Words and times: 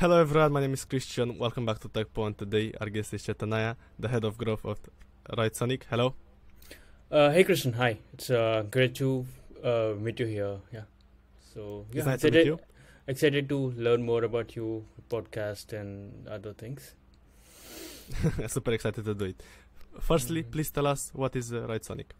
Hello 0.00 0.18
everyone, 0.20 0.52
my 0.52 0.60
name 0.60 0.72
is 0.72 0.84
Christian. 0.84 1.36
Welcome 1.38 1.66
back 1.66 1.78
to 1.80 1.88
Tekpon. 1.88 2.36
Today 2.36 2.72
our 2.80 2.88
guest 2.88 3.12
is 3.14 3.22
Chaitanya, 3.22 3.76
the 3.98 4.08
head 4.08 4.24
of 4.24 4.38
growth 4.38 4.64
of 4.64 4.78
Writesonic. 5.36 5.82
Hello. 5.90 6.14
Uh, 7.10 7.30
hey 7.30 7.44
Christian, 7.44 7.74
hi. 7.74 7.98
It's 8.14 8.30
uh, 8.30 8.64
great 8.70 8.94
to 8.96 9.26
uh, 9.62 9.92
meet 9.98 10.18
you 10.20 10.26
here. 10.26 10.56
Yeah. 10.72 10.84
So 11.54 11.86
yeah, 11.92 11.98
It's 11.98 12.06
nice 12.06 12.20
to 12.22 12.28
excited, 12.28 12.46
you. 12.46 12.58
excited 13.06 13.48
to 13.50 13.58
learn 13.76 14.02
more 14.02 14.24
about 14.24 14.56
you, 14.56 14.84
podcast, 15.10 15.72
and 15.78 16.26
other 16.28 16.52
things. 16.54 16.94
Super 18.48 18.72
excited 18.72 19.04
to 19.04 19.14
do 19.14 19.26
it. 19.26 19.42
Firstly, 20.00 20.42
Mhm. 20.44 20.50
please 20.52 20.70
tell 20.70 20.86
us 20.86 21.10
what 21.12 21.36
is 21.36 21.52
uh, 21.52 21.78
Sonic. 21.82 22.14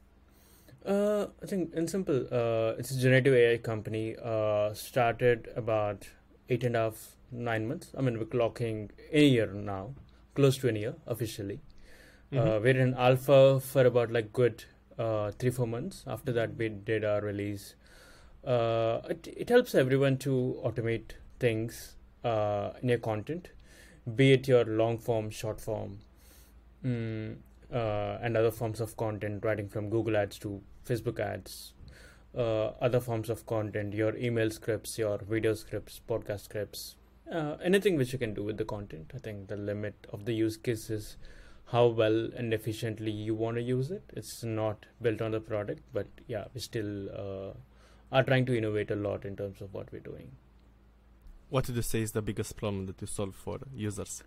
Uh, 0.84 1.26
I 1.42 1.46
think 1.46 1.72
in 1.74 1.88
simple, 1.88 2.26
uh, 2.32 2.74
it's 2.78 2.90
a 2.90 2.98
generative 3.00 3.34
AI 3.34 3.56
company. 3.58 4.16
Uh, 4.22 4.74
started 4.74 5.48
about 5.56 6.08
eight 6.48 6.64
and 6.64 6.76
a 6.76 6.80
half, 6.80 7.16
nine 7.32 7.66
months. 7.68 7.92
I 7.96 8.02
mean, 8.02 8.18
we're 8.18 8.24
clocking 8.26 8.90
a 9.12 9.24
year 9.24 9.46
now, 9.52 9.94
close 10.34 10.58
to 10.58 10.68
a 10.68 10.72
year 10.72 10.94
officially. 11.06 11.60
Uh, 12.32 12.36
Mhm. 12.36 12.62
we're 12.62 12.80
in 12.80 12.94
alpha 12.94 13.60
for 13.60 13.84
about 13.86 14.10
like 14.12 14.32
good 14.32 14.64
uh, 14.98 15.30
three 15.32 15.50
four 15.50 15.66
months. 15.66 16.04
After 16.06 16.32
that, 16.32 16.56
we 16.56 16.68
did 16.68 17.04
our 17.04 17.20
release. 17.20 17.74
Uh, 18.44 19.00
it 19.08 19.26
it 19.44 19.48
helps 19.48 19.74
everyone 19.74 20.18
to 20.18 20.34
automate 20.64 21.14
things 21.38 21.96
uh, 22.24 22.72
in 22.82 22.88
your 22.90 22.98
content, 22.98 23.48
be 24.16 24.32
it 24.32 24.46
your 24.48 24.64
long 24.64 24.98
form, 24.98 25.30
short 25.30 25.60
form, 25.60 25.98
mm, 26.84 27.36
uh, 27.72 28.18
and 28.22 28.36
other 28.36 28.50
forms 28.50 28.80
of 28.80 28.96
content, 28.96 29.44
writing 29.44 29.68
from 29.68 29.88
Google 29.90 30.16
Ads 30.16 30.38
to 30.40 30.60
Facebook 30.86 31.18
Ads, 31.20 31.72
uh, 32.36 32.68
other 32.88 33.00
forms 33.00 33.30
of 33.30 33.46
content, 33.46 33.94
your 33.94 34.16
email 34.16 34.50
scripts, 34.50 34.98
your 34.98 35.18
video 35.18 35.54
scripts, 35.54 36.00
podcast 36.08 36.40
scripts, 36.40 36.96
uh, 37.30 37.56
anything 37.62 37.96
which 37.96 38.12
you 38.12 38.18
can 38.18 38.34
do 38.34 38.42
with 38.42 38.56
the 38.56 38.64
content. 38.64 39.12
I 39.14 39.18
think 39.18 39.48
the 39.48 39.56
limit 39.56 39.94
of 40.12 40.24
the 40.24 40.34
use 40.34 40.56
case 40.56 40.90
is 40.90 41.16
how 41.66 41.86
well 41.86 42.30
and 42.36 42.52
efficiently 42.52 43.10
you 43.10 43.34
want 43.34 43.56
to 43.56 43.62
use 43.62 43.90
it. 43.90 44.02
It's 44.14 44.42
not 44.42 44.86
built 45.00 45.22
on 45.22 45.30
the 45.32 45.40
product, 45.40 45.82
but 45.92 46.06
yeah, 46.26 46.44
we 46.52 46.60
still 46.60 47.08
uh, 47.10 47.52
are 48.12 48.24
trying 48.24 48.46
to 48.46 48.56
innovate 48.56 48.90
a 48.90 48.96
lot 48.96 49.24
in 49.24 49.36
terms 49.36 49.60
of 49.60 49.72
what 49.72 49.92
we're 49.92 50.00
doing. 50.00 50.32
What 51.48 51.66
would 51.66 51.76
you 51.76 51.82
say 51.82 52.02
is 52.02 52.12
the 52.12 52.22
biggest 52.22 52.56
problem 52.56 52.86
that 52.86 53.00
you 53.00 53.06
solve 53.06 53.34
for 53.34 53.58
users? 53.74 54.22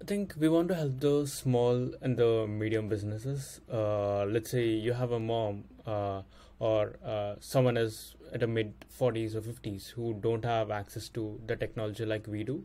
I 0.00 0.04
think 0.04 0.34
we 0.38 0.48
want 0.48 0.68
to 0.68 0.74
help 0.74 1.00
the 1.00 1.26
small 1.26 1.90
and 2.02 2.16
the 2.16 2.46
medium 2.46 2.88
businesses. 2.88 3.60
Uh, 3.72 4.24
let's 4.24 4.50
say 4.50 4.66
you 4.66 4.92
have 4.92 5.12
a 5.12 5.20
mom 5.20 5.64
uh, 5.86 6.22
or 6.58 6.96
uh, 7.04 7.34
someone 7.40 7.76
is 7.76 8.14
at 8.32 8.42
a 8.42 8.46
mid 8.46 8.74
40s 8.88 9.34
or 9.34 9.40
50s 9.40 9.88
who 9.88 10.14
don't 10.14 10.44
have 10.44 10.70
access 10.70 11.08
to 11.10 11.40
the 11.46 11.56
technology 11.56 12.04
like 12.04 12.26
we 12.26 12.44
do, 12.44 12.64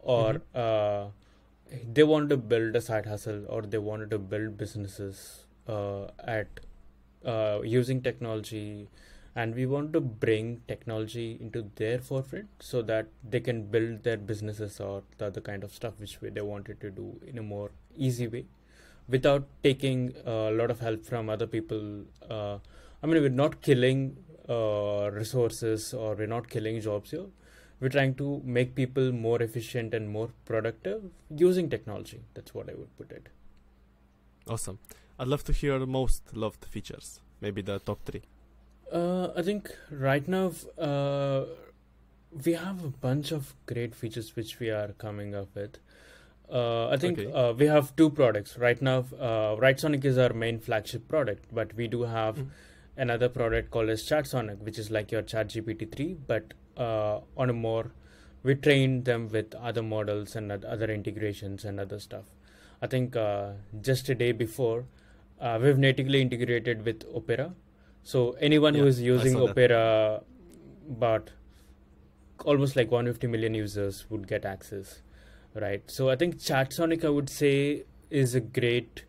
or 0.00 0.42
uh, 0.54 1.06
they 1.92 2.02
wanted 2.02 2.30
to 2.30 2.36
build 2.36 2.76
a 2.76 2.80
side 2.80 3.06
hustle 3.06 3.44
or 3.48 3.62
they 3.62 3.78
wanted 3.78 4.10
to 4.10 4.18
build 4.18 4.56
businesses 4.58 5.44
uh, 5.68 6.06
at 6.24 6.60
uh, 7.24 7.60
using 7.64 8.02
technology 8.02 8.88
and 9.40 9.54
we 9.60 9.64
want 9.72 9.92
to 9.96 10.00
bring 10.24 10.46
technology 10.72 11.26
into 11.40 11.60
their 11.80 11.98
forefront 12.08 12.64
so 12.68 12.82
that 12.90 13.08
they 13.34 13.40
can 13.48 13.62
build 13.74 14.02
their 14.02 14.16
businesses 14.30 14.78
or 14.80 15.02
the 15.18 15.26
other 15.26 15.42
kind 15.48 15.64
of 15.68 15.74
stuff 15.80 15.94
which 15.98 16.18
they 16.38 16.46
wanted 16.52 16.80
to 16.80 16.90
do 16.90 17.06
in 17.26 17.38
a 17.38 17.42
more 17.42 17.70
easy 17.96 18.28
way 18.36 18.44
without 19.16 19.46
taking 19.62 20.12
a 20.26 20.50
lot 20.60 20.70
of 20.70 20.80
help 20.80 21.04
from 21.04 21.30
other 21.36 21.46
people 21.56 21.82
uh, 22.30 22.56
i 23.02 23.06
mean 23.06 23.22
we're 23.22 23.40
not 23.44 23.60
killing 23.70 24.02
uh, 24.48 25.10
resources 25.20 25.92
or 25.94 26.14
we're 26.14 26.34
not 26.36 26.48
killing 26.56 26.80
jobs 26.90 27.10
here 27.12 27.26
we're 27.80 27.94
trying 27.96 28.14
to 28.22 28.28
make 28.58 28.74
people 28.74 29.12
more 29.12 29.40
efficient 29.48 29.94
and 29.94 30.10
more 30.18 30.30
productive 30.52 31.02
using 31.48 31.70
technology 31.76 32.22
that's 32.34 32.54
what 32.54 32.68
i 32.68 32.74
would 32.74 32.94
put 33.02 33.12
it 33.20 33.28
Awesome. 34.48 34.78
I'd 35.18 35.28
love 35.28 35.44
to 35.44 35.52
hear 35.52 35.78
the 35.78 35.86
most 35.86 36.34
loved 36.34 36.64
features. 36.64 37.20
Maybe 37.42 37.60
the 37.60 37.78
top 37.80 37.98
three. 38.06 38.22
Uh, 38.92 39.28
I 39.36 39.42
think 39.42 39.70
right 39.90 40.26
now 40.26 40.52
uh, 40.78 41.44
we 42.44 42.52
have 42.54 42.84
a 42.84 42.88
bunch 42.88 43.32
of 43.32 43.54
great 43.66 43.94
features 43.94 44.34
which 44.34 44.58
we 44.58 44.70
are 44.70 44.88
coming 44.98 45.34
up 45.34 45.48
with. 45.54 45.78
Uh, 46.50 46.88
I 46.88 46.96
think 46.96 47.18
Okay. 47.18 47.32
uh, 47.32 47.52
we 47.52 47.66
have 47.66 47.94
two 47.96 48.08
products 48.08 48.56
right 48.56 48.80
now. 48.80 49.00
Uh, 49.18 49.56
Writesonic 49.56 50.04
is 50.04 50.16
our 50.16 50.32
main 50.32 50.58
flagship 50.58 51.06
product, 51.06 51.44
but 51.52 51.74
we 51.74 51.88
do 51.88 52.02
have 52.04 52.36
Mm. 52.38 52.48
another 52.96 53.28
product 53.28 53.70
called 53.70 53.90
as 53.90 54.02
ChatSonic, 54.08 54.58
which 54.68 54.78
is 54.78 54.90
like 54.90 55.12
your 55.12 55.22
ChatGPT 55.22 55.90
three, 55.94 56.14
but 56.26 56.54
uh, 56.76 57.20
on 57.36 57.50
a 57.50 57.52
more 57.52 57.92
we 58.44 58.54
train 58.54 59.02
them 59.04 59.28
with 59.28 59.54
other 59.56 59.82
models 59.82 60.34
and 60.36 60.50
other 60.64 60.90
integrations 60.90 61.64
and 61.64 61.78
other 61.80 61.98
stuff. 61.98 62.24
I 62.80 62.86
think 62.86 63.16
uh, 63.16 63.52
just 63.82 64.08
a 64.08 64.14
day 64.14 64.32
before, 64.32 64.84
uh, 65.40 65.58
we've 65.60 65.76
natively 65.76 66.22
integrated 66.22 66.84
with 66.84 67.04
Opera. 67.14 67.52
So 68.02 68.32
anyone 68.40 68.74
who 68.74 68.82
Yeah, 68.82 68.88
is 68.88 69.00
I 69.00 69.04
using 69.04 69.34
that. 69.34 69.50
Opera, 69.50 70.22
but 70.88 71.30
almost 72.44 72.76
like 72.76 72.90
150 72.90 73.26
million 73.26 73.54
users 73.54 74.06
would 74.10 74.26
get 74.28 74.44
access, 74.44 75.02
right? 75.54 75.82
So 75.90 76.08
I 76.08 76.16
think 76.16 76.36
ChatSonic, 76.36 77.04
I 77.04 77.08
would 77.10 77.28
say, 77.28 77.84
is 78.10 78.34
a 78.34 78.40
great 78.40 79.04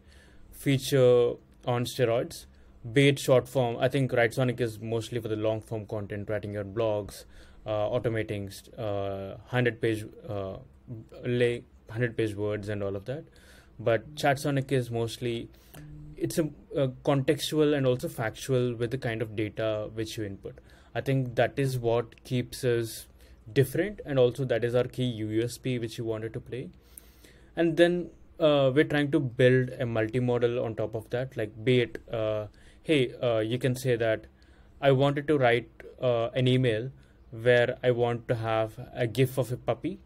feature 0.52 1.34
on 1.66 1.86
steroids. 1.86 2.46
Be 2.94 3.10
it 3.10 3.20
short 3.20 3.48
form, 3.48 3.78
I 3.80 3.90
think 3.90 4.12
Writesonic 4.12 4.60
is 4.62 4.80
mostly 4.80 5.20
for 5.20 5.28
the 5.28 5.36
long 5.36 5.62
form 5.62 5.86
content, 5.86 6.30
writing 6.30 6.54
your 6.54 6.64
blogs, 6.64 7.26
uh, 7.66 7.72
automating 7.90 8.52
uh, 8.78 9.36
100 9.50 9.82
page 9.82 10.06
uh, 10.28 10.58
lay 11.24 11.64
100 11.88 12.16
page 12.18 12.36
words 12.36 12.70
and 12.70 12.82
all 12.82 12.96
of 12.96 13.06
that. 13.06 13.26
But 13.80 14.16
ChatSonic 14.16 14.72
is 14.72 14.90
mostly 14.92 15.50
it's 16.22 16.38
a, 16.38 16.50
a 16.76 16.88
contextual 17.10 17.76
and 17.76 17.86
also 17.86 18.08
factual 18.08 18.76
with 18.76 18.92
the 18.92 18.98
kind 18.98 19.22
of 19.22 19.36
data 19.36 19.90
which 19.94 20.18
you 20.18 20.24
input. 20.24 20.60
I 20.94 21.02
think 21.02 21.36
that 21.36 21.58
is 21.58 21.78
what 21.78 22.24
keeps 22.24 22.64
us 22.64 23.08
different, 23.54 24.02
and 24.06 24.20
also 24.20 24.46
that 24.46 24.64
is 24.64 24.76
our 24.76 24.84
key 24.84 25.22
USP 25.22 25.80
which 25.80 25.98
you 25.98 26.04
wanted 26.04 26.34
to 26.34 26.40
play. 26.40 26.70
And 27.56 27.78
then 27.78 28.10
uh, 28.40 28.72
we're 28.74 28.86
trying 28.86 29.12
to 29.12 29.20
build 29.20 29.70
a 29.80 29.86
multi-model 29.86 30.64
on 30.64 30.76
top 30.76 30.96
of 30.96 31.10
that. 31.10 31.36
Like, 31.36 31.64
be 31.64 31.82
it, 31.82 32.02
uh, 32.12 32.48
hey, 32.84 33.14
uh, 33.22 33.40
you 33.40 33.60
can 33.60 33.76
say 33.76 33.96
that 33.96 34.26
I 34.82 34.92
wanted 34.92 35.28
to 35.28 35.38
write 35.38 35.70
uh, 36.02 36.30
an 36.30 36.48
email 36.48 36.92
where 37.32 37.78
I 37.84 37.92
want 37.92 38.28
to 38.30 38.36
have 38.36 38.80
a 38.94 39.06
GIF 39.08 39.38
of 39.38 39.52
a 39.52 39.58
puppy, 39.58 40.00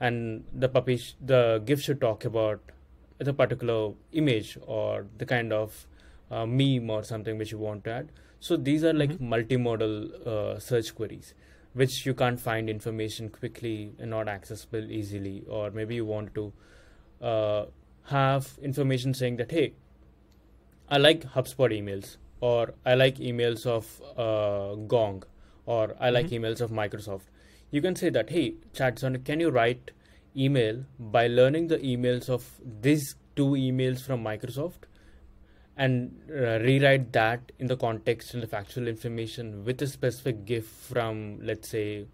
and 0.00 0.44
the 0.52 0.68
puppy, 0.68 0.98
sh- 0.98 1.14
the 1.24 1.62
GIF 1.64 1.80
should 1.80 2.00
talk 2.00 2.24
about 2.24 2.60
the 3.18 3.32
particular 3.32 3.92
image 4.12 4.58
or 4.66 5.06
the 5.18 5.26
kind 5.26 5.52
of 5.52 5.86
uh, 6.30 6.44
meme 6.46 6.90
or 6.90 7.02
something 7.02 7.38
which 7.38 7.52
you 7.52 7.58
want 7.58 7.84
to 7.84 7.90
add. 7.90 8.08
So 8.40 8.56
these 8.56 8.84
are 8.84 8.92
like 8.92 9.12
Mhm. 9.12 9.28
multimodal 9.34 10.26
uh, 10.26 10.58
search 10.58 10.94
queries, 10.94 11.34
which 11.72 12.04
you 12.06 12.14
can't 12.14 12.38
find 12.40 12.68
information 12.68 13.28
quickly 13.30 13.92
and 13.98 14.10
not 14.10 14.28
accessible 14.28 14.90
easily, 14.90 15.44
or 15.48 15.70
maybe 15.70 15.94
you 15.94 16.04
want 16.04 16.34
to 16.34 16.52
uh, 17.22 17.66
have 18.04 18.58
information 18.62 19.14
saying 19.14 19.36
that 19.36 19.50
hey, 19.50 19.72
I 20.88 20.98
like 20.98 21.22
HubSpot 21.34 21.72
emails, 21.76 22.16
or 22.40 22.74
I 22.84 22.94
like 22.94 23.16
emails 23.16 23.66
of 23.66 24.00
uh, 24.16 24.74
Gong, 24.86 25.24
or 25.64 25.96
I 25.98 26.10
like 26.10 26.26
Mhm. 26.26 26.40
emails 26.40 26.60
of 26.60 26.70
Microsoft. 26.70 27.22
You 27.70 27.80
can 27.82 27.96
say 27.96 28.10
that 28.10 28.30
hey, 28.30 28.54
ChatSonic, 28.72 29.24
can 29.24 29.40
you 29.40 29.50
write 29.50 29.90
email 30.36 30.84
by 30.98 31.26
learning 31.26 31.68
the 31.68 31.78
emails 31.78 32.28
of 32.28 32.44
these 32.80 33.14
two 33.34 33.50
emails 33.50 34.00
from 34.04 34.22
Microsoft 34.22 34.84
and 35.76 36.18
uh, 36.30 36.58
rewrite 36.60 37.12
that 37.12 37.52
in 37.58 37.66
the 37.66 37.76
context 37.76 38.32
and 38.34 38.42
the 38.42 38.46
factual 38.46 38.88
information 38.88 39.64
with 39.64 39.80
a 39.82 39.86
specific 39.86 40.44
GIF 40.44 40.66
from, 40.66 41.38
let's 41.42 41.68
say, 41.68 42.06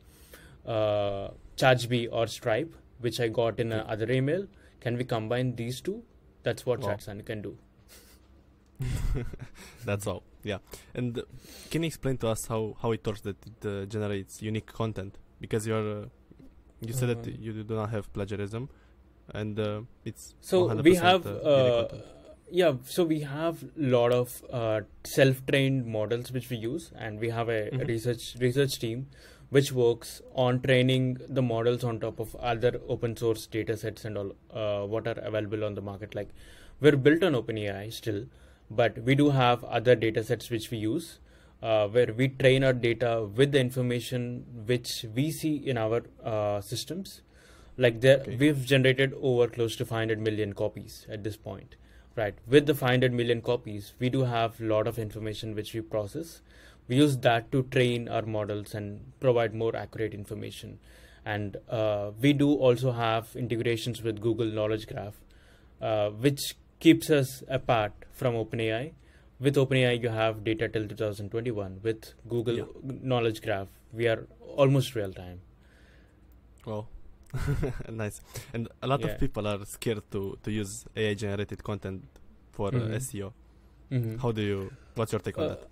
uh, 0.66 1.28
ChargeBee 1.56 2.08
or 2.10 2.26
Stripe, 2.26 2.74
which 3.00 3.20
I 3.20 3.28
got 3.28 3.60
in 3.60 3.72
another 3.72 4.10
email. 4.10 4.46
Can 4.80 4.96
we 4.96 5.04
combine 5.04 5.54
these 5.54 5.80
two? 5.80 6.02
That's 6.42 6.66
what 6.66 6.80
Wow. 6.80 6.88
ChatSonic 6.90 7.26
can 7.26 7.42
do. 7.42 7.56
That's 9.84 10.06
all. 10.08 10.24
Yeah. 10.42 10.58
And 10.94 11.18
uh, 11.18 11.22
can 11.70 11.84
you 11.84 11.86
explain 11.86 12.18
to 12.18 12.28
us 12.28 12.46
how, 12.46 12.76
how 12.82 12.90
it 12.90 13.06
works 13.06 13.20
that 13.20 13.36
it 13.46 13.66
uh, 13.66 13.84
generates 13.86 14.42
unique 14.42 14.66
content? 14.66 15.18
Because 15.40 15.66
you're 15.68 16.02
uh, 16.02 16.06
you 16.86 16.92
said 16.92 17.08
that 17.10 17.26
Um, 17.26 17.36
you 17.40 17.52
do 17.62 17.74
not 17.74 17.90
have 17.90 18.12
plagiarism, 18.12 18.68
and 19.40 19.58
uh, 19.58 19.82
it's 20.04 20.34
So 20.40 20.64
100% 20.68 20.82
we 20.84 20.94
have, 20.96 21.26
uh, 21.26 21.30
unique 21.30 21.92
uh, 21.92 21.98
yeah. 22.50 22.72
So 22.84 23.04
we 23.04 23.20
have 23.20 23.62
a 23.62 23.86
lot 23.96 24.12
of 24.12 24.42
uh, 24.50 24.80
self-trained 25.04 25.86
models 25.86 26.32
which 26.32 26.48
we 26.50 26.56
use, 26.56 26.90
and 26.96 27.20
we 27.26 27.30
have 27.30 27.48
a, 27.48 27.60
Mhm. 27.70 27.86
research 27.92 28.24
research 28.46 28.78
team 28.86 29.06
which 29.56 29.70
works 29.78 30.10
on 30.42 30.58
training 30.66 31.08
the 31.38 31.42
models 31.46 31.82
on 31.88 31.98
top 32.02 32.20
of 32.24 32.34
other 32.52 32.70
open 32.88 33.14
source 33.22 33.46
data 33.56 33.76
sets 33.76 34.04
and 34.10 34.16
all 34.20 34.30
uh, 34.60 34.86
what 34.92 35.06
are 35.06 35.18
available 35.30 35.64
on 35.70 35.74
the 35.80 35.82
market. 35.88 36.14
Like 36.20 36.30
we're 36.80 36.96
built 37.08 37.22
on 37.22 37.34
OpenAI 37.40 37.92
still, 37.92 38.22
but 38.70 38.96
we 39.10 39.14
do 39.14 39.28
have 39.30 39.62
other 39.64 39.94
data 40.06 40.24
sets 40.30 40.48
which 40.54 40.70
we 40.70 40.78
use. 40.78 41.18
Uh, 41.62 41.86
where 41.86 42.12
we 42.12 42.26
train 42.26 42.64
our 42.64 42.72
data 42.72 43.24
with 43.36 43.52
the 43.52 43.60
information 43.60 44.44
which 44.66 45.04
we 45.14 45.30
see 45.30 45.54
in 45.56 45.78
our 45.78 46.02
uh, 46.24 46.60
systems, 46.60 47.22
Like 47.76 48.00
there, 48.00 48.18
Okay. 48.20 48.36
we've 48.36 48.64
generated 48.64 49.14
over 49.22 49.48
close 49.48 49.76
to 49.76 49.84
500 49.86 50.18
million 50.20 50.52
copies 50.52 51.06
at 51.08 51.24
this 51.24 51.36
point, 51.36 51.76
right? 52.16 52.34
With 52.46 52.66
the 52.66 52.74
500 52.74 53.12
million 53.12 53.40
copies, 53.40 53.94
we 53.98 54.10
do 54.10 54.24
have 54.24 54.60
a 54.60 54.64
lot 54.64 54.86
of 54.86 54.98
information 54.98 55.54
which 55.54 55.72
we 55.72 55.80
process. 55.80 56.42
We 56.88 56.96
use 56.96 57.16
that 57.18 57.50
to 57.52 57.62
train 57.62 58.08
our 58.08 58.22
models 58.22 58.74
and 58.74 59.12
provide 59.20 59.54
more 59.54 59.74
accurate 59.74 60.12
information. 60.14 60.78
And 61.24 61.56
uh, 61.70 62.10
we 62.20 62.32
do 62.32 62.52
also 62.52 62.92
have 62.92 63.34
integrations 63.36 64.02
with 64.02 64.20
Google 64.20 64.46
Knowledge 64.46 64.86
Graph, 64.88 65.14
uh, 65.80 66.10
which 66.10 66.56
keeps 66.80 67.08
us 67.08 67.42
apart 67.48 67.92
from 68.12 68.34
OpenAI. 68.34 68.92
With 69.42 69.56
OpenAI, 69.56 70.00
you 70.02 70.08
have 70.08 70.44
data 70.44 70.68
till 70.68 70.86
2021. 70.88 71.80
With 71.82 72.12
Google 72.28 72.58
Yeah. 72.58 72.64
Knowledge 73.12 73.42
Graph, 73.42 73.68
we 73.92 74.06
are 74.06 74.26
almost 74.64 74.94
real 74.94 75.12
time. 75.12 75.40
Wow. 76.64 76.86
nice. 77.90 78.20
And 78.54 78.68
a 78.82 78.86
lot 78.86 79.00
Yeah. 79.00 79.08
of 79.08 79.18
people 79.18 79.48
are 79.52 79.64
scared 79.64 80.02
to, 80.12 80.38
to 80.44 80.50
use 80.50 80.84
AI 80.96 81.14
generated 81.14 81.64
content 81.70 82.04
for 82.52 82.68
uh, 82.68 82.78
Mhm. 82.82 82.94
SEO. 83.00 83.32
Mhm. 83.90 84.20
How 84.24 84.32
do 84.32 84.42
you, 84.50 84.58
what's 84.94 85.12
your 85.12 85.20
take 85.28 85.38
on 85.38 85.44
Uh, 85.44 85.48
that? 85.54 85.68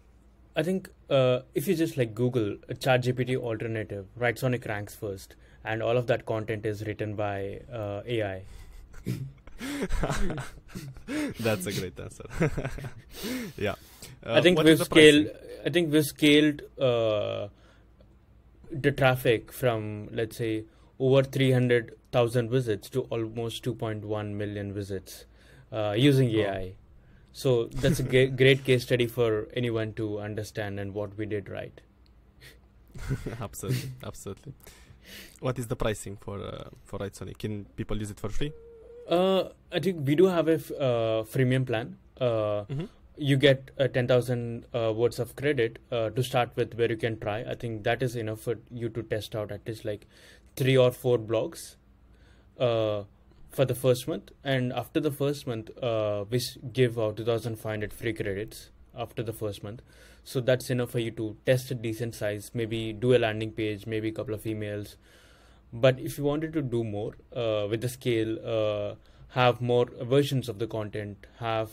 I 0.57 0.63
think 0.65 0.89
uh, 1.09 1.41
if 1.55 1.69
you 1.69 1.77
just 1.77 1.97
like 1.97 2.15
Google 2.15 2.49
a 2.69 2.75
ChatGPT 2.87 3.37
alternative, 3.51 4.07
right? 4.17 4.37
Sonic 4.45 4.67
ranks 4.67 4.97
first, 4.97 5.37
and 5.65 5.83
all 5.91 5.97
of 5.97 6.09
that 6.09 6.27
content 6.27 6.67
is 6.67 6.85
written 6.89 7.15
by 7.15 7.61
uh, 7.83 8.03
AI. 8.17 8.43
That's 11.41 11.67
a 11.67 11.73
great 11.73 11.99
answer. 11.99 12.25
yeah. 13.57 13.75
Uh, 14.25 14.35
I 14.35 14.41
think 14.41 14.63
we've 14.63 14.79
scaled. 14.79 15.27
pricing? 15.27 15.47
I 15.65 15.71
think 15.71 15.93
we've 15.93 16.05
scaled 16.05 16.63
uh, 16.81 17.49
the 18.71 18.93
traffic 18.93 19.53
from 19.53 20.09
let's 20.13 20.37
say 20.37 20.65
over 20.99 21.23
three 21.23 21.53
hundred 21.53 21.97
thousand 22.13 22.51
visits 22.51 22.89
to 22.91 23.03
almost 23.03 23.63
two 23.63 23.75
point 23.75 24.05
one 24.05 24.37
million 24.37 24.73
visits 24.73 25.27
uh, 25.73 25.95
using. 25.97 26.31
AI. 26.31 26.75
So 27.33 27.67
that's 27.67 28.01
a 28.01 28.03
great 28.03 28.65
case 28.65 28.83
study 28.83 29.07
for 29.07 29.47
anyone 29.55 29.93
to 29.95 30.19
understand 30.19 30.81
and 30.81 30.93
what 30.93 31.17
we 31.17 31.27
did 31.27 31.49
right. 31.49 31.81
absolutely, 33.41 33.91
absolutely. 34.05 34.53
What 35.39 35.59
is 35.59 35.69
the 35.69 35.77
pricing 35.77 36.17
for 36.17 36.39
uh, 36.41 36.71
for 36.85 36.99
Sonic? 37.13 37.39
Can 37.39 37.67
people 37.77 37.97
use 37.99 38.11
it 38.11 38.19
for 38.19 38.31
free? 38.31 38.53
Uh, 39.11 39.49
I 39.73 39.81
think 39.81 40.07
we 40.07 40.15
do 40.15 40.27
have 40.27 40.49
a 40.49 40.55
f- 40.55 40.71
uh, 40.71 41.25
freemium 41.35 41.67
plan. 41.67 41.97
Uh, 42.21 42.65
Mm-hmm. 42.71 42.85
you 43.17 43.37
get 43.37 43.71
uh, 43.79 43.87
10,000 43.89 44.65
uh, 44.75 44.93
words 44.97 45.19
of 45.19 45.35
credit 45.37 45.79
uh, 45.93 46.09
to 46.11 46.23
start 46.23 46.51
with 46.57 46.75
where 46.75 46.89
you 46.91 46.97
can 46.97 47.19
try. 47.19 47.41
I 47.41 47.55
think 47.55 47.83
that 47.85 48.03
is 48.03 48.15
enough 48.17 48.41
for 48.41 48.55
you 48.71 48.89
to 48.91 49.03
test 49.03 49.35
out 49.37 49.51
at 49.53 49.67
least 49.67 49.85
like 49.85 50.07
three 50.57 50.77
or 50.77 50.91
four 50.91 51.19
blogs 51.19 51.77
uh, 52.59 53.03
for 53.51 53.65
the 53.65 53.75
first 53.75 54.07
month. 54.09 54.31
And 54.45 54.73
after 54.73 55.01
the 55.01 55.11
first 55.11 55.47
month, 55.47 55.71
uh, 55.83 56.25
we 56.31 56.41
give 56.73 56.99
out 56.99 57.17
2,500 57.19 57.93
free 57.93 58.13
credits 58.15 58.71
after 58.97 59.23
the 59.23 59.33
first 59.35 59.63
month. 59.63 59.83
So 60.25 60.41
that's 60.41 60.71
enough 60.71 60.91
for 60.91 60.99
you 61.01 61.11
to 61.13 61.37
test 61.45 61.71
a 61.71 61.75
decent 61.75 62.15
size, 62.15 62.51
maybe 62.55 62.93
do 62.93 63.15
a 63.15 63.19
landing 63.19 63.53
page, 63.53 63.87
maybe 63.87 64.09
a 64.09 64.13
couple 64.13 64.35
of 64.35 64.45
emails. 64.45 64.97
But 65.73 66.01
if 66.01 66.19
you 66.19 66.25
wanted 66.25 66.53
to 66.55 66.63
do 66.63 66.83
more 66.85 67.15
uh, 67.35 67.67
with 67.71 67.81
the 67.81 67.89
scale, 67.89 68.39
uh, 68.45 68.95
have 69.29 69.61
more 69.61 69.87
versions 70.03 70.49
of 70.49 70.59
the 70.59 70.67
content, 70.67 71.27
have 71.39 71.71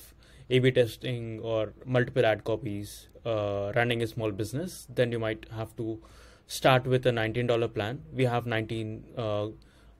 A/B 0.49 0.71
testing 0.71 1.39
or 1.39 1.73
multiple 1.85 2.25
ad 2.25 2.43
copies, 2.43 3.07
uh, 3.25 3.71
running 3.75 4.03
a 4.03 4.07
small 4.07 4.31
business, 4.31 4.87
then 4.93 5.11
you 5.11 5.19
might 5.19 5.47
have 5.51 5.75
to 5.77 5.99
start 6.45 6.85
with 6.85 7.05
a 7.05 7.11
$19 7.11 7.67
plan. 7.67 8.03
We 8.13 8.25
have 8.25 8.45
19 8.45 9.03
uh, 9.17 9.47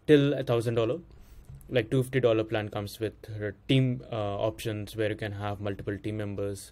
till 0.05 0.33
a 0.33 0.44
thousand 0.44 0.75
dollar. 0.75 0.99
Like 1.69 1.89
two 1.91 2.01
fifty 2.01 2.21
dollar 2.21 2.45
plan 2.45 2.69
comes 2.69 2.97
with 2.97 3.13
team 3.67 4.01
uh, 4.09 4.15
options 4.15 4.95
where 4.95 5.09
you 5.09 5.17
can 5.17 5.33
have 5.33 5.59
multiple 5.59 5.97
team 5.97 6.15
members, 6.15 6.71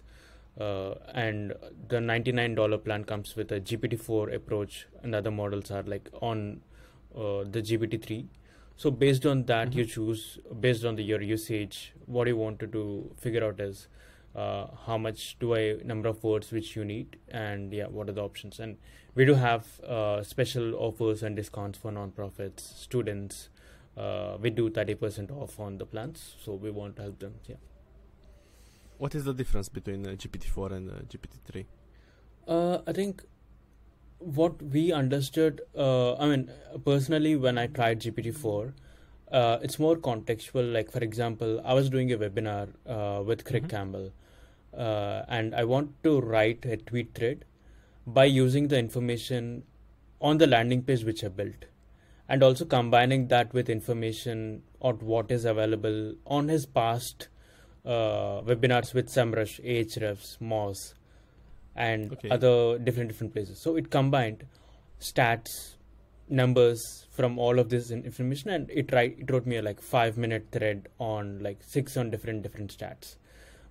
uh, 0.58 0.94
and 1.12 1.52
the 1.88 2.00
ninety 2.00 2.32
nine 2.32 2.54
dollar 2.54 2.78
plan 2.78 3.04
comes 3.04 3.36
with 3.36 3.52
a 3.52 3.60
GPT 3.60 4.00
four 4.00 4.30
approach, 4.30 4.86
and 5.02 5.14
other 5.14 5.30
models 5.30 5.70
are 5.70 5.82
like 5.82 6.08
on 6.22 6.62
uh, 7.16 7.44
the 7.44 7.62
GPT 7.62 8.02
three. 8.02 8.28
So 8.76 8.90
based 8.90 9.24
on 9.26 9.44
that, 9.46 9.74
you 9.74 9.84
Mhm. 9.84 9.90
choose 9.90 10.38
based 10.60 10.84
on 10.84 10.96
the 10.96 11.02
your 11.02 11.20
usage 11.22 11.92
what 12.06 12.28
you 12.28 12.36
want 12.36 12.58
to 12.60 12.66
do. 12.66 12.84
Figure 13.16 13.44
out 13.44 13.60
is 13.60 13.88
uh, 14.34 14.66
how 14.86 14.98
much 14.98 15.38
do 15.38 15.54
I 15.54 15.78
number 15.84 16.08
of 16.10 16.22
words 16.22 16.52
which 16.52 16.76
you 16.76 16.84
need, 16.84 17.16
and 17.28 17.72
yeah, 17.72 17.86
what 17.86 18.10
are 18.10 18.12
the 18.12 18.22
options? 18.22 18.60
And 18.60 18.76
we 19.14 19.24
do 19.24 19.34
have 19.34 19.80
uh, 19.80 20.22
special 20.22 20.74
offers 20.74 21.22
and 21.22 21.34
discounts 21.36 21.78
for 21.78 21.90
nonprofits, 21.90 22.60
students. 22.60 23.48
Uh, 23.96 24.36
we 24.38 24.50
do 24.50 24.68
thirty 24.68 24.94
percent 24.94 25.30
off 25.30 25.58
on 25.58 25.78
the 25.78 25.86
plans, 25.86 26.36
so 26.44 26.54
we 26.54 26.70
want 26.70 26.96
to 26.96 27.02
help 27.02 27.18
them. 27.18 27.34
Yeah. 27.48 27.56
What 28.98 29.14
is 29.14 29.24
the 29.24 29.32
difference 29.34 29.68
between 29.68 30.06
uh, 30.06 30.10
GPT-4 30.10 30.72
and 30.72 30.90
uh, 30.90 30.94
GPT-3? 31.08 31.64
Uh, 32.48 32.78
I 32.86 32.92
think 32.92 33.24
what 34.18 34.60
we 34.62 34.92
understood, 34.92 35.60
uh, 35.76 36.14
I 36.14 36.26
mean, 36.26 36.50
personally, 36.84 37.36
when 37.36 37.58
I 37.58 37.66
tried 37.66 38.00
GPT-4, 38.00 38.72
uh, 39.30 39.58
it's 39.62 39.78
more 39.78 39.96
contextual. 39.96 40.72
Like, 40.72 40.90
for 40.90 41.00
example, 41.00 41.60
I 41.64 41.74
was 41.74 41.90
doing 41.90 42.12
a 42.12 42.18
webinar 42.18 42.68
uh, 42.86 43.22
with 43.22 43.44
Craig 43.44 43.64
Mhm. 43.64 43.68
Campbell, 43.68 44.12
uh, 44.76 45.24
and 45.28 45.54
I 45.54 45.64
want 45.64 46.02
to 46.04 46.20
write 46.20 46.64
a 46.64 46.76
tweet 46.76 47.14
thread 47.14 47.44
by 48.06 48.24
using 48.24 48.68
the 48.68 48.78
information 48.78 49.64
on 50.20 50.38
the 50.38 50.46
landing 50.46 50.82
page 50.82 51.04
which 51.04 51.22
I 51.24 51.28
built, 51.28 51.66
and 52.28 52.42
also 52.42 52.64
combining 52.64 53.28
that 53.28 53.52
with 53.52 53.68
information 53.68 54.62
on 54.80 54.94
what 55.00 55.30
is 55.30 55.44
available 55.44 56.14
on 56.26 56.48
his 56.48 56.66
past 56.66 57.28
uh, 57.84 58.40
webinars 58.42 58.94
with 58.94 59.08
SEMrush, 59.08 59.60
Ahrefs, 59.64 60.38
Moz, 60.38 60.94
and 61.76 62.12
Okay. 62.12 62.30
other 62.30 62.78
different 62.78 63.08
different 63.08 63.32
places. 63.32 63.60
So 63.62 63.76
it 63.76 63.90
combined 63.90 64.44
stats, 65.00 65.74
numbers 66.28 67.06
from 67.10 67.38
all 67.38 67.58
of 67.58 67.68
this 67.68 67.90
information, 67.90 68.50
and 68.50 68.70
it 68.70 68.92
write 68.92 69.18
it 69.20 69.30
wrote 69.30 69.46
me 69.46 69.56
a 69.56 69.62
like 69.62 69.80
five 69.80 70.16
minute 70.16 70.48
thread 70.52 70.88
on 70.98 71.38
like 71.40 71.62
six 71.62 71.96
on 71.96 72.10
different 72.10 72.42
different 72.42 72.76
stats. 72.76 73.16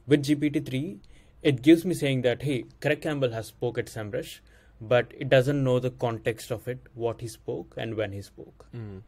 With 0.07 0.23
GPT 0.23 0.65
three, 0.65 0.99
it 1.41 1.61
gives 1.61 1.83
me 1.85 1.93
saying 1.93 2.21
that 2.21 2.43
hey, 2.43 2.65
Craig 2.81 3.01
Campbell 3.01 3.31
has 3.31 3.47
spoke 3.47 3.77
at 3.77 3.87
SEMrush, 3.87 4.39
but 4.79 5.11
it 5.17 5.29
doesn't 5.29 5.63
know 5.63 5.79
the 5.79 5.89
context 5.91 6.51
of 6.51 6.67
it, 6.67 6.79
what 6.93 7.21
he 7.21 7.27
spoke 7.27 7.73
and 7.77 7.95
when 7.95 8.11
he 8.11 8.21
spoke. 8.21 8.67
Mm. 8.75 9.01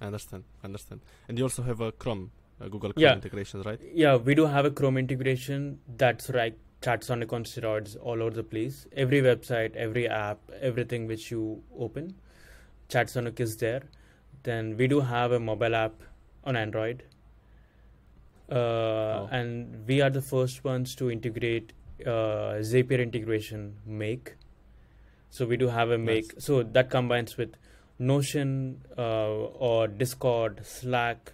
I 0.00 0.06
understand. 0.06 0.44
I 0.62 0.66
understand. 0.66 1.00
And 1.28 1.38
you 1.38 1.44
also 1.44 1.62
have 1.62 1.80
a 1.80 1.90
Chrome, 1.92 2.30
a 2.60 2.68
Google 2.68 2.92
Chrome 2.92 3.02
Yeah. 3.02 3.14
integration, 3.14 3.62
right? 3.62 3.80
Yeah, 3.92 4.16
we 4.16 4.34
do 4.34 4.46
have 4.46 4.64
a 4.64 4.70
Chrome 4.70 4.96
integration. 4.96 5.80
That's 5.96 6.30
right. 6.30 6.56
ChatSonic 6.82 7.32
on 7.32 7.44
steroids 7.44 7.96
all 8.00 8.22
over 8.22 8.30
the 8.30 8.42
place. 8.42 8.86
Every 8.96 9.20
website, 9.20 9.74
every 9.76 10.08
app, 10.08 10.38
everything 10.60 11.06
which 11.06 11.30
you 11.30 11.62
open, 11.78 12.14
ChatSonic 12.88 13.40
is 13.40 13.56
there. 13.56 13.82
Then 14.44 14.76
we 14.76 14.86
do 14.86 15.00
have 15.00 15.32
a 15.32 15.40
mobile 15.40 15.74
app 15.74 16.02
on 16.44 16.56
Android. 16.56 17.02
Uh, 18.50 18.98
Oh. 19.18 19.28
And 19.30 19.86
we 19.86 20.00
are 20.00 20.10
the 20.10 20.22
first 20.22 20.64
ones 20.64 20.94
to 20.96 21.10
integrate 21.10 21.72
uh, 22.06 22.60
Zapier 22.60 23.02
integration 23.02 23.76
Make. 23.84 24.34
So 25.30 25.46
we 25.46 25.56
do 25.56 25.68
have 25.68 25.90
a 25.90 25.98
Make. 25.98 26.34
Nice. 26.34 26.44
So 26.44 26.62
that 26.62 26.90
combines 26.90 27.36
with 27.36 27.56
Notion 27.98 28.82
uh, 28.96 29.28
or 29.68 29.88
Discord, 29.88 30.60
Slack, 30.64 31.32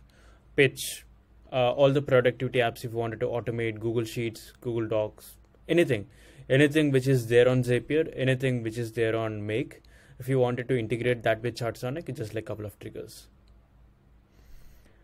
Pitch, 0.57 1.05
uh, 1.55 1.71
all 1.73 1.93
the 1.93 2.03
productivity 2.03 2.59
apps 2.59 2.85
if 2.85 2.93
you 2.93 2.99
wanted 2.99 3.21
to 3.21 3.27
automate 3.27 3.79
Google 3.79 4.05
Sheets, 4.05 4.53
Google 4.61 4.89
Docs, 4.89 5.37
anything, 5.69 6.07
anything 6.49 6.91
which 6.91 7.07
is 7.07 7.29
there 7.29 7.49
on 7.49 7.63
Zapier, 7.63 8.13
anything 8.17 8.63
which 8.65 8.77
is 8.77 8.93
there 8.93 9.15
on 9.17 9.47
Make. 9.47 9.81
If 10.19 10.29
you 10.29 10.39
wanted 10.41 10.69
to 10.69 10.79
integrate 10.79 11.23
that 11.23 11.43
with 11.43 11.57
ChatSonic, 11.57 12.09
it's 12.09 12.19
just 12.19 12.35
like 12.35 12.45
a 12.45 12.47
couple 12.49 12.67
of 12.67 12.79
triggers. 12.81 13.29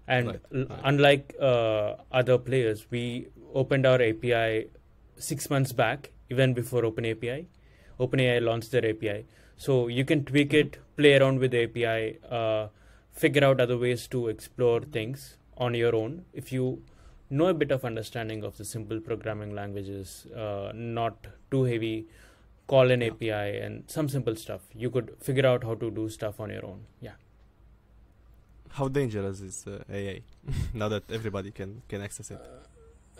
And 0.08 0.26
Right, 0.26 0.40
right. 0.52 0.80
unlike 0.84 1.34
uh, 1.40 1.94
other 2.10 2.36
players, 2.38 2.86
we 2.90 3.28
opened 3.54 3.86
our 3.86 4.02
API 4.02 4.68
six 5.16 5.48
months 5.50 5.72
back, 5.72 6.10
even 6.30 6.52
before 6.54 6.82
OpenAPI. 6.82 7.46
OpenAI 8.00 8.42
launched 8.42 8.72
their 8.72 8.84
API, 8.84 9.24
so 9.56 9.86
you 9.86 10.04
can 10.04 10.24
tweak 10.24 10.50
Mhm. 10.50 10.60
it, 10.60 10.78
play 10.96 11.14
around 11.16 11.38
with 11.38 11.52
the 11.52 11.62
API, 11.64 12.18
uh, 12.28 12.68
figure 13.12 13.44
out 13.44 13.60
other 13.60 13.78
ways 13.78 14.08
to 14.08 14.28
explore 14.28 14.80
things 14.80 15.36
on 15.60 15.74
your 15.74 15.94
own. 15.94 16.24
If 16.32 16.50
you 16.52 16.82
know 17.28 17.46
a 17.46 17.54
bit 17.54 17.70
of 17.70 17.84
understanding 17.84 18.42
of 18.42 18.56
the 18.56 18.64
simple 18.64 19.00
programming 19.00 19.54
languages, 19.54 20.26
uh, 20.36 20.72
not 20.74 21.26
too 21.50 21.64
heavy, 21.64 22.06
call 22.66 22.90
an 22.90 23.00
Yeah. 23.02 23.08
API 23.12 23.58
and 23.66 23.84
some 23.96 24.08
simple 24.08 24.34
stuff, 24.36 24.62
you 24.74 24.90
could 24.90 25.12
figure 25.20 25.46
out 25.46 25.62
how 25.64 25.74
to 25.74 25.90
do 25.90 26.08
stuff 26.08 26.40
on 26.40 26.50
your 26.50 26.64
own. 26.64 26.80
Yeah. 27.00 27.12
How 28.70 28.88
dangerous 28.88 29.40
is 29.40 29.64
uh, 29.66 29.82
AI 29.90 30.22
now 30.74 30.88
that 30.88 31.04
everybody 31.10 31.50
can, 31.50 31.82
can 31.88 32.00
access 32.00 32.30
it? 32.30 32.40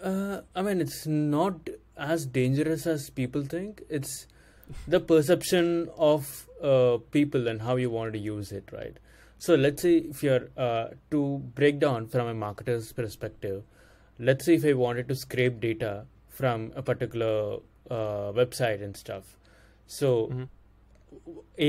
Uh, 0.03 0.41
I 0.57 0.63
mean, 0.63 0.81
it's 0.81 1.07
not 1.07 1.69
as 1.97 2.25
dangerous 2.27 2.87
as 2.87 3.11
people 3.11 3.43
think. 3.45 3.83
It's 3.91 4.27
the 4.89 5.01
perception 5.01 5.91
of 5.99 6.47
uh, 6.63 6.99
people 7.11 7.49
and 7.49 7.61
how 7.63 7.77
you 7.77 7.91
want 7.91 8.13
to 8.15 8.19
use 8.19 8.53
it, 8.53 8.71
right? 8.73 8.97
So 9.45 9.55
let's 9.55 9.81
say 9.81 9.97
if 9.97 10.23
you're 10.23 10.51
uh, 10.55 10.89
to 11.11 11.39
break 11.55 11.79
down 11.81 12.09
from 12.09 12.27
a 12.29 12.35
marketer's 12.35 12.93
perspective, 12.93 13.63
let's 14.19 14.45
say 14.45 14.55
if 14.57 14.67
I 14.67 14.75
wanted 14.75 15.09
to 15.09 15.15
scrape 15.15 15.61
data 15.61 16.05
from 16.29 16.73
a 16.77 16.83
particular 16.83 17.61
uh, 17.91 18.33
website 18.41 18.83
and 18.85 18.95
stuff, 18.97 19.39
so 19.87 20.11
Mhm. 20.27 20.49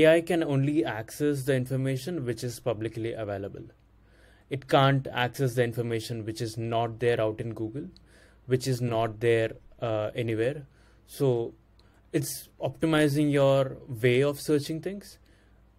AI 0.00 0.20
can 0.32 0.44
only 0.56 0.84
access 0.84 1.44
the 1.46 1.54
information 1.54 2.20
which 2.26 2.44
is 2.50 2.60
publicly 2.60 3.14
available. 3.24 3.64
It 4.50 4.68
can't 4.68 5.08
access 5.24 5.54
the 5.54 5.64
information 5.64 6.22
which 6.26 6.42
is 6.42 6.58
not 6.58 7.00
there 7.00 7.18
out 7.20 7.40
in 7.40 7.54
Google, 7.62 7.88
which 8.54 8.68
is 8.74 8.82
not 8.82 9.18
there 9.20 9.50
uh, 9.80 10.10
anywhere. 10.14 10.66
So 11.06 11.54
it's 12.12 12.48
optimizing 12.60 13.32
your 13.32 13.78
way 14.06 14.22
of 14.22 14.40
searching 14.40 14.80
things 14.82 15.18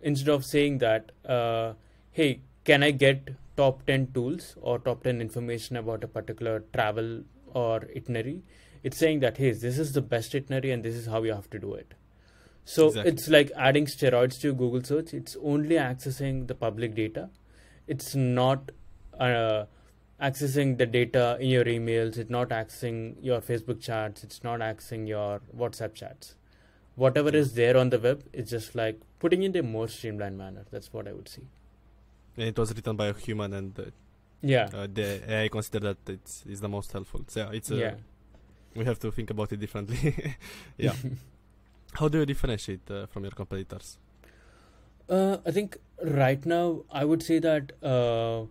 instead 0.04 0.30
of 0.30 0.46
saying 0.46 0.78
that, 0.80 1.12
uh, 1.26 1.74
hey, 2.12 2.42
can 2.66 2.84
I 2.84 2.92
get 2.92 3.30
top 3.58 3.86
10 3.86 4.12
tools 4.14 4.56
or 4.62 4.80
top 4.80 5.04
10 5.04 5.22
information 5.22 5.76
about 5.78 6.04
a 6.04 6.08
particular 6.08 6.64
travel 6.74 7.24
or 7.54 7.82
itinerary? 7.96 8.44
It's 8.84 8.98
saying 8.98 9.22
that, 9.22 9.38
hey, 9.38 9.52
this 9.52 9.80
is 9.80 9.94
the 9.94 10.02
best 10.02 10.36
itinerary 10.36 10.72
and 10.72 10.84
this 10.84 10.96
is 10.96 11.06
how 11.08 11.24
you 11.24 11.34
have 11.34 11.50
to 11.52 11.60
do 11.60 11.74
it. 11.74 11.94
So 12.66 12.88
Exactly. 12.88 13.12
it's 13.12 13.28
like 13.30 13.52
adding 13.58 13.86
steroids 13.86 14.40
to 14.42 14.54
Google 14.54 14.84
search. 14.84 15.14
It's 15.14 15.36
only 15.44 15.76
accessing 15.76 16.48
the 16.48 16.56
public 16.56 16.96
data. 16.96 17.30
It's 17.88 18.16
not 18.16 18.72
uh, 19.20 19.66
accessing 20.22 20.78
the 20.78 20.86
data 20.86 21.38
in 21.40 21.50
your 21.50 21.66
emails. 21.66 22.18
It's 22.18 22.30
not 22.30 22.50
accessing 22.50 23.16
your 23.22 23.42
Facebook 23.42 23.82
chats. 23.82 24.24
It's 24.24 24.44
not 24.44 24.60
accessing 24.62 25.08
your 25.08 25.42
WhatsApp 25.56 25.94
chats. 25.94 26.36
Whatever 26.96 27.30
is 27.30 27.54
there 27.54 27.76
on 27.78 27.90
the 27.90 28.00
web, 28.00 28.24
it's 28.34 28.52
just 28.52 28.76
like 28.76 29.00
putting 29.20 29.44
it 29.44 29.56
in 29.56 29.66
a 29.66 29.68
more 29.68 29.88
streamlined 29.88 30.38
manner. 30.38 30.66
That's 30.72 30.94
what 30.94 31.08
I 31.08 31.14
would 31.14 31.28
see. 31.28 31.48
And 32.38 32.48
it 32.50 32.58
was 32.58 32.74
written 32.74 32.96
by 32.96 33.08
a 33.08 33.14
human, 33.14 33.54
and 33.54 33.80
uh, 33.80 33.84
Yeah. 34.42 34.70
uh, 34.74 34.88
the 34.94 35.22
AI 35.32 35.48
consider 35.48 35.80
that 35.94 36.10
it's 36.10 36.46
is 36.46 36.62
the 36.62 36.70
most 36.70 36.92
helpful. 36.92 37.22
So 37.28 37.50
it's 37.52 37.72
uh, 37.72 37.76
yeah. 37.76 37.96
we 38.76 38.86
have 38.86 39.00
to 39.00 39.12
think 39.12 39.30
about 39.32 39.52
it 39.54 39.60
differently. 39.60 40.36
yeah. 40.78 40.94
How 41.94 42.08
do 42.08 42.20
you 42.20 42.26
differentiate 42.26 42.90
uh, 42.90 43.06
from 43.08 43.24
your 43.24 43.32
competitors? 43.32 43.98
Uh, 45.10 45.38
I 45.46 45.52
think 45.52 45.78
right 46.04 46.44
now 46.46 46.84
I 46.92 47.06
would 47.06 47.22
say 47.24 47.40
that 47.40 47.72
uh, 47.84 48.46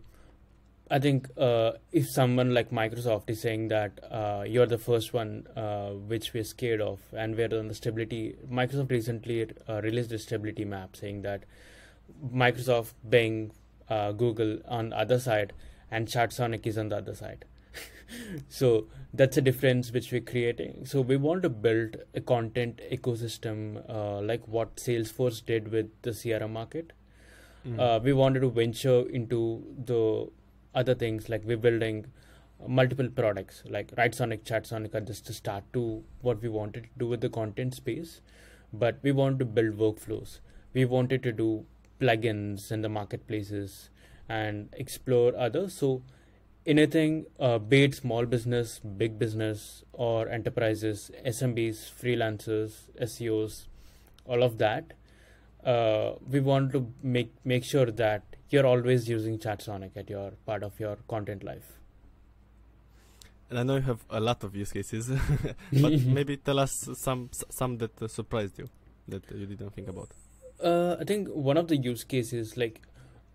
I 0.91 0.99
think 0.99 1.29
uh, 1.39 1.73
if 1.91 2.09
someone 2.11 2.53
like 2.53 2.71
Microsoft 2.71 3.31
is 3.31 3.41
saying 3.41 3.69
that 3.69 3.99
uh, 4.11 4.45
you're 4.47 4.67
the 4.67 4.79
first 4.79 5.15
one 5.15 5.47
uh, 5.57 5.91
which 5.91 6.35
we're 6.35 6.45
scared 6.45 6.81
of, 6.81 7.01
and 7.13 7.37
we're 7.37 7.59
on 7.59 7.69
the 7.69 7.75
stability. 7.75 8.37
Microsoft 8.51 8.91
recently 8.91 9.51
uh, 9.69 9.81
released 9.83 10.13
a 10.13 10.19
stability 10.19 10.65
map 10.65 10.97
saying 10.97 11.23
that 11.23 11.45
Microsoft, 12.35 12.93
Bing, 13.09 13.53
uh, 13.89 14.13
Google 14.13 14.59
on 14.69 14.91
the 14.91 14.99
other 14.99 15.19
side, 15.19 15.53
and 15.91 16.09
ChatSonic 16.09 16.67
is 16.67 16.77
on 16.77 16.89
the 16.89 16.97
other 16.99 17.15
side. 17.15 17.45
so 18.49 18.87
that's 19.15 19.37
a 19.37 19.41
difference 19.41 19.93
which 19.93 20.13
we're 20.13 20.21
creating. 20.21 20.85
So 20.85 21.01
we 21.01 21.17
want 21.17 21.43
to 21.43 21.49
build 21.49 21.97
a 22.15 22.21
content 22.21 22.81
ecosystem 22.91 23.83
uh, 23.89 24.21
like 24.21 24.47
what 24.47 24.77
Salesforce 24.77 25.45
did 25.45 25.69
with 25.69 25.91
the 26.03 26.11
CRM 26.11 26.51
market. 26.51 26.93
Uh, 27.79 28.01
we 28.03 28.13
wanted 28.13 28.41
to 28.41 28.51
venture 28.51 29.09
into 29.09 29.63
the 29.85 30.29
other 30.75 30.95
things 30.95 31.29
like 31.29 31.43
we're 31.45 31.57
building 31.57 32.07
multiple 32.67 33.09
products 33.09 33.63
like 33.69 33.95
Writesonic, 33.97 34.45
ChatSonic 34.45 34.95
are 34.95 35.01
just 35.01 35.27
to 35.27 35.33
start 35.33 35.65
to 35.73 36.05
what 36.21 36.41
we 36.41 36.49
wanted 36.49 36.85
to 36.85 36.89
do 36.99 37.07
with 37.07 37.21
the 37.21 37.29
content 37.29 37.75
space, 37.75 38.21
but 38.73 38.99
we 39.03 39.13
want 39.13 39.39
to 39.41 39.45
build 39.45 39.79
workflows. 39.79 40.39
We 40.73 40.85
wanted 40.85 41.23
to 41.25 41.33
do 41.33 41.67
plugins 42.01 42.71
in 42.71 42.83
the 42.83 42.89
marketplaces 42.89 43.91
and 44.29 44.69
explore 44.75 45.37
others. 45.37 45.75
So 45.75 46.03
anything, 46.67 47.27
uh, 47.39 47.59
be 47.59 47.85
it 47.85 47.95
small 47.95 48.27
business, 48.27 48.79
big 48.79 49.19
business, 49.19 49.85
or 49.93 50.29
enterprises, 50.29 51.11
SMBs, 51.27 51.91
freelancers, 51.91 52.91
SEOs, 53.01 53.67
all 54.27 54.43
of 54.43 54.59
that. 54.59 54.93
Uh, 55.65 56.15
we 56.29 56.41
want 56.41 56.73
to 56.73 56.93
make 57.03 57.33
make 57.45 57.63
sure 57.63 57.87
that 57.87 58.23
you're 58.51 58.67
always 58.67 59.09
using 59.09 59.39
ChatSonic 59.39 59.97
at 59.97 60.11
your 60.11 60.33
part 60.47 60.63
of 60.63 60.79
your 60.81 60.97
content 61.09 61.43
life. 61.43 61.79
And 63.51 63.59
I 63.59 63.63
know 63.65 63.77
you 63.77 63.83
have 63.83 64.05
a 64.11 64.21
lot 64.21 64.45
of 64.45 64.55
use 64.57 64.73
cases, 64.73 65.11
but 65.73 65.93
maybe 66.19 66.37
tell 66.39 66.59
us 66.59 66.89
some 66.97 67.29
some 67.51 67.79
that 67.79 68.11
surprised 68.11 68.59
you 68.59 68.69
that 69.09 69.31
you 69.31 69.47
didn't 69.47 69.71
think 69.75 69.89
about. 69.89 70.09
Uh, 70.63 70.97
I 71.01 71.05
think 71.05 71.29
one 71.29 71.57
of 71.57 71.69
the 71.69 71.77
use 71.77 72.05
cases, 72.05 72.57
like, 72.57 72.81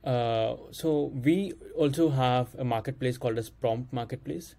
uh, 0.04 0.56
so 0.72 1.12
we 1.24 1.54
also 1.76 2.10
have 2.10 2.56
a 2.58 2.64
marketplace 2.64 3.18
called 3.18 3.38
as 3.38 3.50
Prompt 3.50 3.92
Marketplace. 3.94 4.56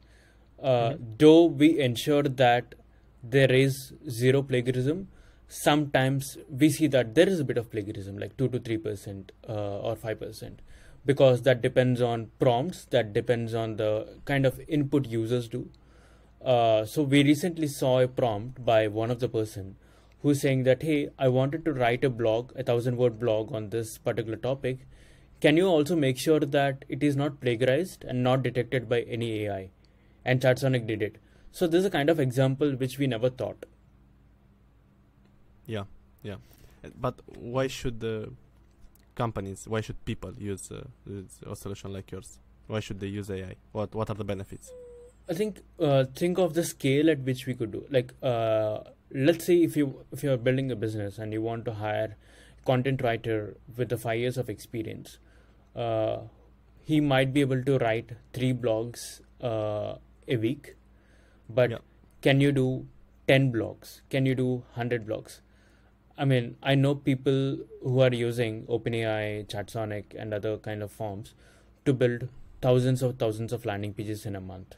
Uh, 0.61 0.90
Mhm. 0.90 1.19
Though 1.19 1.45
we 1.45 1.81
ensure 1.81 2.23
that 2.25 2.75
there 3.23 3.50
is 3.52 3.93
zero 4.09 4.43
plagiarism, 4.43 5.09
sometimes 5.49 6.37
we 6.50 6.69
see 6.69 6.87
that 6.88 7.14
there 7.14 7.28
is 7.28 7.40
a 7.40 7.45
bit 7.45 7.57
of 7.57 7.71
plagiarism, 7.71 8.19
like 8.19 8.37
two 8.37 8.49
to 8.49 8.59
three 8.59 8.76
percent 8.76 9.33
uh, 9.49 9.78
or 9.78 9.97
five 9.97 10.21
percent, 10.21 10.61
because 11.07 11.43
that 11.43 11.62
depends 11.62 12.02
on 12.02 12.31
prompts, 12.38 12.85
that 12.87 13.12
depends 13.12 13.55
on 13.55 13.76
the 13.76 14.19
kind 14.26 14.45
of 14.45 14.61
input 14.69 15.07
users 15.07 15.49
do. 15.49 15.69
Uh, 16.45 16.85
so 16.85 17.02
we 17.02 17.25
recently 17.25 17.67
saw 17.67 18.00
a 18.00 18.07
prompt 18.07 18.64
by 18.64 18.87
one 18.87 19.11
of 19.11 19.21
the 19.21 19.28
person 19.28 19.76
who's 20.23 20.40
saying 20.40 20.64
that 20.64 20.83
hey 20.83 21.09
i 21.19 21.28
wanted 21.28 21.64
to 21.64 21.73
write 21.73 22.05
a 22.05 22.11
blog 22.11 22.52
a 22.57 22.62
thousand 22.62 22.97
word 22.97 23.19
blog 23.19 23.52
on 23.52 23.71
this 23.71 23.99
particular 23.99 24.37
topic. 24.37 24.87
Can 25.40 25.57
you 25.57 25.67
also 25.67 25.95
make 25.95 26.19
sure 26.19 26.40
that 26.40 26.85
it 26.88 27.02
is 27.02 27.17
not 27.17 27.40
plagiarized 27.40 28.05
and 28.05 28.23
not 28.23 28.43
detected 28.43 28.88
by 28.88 29.00
any 29.02 29.45
ai 29.45 29.71
and 30.25 30.40
chatsonic 30.40 30.87
did 30.87 31.00
it. 31.02 31.17
So 31.52 31.67
this 31.67 31.81
is 31.81 31.87
a 31.87 31.90
kind 31.90 32.11
of 32.11 32.21
example 32.21 32.73
which 32.73 32.99
we 32.99 33.07
never 33.07 33.31
thought 33.31 33.64
Yeah, 35.68 35.84
yeah. 36.22 36.37
But 37.00 37.20
why 37.37 37.66
should 37.68 38.00
the 38.00 38.32
companies, 39.14 39.66
why 39.68 39.80
should 39.82 40.02
people 40.04 40.32
use 40.38 40.70
uh, 40.72 40.84
use 41.06 41.38
a 41.46 41.54
solution 41.54 41.92
like 41.92 42.10
yours? 42.10 42.38
Why 42.66 42.80
should 42.80 43.00
they 43.00 43.06
use 43.08 43.30
AI? 43.30 43.54
What 43.72 43.94
What 43.94 44.10
are 44.10 44.14
the 44.14 44.25
benefits? 44.25 44.72
I 45.28 45.34
think 45.34 45.60
uh, 45.78 46.04
think 46.22 46.38
of 46.38 46.54
the 46.54 46.64
scale 46.64 47.10
at 47.10 47.20
which 47.20 47.44
we 47.46 47.54
could 47.54 47.70
do. 47.72 47.84
Like, 47.90 48.14
uh, 48.22 48.78
let's 49.10 49.44
say 49.44 49.56
if 49.62 49.76
you 49.76 50.04
if 50.12 50.22
you're 50.22 50.38
building 50.38 50.70
a 50.70 50.76
business 50.76 51.18
and 51.18 51.32
you 51.32 51.42
want 51.42 51.64
to 51.66 51.75
hire 51.75 52.16
content 52.64 53.02
writer 53.02 53.56
with 53.76 53.90
the 53.90 53.98
five 53.98 54.18
years 54.20 54.38
of 54.38 54.48
experience, 54.48 55.18
uh, 55.76 56.18
he 56.84 57.00
might 57.00 57.34
be 57.34 57.42
able 57.42 57.62
to 57.64 57.78
write 57.78 58.12
three 58.32 58.54
blogs 58.54 59.20
uh, 59.42 59.96
a 60.26 60.37
week. 60.37 60.75
But 61.50 61.70
Yeah. 61.70 61.78
can 62.22 62.40
you 62.40 62.52
do 62.52 62.87
ten 63.26 63.52
blogs? 63.52 64.00
Can 64.08 64.25
you 64.32 64.34
do 64.34 64.62
hundred 64.80 65.06
blogs? 65.06 65.40
I 66.18 66.25
mean, 66.25 66.56
I 66.62 66.75
know 66.75 66.94
people 66.96 67.58
who 67.82 68.00
are 68.00 68.12
using 68.12 68.64
OpenAI, 68.66 69.46
ChatSonic, 69.46 70.14
and 70.18 70.34
other 70.34 70.56
kind 70.58 70.82
of 70.82 70.90
forms 70.90 71.34
to 71.84 71.92
build 71.92 72.28
thousands 72.60 73.02
of 73.02 73.18
thousands 73.18 73.52
of 73.52 73.64
landing 73.64 73.94
pages 73.94 74.26
in 74.26 74.34
a 74.34 74.40
month 74.40 74.75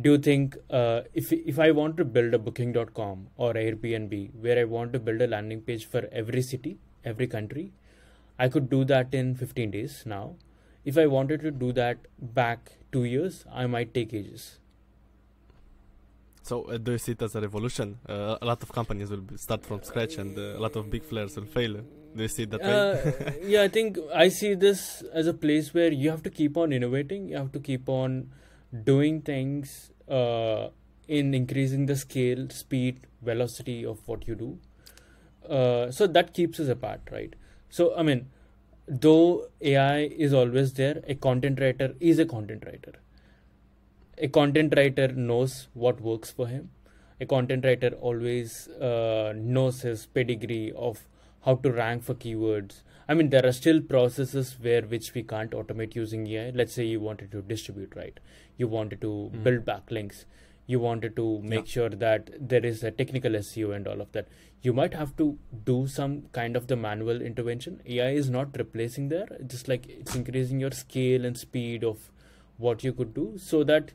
do 0.00 0.12
you 0.12 0.18
think 0.18 0.56
uh, 0.70 1.02
if 1.12 1.32
if 1.32 1.58
I 1.58 1.70
want 1.70 1.98
to 1.98 2.04
build 2.04 2.32
a 2.32 2.38
booking.com 2.38 3.26
or 3.36 3.52
Airbnb 3.52 4.34
where 4.40 4.58
I 4.58 4.64
want 4.64 4.94
to 4.94 4.98
build 4.98 5.20
a 5.20 5.26
landing 5.26 5.60
page 5.60 5.84
for 5.84 6.08
every 6.10 6.40
city, 6.40 6.78
every 7.04 7.26
country, 7.26 7.72
I 8.38 8.48
could 8.48 8.70
do 8.70 8.84
that 8.86 9.14
in 9.14 9.34
15 9.34 9.70
days 9.70 10.04
now. 10.06 10.36
If 10.86 10.96
I 10.96 11.06
wanted 11.06 11.42
to 11.42 11.50
do 11.50 11.72
that 11.74 11.98
back 12.18 12.72
2 12.92 13.04
years, 13.04 13.44
I 13.52 13.66
might 13.66 13.92
take 13.92 14.14
ages. 14.14 14.58
So 16.42 16.64
uh, 16.64 16.76
do 16.76 16.92
you 16.92 16.98
see 16.98 17.12
it 17.12 17.22
as 17.22 17.34
a 17.36 17.40
revolution? 17.40 17.98
Uh, 18.08 18.36
a 18.42 18.44
lot 18.44 18.62
of 18.62 18.72
companies 18.72 19.10
will 19.10 19.24
start 19.36 19.64
from 19.64 19.82
scratch, 19.82 20.16
and 20.16 20.36
uh, 20.36 20.58
a 20.58 20.60
lot 20.60 20.74
of 20.76 20.90
big 20.90 21.08
players 21.08 21.36
will 21.36 21.46
fail. 21.46 21.74
Do 21.74 22.22
you 22.22 22.28
see 22.28 22.44
that 22.46 22.60
way? 22.60 22.68
Uh, 22.68 23.32
yeah, 23.42 23.62
I 23.62 23.68
think 23.68 23.98
I 24.12 24.28
see 24.28 24.54
this 24.54 25.02
as 25.14 25.26
a 25.26 25.34
place 25.34 25.72
where 25.72 25.92
you 25.92 26.10
have 26.10 26.22
to 26.24 26.30
keep 26.30 26.56
on 26.56 26.72
innovating. 26.72 27.28
You 27.28 27.36
have 27.36 27.52
to 27.52 27.60
keep 27.60 27.88
on 27.88 28.32
doing 28.84 29.22
things 29.22 29.92
uh, 30.08 30.68
in 31.06 31.32
increasing 31.32 31.86
the 31.86 31.96
scale, 31.96 32.48
speed, 32.50 33.06
velocity 33.22 33.84
of 33.86 34.06
what 34.06 34.26
you 34.26 34.34
do. 34.34 34.58
Uh, 35.48 35.90
so 35.90 36.06
that 36.06 36.34
keeps 36.34 36.58
us 36.58 36.68
apart, 36.68 37.00
right? 37.12 37.34
So 37.70 37.96
I 37.96 38.02
mean, 38.02 38.26
though 38.88 39.46
AI 39.60 39.98
is 40.26 40.34
always 40.34 40.72
there, 40.74 41.02
a 41.06 41.14
content 41.14 41.60
writer 41.60 41.94
is 42.00 42.18
a 42.18 42.26
content 42.26 42.64
writer. 42.66 42.94
A 44.22 44.28
content 44.28 44.72
writer 44.76 45.08
knows 45.08 45.68
what 45.74 46.00
works 46.00 46.30
for 46.30 46.46
him. 46.46 46.70
A 47.20 47.26
content 47.26 47.64
writer 47.64 47.88
always 48.00 48.68
uh, 48.68 49.32
knows 49.36 49.82
his 49.82 50.06
pedigree 50.06 50.72
of 50.74 51.00
how 51.44 51.56
to 51.56 51.72
rank 51.72 52.04
for 52.04 52.14
keywords. 52.14 52.82
I 53.08 53.14
mean, 53.14 53.30
there 53.30 53.44
are 53.44 53.52
still 53.52 53.80
processes 53.80 54.56
where 54.60 54.82
which 54.82 55.12
we 55.14 55.22
can't 55.24 55.50
automate 55.50 55.96
using 55.96 56.26
AI. 56.28 56.50
Let's 56.54 56.72
say 56.72 56.84
you 56.84 57.00
wanted 57.00 57.32
to 57.32 57.42
distribute, 57.42 57.94
right? 57.96 58.18
You 58.56 58.68
wanted 58.68 59.00
to 59.02 59.10
Mm. 59.34 59.42
build 59.48 59.64
backlinks. 59.72 60.24
you 60.72 60.78
wanted 60.82 61.14
to 61.16 61.22
make 61.52 61.64
Yeah. 61.66 61.72
sure 61.76 61.88
that 62.02 62.28
there 62.50 62.64
is 62.64 62.82
a 62.88 62.90
technical 62.98 63.34
SEO 63.38 63.72
and 63.76 63.88
all 63.92 64.00
of 64.02 64.10
that. 64.12 64.28
You 64.66 64.72
might 64.72 64.94
have 64.98 65.10
to 65.16 65.24
do 65.70 65.88
some 65.94 66.12
kind 66.36 66.54
of 66.60 66.68
the 66.68 66.76
manual 66.76 67.20
intervention. 67.30 67.80
AI 67.94 68.10
is 68.20 68.30
not 68.30 68.56
replacing 68.60 69.08
there, 69.08 69.26
just 69.54 69.66
like 69.72 69.88
it's 69.94 70.14
increasing 70.20 70.60
your 70.60 70.70
scale 70.82 71.24
and 71.30 71.36
speed 71.36 71.82
of 71.90 72.06
what 72.58 72.84
you 72.84 72.92
could 72.92 73.12
do 73.12 73.26
so 73.48 73.64
that 73.72 73.90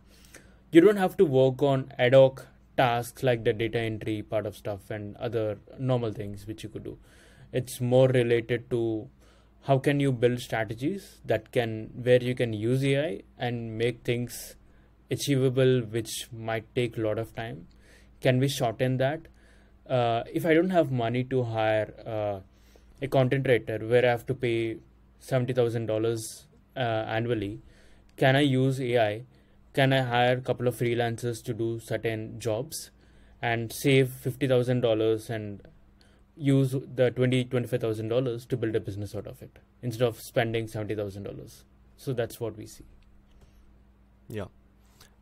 you 0.72 0.82
don't 0.82 0.98
have 0.98 1.16
to 1.18 1.26
work 1.26 1.62
on 1.62 1.92
ad 1.98 2.14
hoc 2.14 2.46
tasks 2.78 3.24
like 3.24 3.44
the 3.44 3.54
data 3.54 3.80
entry 3.80 4.22
part 4.22 4.46
of 4.46 4.56
stuff 4.56 4.90
and 4.92 5.16
other 5.18 5.60
normal 5.80 6.12
things 6.12 6.46
which 6.46 6.64
you 6.64 6.70
could 6.70 6.84
do. 6.84 6.98
It's 7.54 7.80
more 7.80 8.08
related 8.08 8.70
to 8.72 9.10
how 9.64 9.78
can 9.80 10.00
you 10.00 10.12
build 10.12 10.40
strategies 10.40 11.22
that 11.26 11.52
can 11.52 11.90
where 12.04 12.22
you 12.22 12.36
can 12.36 12.54
use 12.54 12.84
AI 12.84 13.22
and 13.38 13.78
make 13.78 14.04
things 14.04 14.56
achievable 15.10 15.82
which 15.82 16.28
might 16.32 16.74
take 16.76 16.98
a 16.98 17.02
lot 17.02 17.18
of 17.18 17.34
time. 17.36 17.68
Can 18.22 18.40
we 18.40 18.48
shorten 18.48 18.98
that? 18.98 19.22
Uh, 19.90 20.24
if 20.32 20.46
I 20.46 20.54
don't 20.54 20.70
have 20.72 20.92
money 20.92 21.24
to 21.26 21.44
hire 21.44 21.94
uh, 22.06 22.40
a 23.02 23.08
content 23.08 23.48
writer 23.48 23.80
where 23.80 24.06
I 24.06 24.10
have 24.10 24.26
to 24.26 24.34
pay 24.34 24.78
seventy 25.20 25.54
thousand 25.54 25.86
dollars 25.86 26.46
uh, 26.76 27.06
annually, 27.18 27.62
can 28.18 28.36
I 28.36 28.42
use 28.42 28.82
AI? 28.82 29.24
Can 29.78 29.94
I 29.94 30.02
hire 30.02 30.38
a 30.38 30.42
couple 30.42 30.68
of 30.68 30.76
freelancers 30.76 31.44
to 31.44 31.54
do 31.54 31.80
certain 31.80 32.40
jobs 32.40 32.90
and 33.44 33.72
save 33.72 34.10
fifty 34.10 34.48
thousand 34.48 34.82
dollars 34.82 35.30
and 35.30 35.62
use 36.36 36.72
the 37.02 37.12
twenty 37.12 37.44
twenty 37.46 37.68
five 37.68 37.82
thousand 37.82 38.08
dollars 38.08 38.48
to 38.48 38.58
build 38.58 38.76
a 38.76 38.80
business 38.80 39.14
out 39.14 39.28
of 39.28 39.44
it 39.44 39.60
instead 39.84 40.08
of 40.08 40.20
spending 40.20 40.68
seventy 40.68 40.96
thousand 40.96 41.24
dollars? 41.30 41.64
So 41.96 42.14
that's 42.14 42.40
what 42.40 42.58
we 42.58 42.66
see. 42.66 42.86
Yeah. 44.28 44.46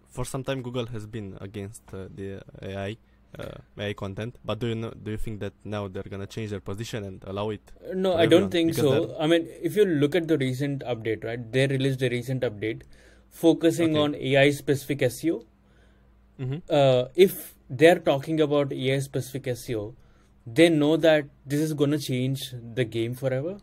For 0.07 0.24
some 0.24 0.45
time, 0.45 0.62
Google 0.62 0.85
has 0.85 1.05
been 1.05 1.38
against 1.41 1.81
uh, 1.93 2.07
the 2.15 2.41
AI 2.62 2.95
uh, 3.38 3.57
AI 3.77 3.91
content, 3.91 4.38
but 4.45 4.59
do 4.59 4.67
you 4.67 4.75
know? 4.75 4.91
Do 4.91 5.12
you 5.12 5.17
think 5.17 5.41
that 5.41 5.51
now 5.65 5.89
they're 5.89 6.12
gonna 6.15 6.27
change 6.27 6.51
their 6.51 6.62
position 6.62 7.03
and 7.03 7.21
allow 7.27 7.50
it? 7.50 7.74
Uh, 7.83 7.93
No, 7.93 8.15
I 8.15 8.25
don't 8.25 8.50
think 8.50 8.74
so. 8.74 9.17
I 9.19 9.27
mean, 9.27 9.50
if 9.62 9.75
you 9.75 9.83
look 9.83 10.15
at 10.15 10.29
the 10.29 10.38
recent 10.38 10.81
update, 10.93 11.25
right? 11.25 11.51
They 11.51 11.67
released 11.67 12.01
a 12.01 12.07
recent 12.07 12.43
update 12.43 12.83
focusing 13.42 13.96
Okay. 13.96 14.01
on 14.06 14.15
AI 14.15 14.51
specific 14.51 15.01
SEO. 15.10 15.44
Mm-hmm. 16.39 16.58
Uh, 16.70 17.06
if 17.15 17.54
they're 17.70 18.00
talking 18.00 18.42
about 18.42 18.74
AI 18.74 19.00
specific 19.00 19.44
SEO, 19.46 19.96
they 20.46 20.70
know 20.70 20.98
that 20.98 21.25
this 21.46 21.60
is 21.60 21.74
going 21.74 21.92
to 21.92 22.00
change 22.00 22.42
the 22.75 22.86
game 22.86 23.15
forever 23.15 23.58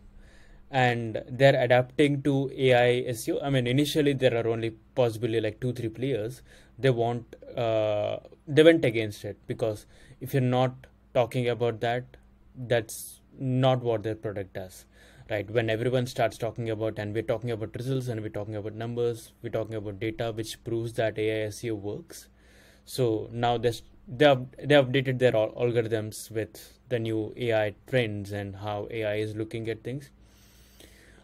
and 0.70 1.22
they're 1.28 1.60
adapting 1.62 2.22
to 2.22 2.50
AI 2.56 3.04
SEO. 3.12 3.42
I 3.42 3.50
mean, 3.50 3.66
initially 3.66 4.14
there 4.14 4.34
are 4.36 4.48
only 4.48 4.70
possibly 4.94 5.40
like 5.40 5.60
two, 5.60 5.72
three 5.72 5.88
players. 5.90 6.42
They 6.78 6.90
want, 6.90 7.36
uh, 7.56 8.18
they 8.48 8.62
went 8.62 8.84
against 8.84 9.24
it 9.24 9.38
because 9.46 9.86
if 10.20 10.32
you're 10.34 10.42
not 10.42 10.86
talking 11.14 11.48
about 11.48 11.80
that, 11.80 12.16
that's 12.56 13.20
not 13.38 13.82
what 13.82 14.02
their 14.02 14.14
product 14.14 14.54
does, 14.54 14.84
right? 15.30 15.50
When 15.50 15.70
everyone 15.70 16.06
starts 16.06 16.38
talking 16.38 16.70
about, 16.70 16.98
and 16.98 17.14
we're 17.14 17.22
talking 17.22 17.50
about 17.50 17.74
results 17.74 18.08
and 18.08 18.20
we're 18.20 18.28
talking 18.28 18.56
about 18.56 18.74
numbers, 18.74 19.32
we're 19.42 19.50
talking 19.50 19.74
about 19.74 20.00
data 20.00 20.32
which 20.32 20.62
proves 20.64 20.92
that 20.94 21.18
AI 21.18 21.48
SEO 21.48 21.76
works. 21.76 22.28
So 22.84 23.28
now 23.32 23.58
they 23.58 23.72
have 24.20 24.46
they 24.58 24.74
updated 24.74 25.18
their 25.18 25.32
algorithms 25.32 26.30
with 26.30 26.78
the 26.88 26.98
new 26.98 27.32
AI 27.36 27.74
trends 27.86 28.32
and 28.32 28.56
how 28.56 28.88
AI 28.90 29.14
is 29.16 29.36
looking 29.36 29.68
at 29.68 29.82
things. 29.82 30.10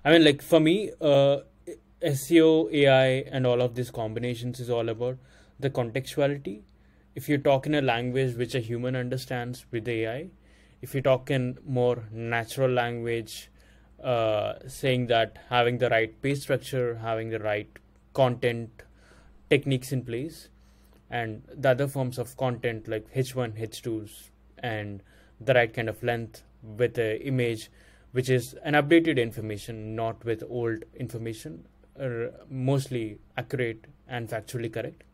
I 0.04 0.12
mean, 0.12 0.24
like 0.24 0.40
for 0.40 0.60
me, 0.60 0.92
uh, 1.00 1.38
SEO, 2.00 2.72
AI, 2.72 3.24
and 3.30 3.46
all 3.46 3.60
of 3.60 3.74
these 3.74 3.90
combinations 3.90 4.60
is 4.60 4.70
all 4.70 4.88
about 4.88 5.18
the 5.58 5.68
contextuality. 5.68 6.60
If 7.16 7.28
you 7.28 7.38
talk 7.38 7.66
in 7.66 7.74
a 7.74 7.82
language 7.82 8.36
which 8.36 8.54
a 8.54 8.60
human 8.60 8.94
understands 8.94 9.66
with 9.72 9.88
AI, 9.88 10.28
if 10.80 10.94
you 10.94 11.02
talk 11.02 11.30
in 11.30 11.58
more 11.66 12.04
natural 12.12 12.70
language, 12.70 13.50
uh, 14.02 14.54
saying 14.66 15.06
that 15.08 15.38
having 15.48 15.78
the 15.78 15.88
right 15.88 16.20
page 16.22 16.40
structure, 16.40 16.96
having 16.96 17.30
the 17.30 17.38
right 17.38 17.68
content 18.14 18.82
techniques 19.50 19.92
in 19.92 20.04
place, 20.04 20.48
and 21.10 21.42
the 21.54 21.70
other 21.70 21.88
forms 21.88 22.18
of 22.18 22.36
content 22.36 22.86
like 22.88 23.12
H1, 23.14 23.58
H2s, 23.58 24.28
and 24.58 25.02
the 25.40 25.54
right 25.54 25.72
kind 25.72 25.88
of 25.88 26.02
length 26.02 26.42
with 26.62 26.94
the 26.94 27.20
image, 27.26 27.70
which 28.12 28.28
is 28.28 28.54
an 28.62 28.74
updated 28.74 29.18
information, 29.18 29.94
not 29.94 30.24
with 30.24 30.42
old 30.48 30.84
information, 30.94 31.66
are 31.98 32.32
mostly 32.50 33.18
accurate 33.36 33.86
and 34.06 34.28
factually 34.28 34.72
correct. 34.72 35.04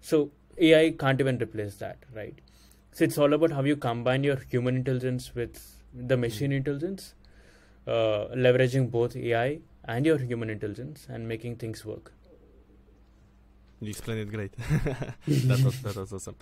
So 0.00 0.30
AI 0.58 0.90
can't 0.90 1.20
even 1.20 1.38
replace 1.38 1.76
that, 1.76 1.98
right? 2.14 2.38
So 2.92 3.04
it's 3.04 3.18
all 3.18 3.32
about 3.32 3.52
how 3.52 3.62
you 3.62 3.76
combine 3.76 4.24
your 4.24 4.36
human 4.36 4.76
intelligence 4.76 5.34
with 5.34 5.82
the 5.94 6.16
machine 6.16 6.52
intelligence, 6.52 7.14
uh, 7.88 8.28
leveraging 8.34 8.90
both 8.90 9.16
AI 9.16 9.60
and 9.84 10.04
your 10.04 10.18
human 10.18 10.50
intelligence 10.50 11.06
and 11.08 11.26
making 11.26 11.56
things 11.56 11.84
work. 11.84 12.12
You 13.80 13.90
explained 13.90 14.20
it 14.20 14.30
great. 14.32 14.52
that 15.26 15.60
was 15.64 15.80
that 15.82 15.96
was 15.96 16.12
awesome. 16.12 16.36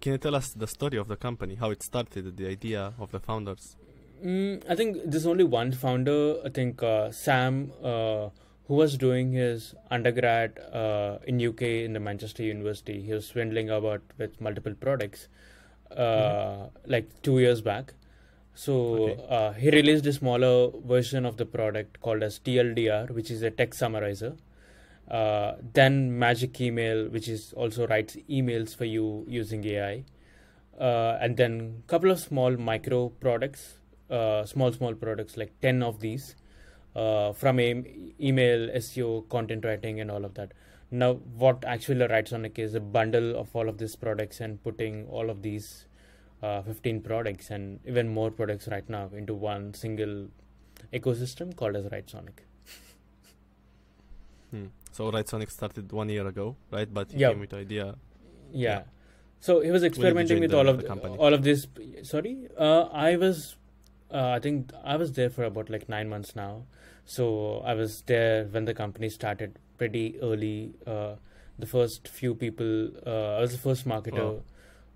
Can 0.00 0.12
you 0.12 0.18
tell 0.18 0.34
us 0.34 0.52
the 0.52 0.66
story 0.66 0.96
of 0.96 1.08
the 1.08 1.16
company, 1.16 1.54
how 1.54 1.70
it 1.70 1.82
started, 1.82 2.36
the 2.36 2.46
idea 2.46 2.94
of 2.98 3.10
the 3.10 3.20
founders? 3.20 3.76
Mm, 4.24 4.62
I 4.68 4.74
think 4.74 4.98
there's 5.04 5.26
only 5.26 5.44
one 5.44 5.72
founder. 5.72 6.36
I 6.44 6.48
think 6.48 6.82
uh, 6.82 7.10
Sam, 7.10 7.72
uh, 7.82 8.28
who 8.68 8.74
was 8.74 8.96
doing 8.96 9.32
his 9.32 9.74
undergrad 9.90 10.58
uh, 10.72 11.18
in 11.26 11.44
UK 11.46 11.62
in 11.62 11.92
the 11.92 12.00
Manchester 12.00 12.42
University. 12.42 13.02
He 13.02 13.12
was 13.12 13.26
swindling 13.26 13.68
about 13.68 14.00
with 14.16 14.40
multiple 14.40 14.74
products, 14.74 15.28
uh, 15.96 16.68
like 16.86 17.10
two 17.22 17.38
years 17.40 17.60
back. 17.60 17.94
So 18.54 18.74
Okay. 18.96 19.26
uh, 19.28 19.52
he 19.52 19.70
released 19.70 20.06
a 20.06 20.12
smaller 20.12 20.70
version 20.84 21.24
of 21.24 21.36
the 21.36 21.46
product 21.46 22.00
called 22.00 22.22
as 22.22 22.38
TLDR, 22.38 23.10
which 23.10 23.30
is 23.30 23.42
a 23.42 23.50
text 23.50 23.78
summarizer. 23.80 24.36
Uh, 25.10 25.56
then 25.72 26.18
Magic 26.18 26.60
Email, 26.60 27.08
which 27.08 27.28
is 27.28 27.52
also 27.54 27.86
writes 27.86 28.16
emails 28.30 28.74
for 28.76 28.84
you 28.84 29.24
using 29.28 29.64
AI, 29.66 30.04
uh, 30.78 31.18
and 31.20 31.36
then 31.36 31.82
couple 31.86 32.10
of 32.10 32.18
small 32.20 32.56
micro 32.56 33.08
products, 33.08 33.78
uh, 34.10 34.44
small 34.44 34.72
small 34.72 34.94
products 34.94 35.36
like 35.36 35.52
ten 35.60 35.82
of 35.82 36.00
these, 36.00 36.36
uh, 36.94 37.32
from 37.32 37.60
e- 37.60 38.14
email, 38.20 38.68
SEO, 38.70 39.28
content 39.28 39.64
writing, 39.64 40.00
and 40.00 40.10
all 40.10 40.24
of 40.24 40.34
that. 40.34 40.52
Now, 40.90 41.14
what 41.14 41.64
actually 41.64 42.06
writes 42.06 42.32
Writesonic 42.32 42.58
is 42.58 42.74
a 42.74 42.80
bundle 42.80 43.36
of 43.36 43.54
all 43.56 43.68
of 43.68 43.78
these 43.78 43.96
products 43.96 44.40
and 44.40 44.62
putting 44.62 45.06
all 45.08 45.30
of 45.30 45.42
these 45.42 45.86
uh, 46.42 46.62
15 46.62 47.00
products 47.02 47.50
and 47.50 47.80
even 47.86 48.08
more 48.08 48.30
products 48.30 48.68
right 48.68 48.88
now 48.88 49.08
into 49.16 49.34
one 49.34 49.72
single 49.74 50.28
ecosystem 50.92 51.54
called 51.56 51.76
as 51.76 51.84
Writesonic. 51.86 52.40
Hmm. 54.50 54.66
So 54.92 55.10
Writesonic 55.10 55.50
started 55.50 55.90
one 55.92 56.08
year 56.08 56.26
ago, 56.26 56.56
right? 56.70 56.92
But 56.92 57.12
he 57.12 57.18
Yeah. 57.20 57.30
came 57.30 57.40
with 57.40 57.54
idea. 57.54 57.86
Yeah. 57.86 57.94
Yeah. 58.52 58.82
So 59.40 59.60
he 59.60 59.70
was 59.70 59.82
experimenting 59.82 60.40
with 60.40 60.50
the- 60.50 60.58
all 60.58 60.68
of 60.68 60.76
the 60.80 60.86
company? 60.86 61.16
all 61.16 61.34
of 61.34 61.42
this. 61.42 61.66
Sorry, 62.02 62.48
uh, 62.56 62.82
I 62.92 63.16
was, 63.16 63.56
uh, 64.10 64.28
I 64.36 64.38
think 64.40 64.72
I 64.84 64.96
was 64.96 65.12
there 65.12 65.30
for 65.30 65.44
about 65.44 65.70
like 65.70 65.88
nine 65.88 66.08
months 66.08 66.36
now. 66.36 66.66
So 67.04 67.60
I 67.64 67.74
was 67.74 68.02
there 68.02 68.44
when 68.44 68.66
the 68.66 68.74
company 68.74 69.08
started 69.08 69.58
pretty 69.78 70.20
early. 70.20 70.74
Uh, 70.86 71.16
the 71.58 71.66
first 71.66 72.08
few 72.08 72.34
people, 72.34 72.90
uh, 73.06 73.36
I 73.38 73.40
was 73.40 73.52
the 73.52 73.58
first 73.58 73.86
marketer. 73.86 74.42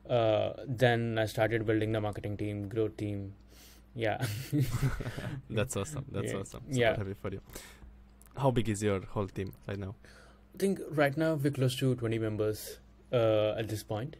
Uh, 0.09 0.53
then 0.67 1.19
I 1.19 1.27
started 1.27 1.67
building 1.67 1.93
the 1.93 2.01
marketing 2.01 2.37
team, 2.37 2.69
growth 2.69 2.97
team. 2.97 3.35
Yeah. 3.95 4.25
That's 5.51 5.77
awesome. 5.77 6.05
That's 6.13 6.33
Yeah. 6.33 6.39
awesome. 6.41 6.63
Super 6.69 6.81
Yeah. 6.81 6.97
happy 6.97 7.15
for 7.15 7.31
you. 7.33 7.41
How 8.37 8.51
big 8.51 8.69
is 8.69 8.83
your 8.83 9.01
whole 9.01 9.27
team 9.27 9.53
right 9.67 9.79
now? 9.79 9.95
I 10.55 10.59
think 10.59 10.81
right 10.91 11.17
now 11.17 11.35
we're 11.35 11.51
close 11.51 11.77
to 11.77 11.95
20 11.95 12.19
members 12.19 12.79
uh, 13.13 13.55
at 13.59 13.69
this 13.69 13.83
point. 13.83 14.17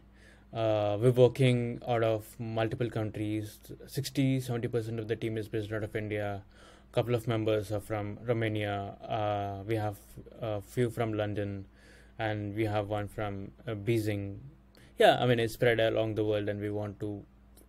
Uh, 0.53 0.97
we're 0.99 1.11
working 1.11 1.81
out 1.87 2.03
of 2.03 2.39
multiple 2.39 2.89
countries. 2.89 3.59
60 3.85 4.39
70% 4.41 4.97
of 4.99 5.07
the 5.07 5.15
team 5.15 5.37
is 5.37 5.47
based 5.47 5.71
out 5.71 5.83
of 5.83 5.95
India. 5.95 6.43
A 6.91 6.93
couple 6.95 7.13
of 7.13 7.27
members 7.27 7.71
are 7.71 7.79
from 7.81 8.17
Romania. 8.23 8.95
Uh, 9.17 9.63
we 9.67 9.75
have 9.75 9.97
a 10.41 10.61
few 10.61 10.89
from 10.89 11.13
London, 11.13 11.65
and 12.17 12.55
we 12.55 12.65
have 12.65 12.87
one 12.89 13.07
from 13.07 13.51
uh, 13.67 13.71
Beijing. 13.75 14.37
Yeah, 14.97 15.17
I 15.19 15.25
mean, 15.27 15.39
it's 15.39 15.53
spread 15.53 15.79
along 15.79 16.15
the 16.15 16.23
world, 16.23 16.49
and 16.49 16.59
we 16.59 16.69
want 16.69 16.99
to 17.01 17.23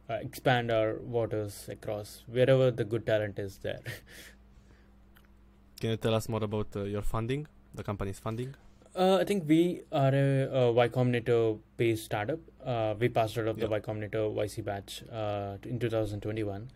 uh, 0.09 0.14
expand 0.14 0.71
our 0.71 0.95
waters 1.01 1.69
across 1.69 2.25
wherever 2.27 2.71
the 2.71 2.85
good 2.85 3.07
talent 3.07 3.38
is 3.38 3.59
there. 3.59 3.81
Can 5.81 5.91
you 5.91 5.97
tell 5.97 6.14
us 6.14 6.29
more 6.29 6.43
about 6.43 6.69
uh, 6.75 6.85
your 6.85 7.03
funding, 7.03 7.47
the 7.75 7.85
company's 7.85 8.19
funding? 8.19 8.55
Uh, 8.97 9.19
I 9.21 9.25
think 9.25 9.45
we 9.47 9.83
are 9.93 10.12
a, 10.12 10.49
a 10.61 10.73
Y 10.73 10.88
Combinator 10.88 11.59
based 11.77 12.07
startup. 12.07 12.41
Uh, 12.64 12.95
we 12.99 13.09
passed 13.09 13.38
out 13.38 13.47
of 13.47 13.57
the 13.57 13.67
Yeah. 13.67 13.73
Y 13.73 13.81
Combinator 13.81 14.35
YC 14.35 14.64
batch 14.64 15.05
uh, 15.12 15.59
in 15.64 15.79
2021. 15.79 16.71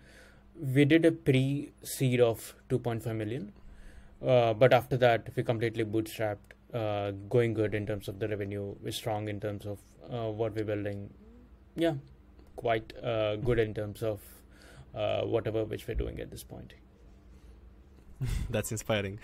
We 0.75 0.85
did 0.85 1.05
a 1.07 1.11
pre 1.13 1.73
seed 1.83 2.21
of 2.21 2.55
2.5 2.69 3.17
million, 3.17 3.53
uh, 4.25 4.53
but 4.53 4.73
after 4.73 4.97
that, 4.99 5.35
we 5.35 5.43
completely 5.43 5.85
bootstrapped 5.85 6.53
uh, 6.75 7.13
going 7.29 7.55
good 7.55 7.75
in 7.75 7.87
terms 7.87 8.07
of 8.07 8.19
the 8.19 8.29
revenue. 8.29 8.75
We're 8.83 8.93
strong 8.93 9.29
in 9.29 9.41
terms 9.41 9.67
of 9.67 9.79
what 10.09 10.55
we're 10.55 10.65
building. 10.65 11.11
Yeah, 11.75 11.95
quite 12.57 12.93
uh, 13.03 13.37
good 13.37 13.59
in 13.59 13.75
terms 13.75 14.03
of 14.03 14.21
uh, 14.95 15.23
whatever 15.23 15.65
which 15.65 15.87
we're 15.87 15.95
doing 15.95 16.21
at 16.21 16.31
this 16.31 16.43
point. 16.43 16.75
That's 18.51 18.71
inspiring. 18.71 19.19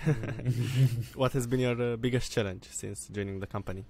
what 1.15 1.33
has 1.33 1.47
been 1.47 1.61
your 1.61 1.81
uh, 1.81 1.97
biggest 1.97 2.33
challenge 2.33 2.69
since 2.71 3.09
joining 3.09 3.41
the 3.41 3.47
company? 3.47 3.85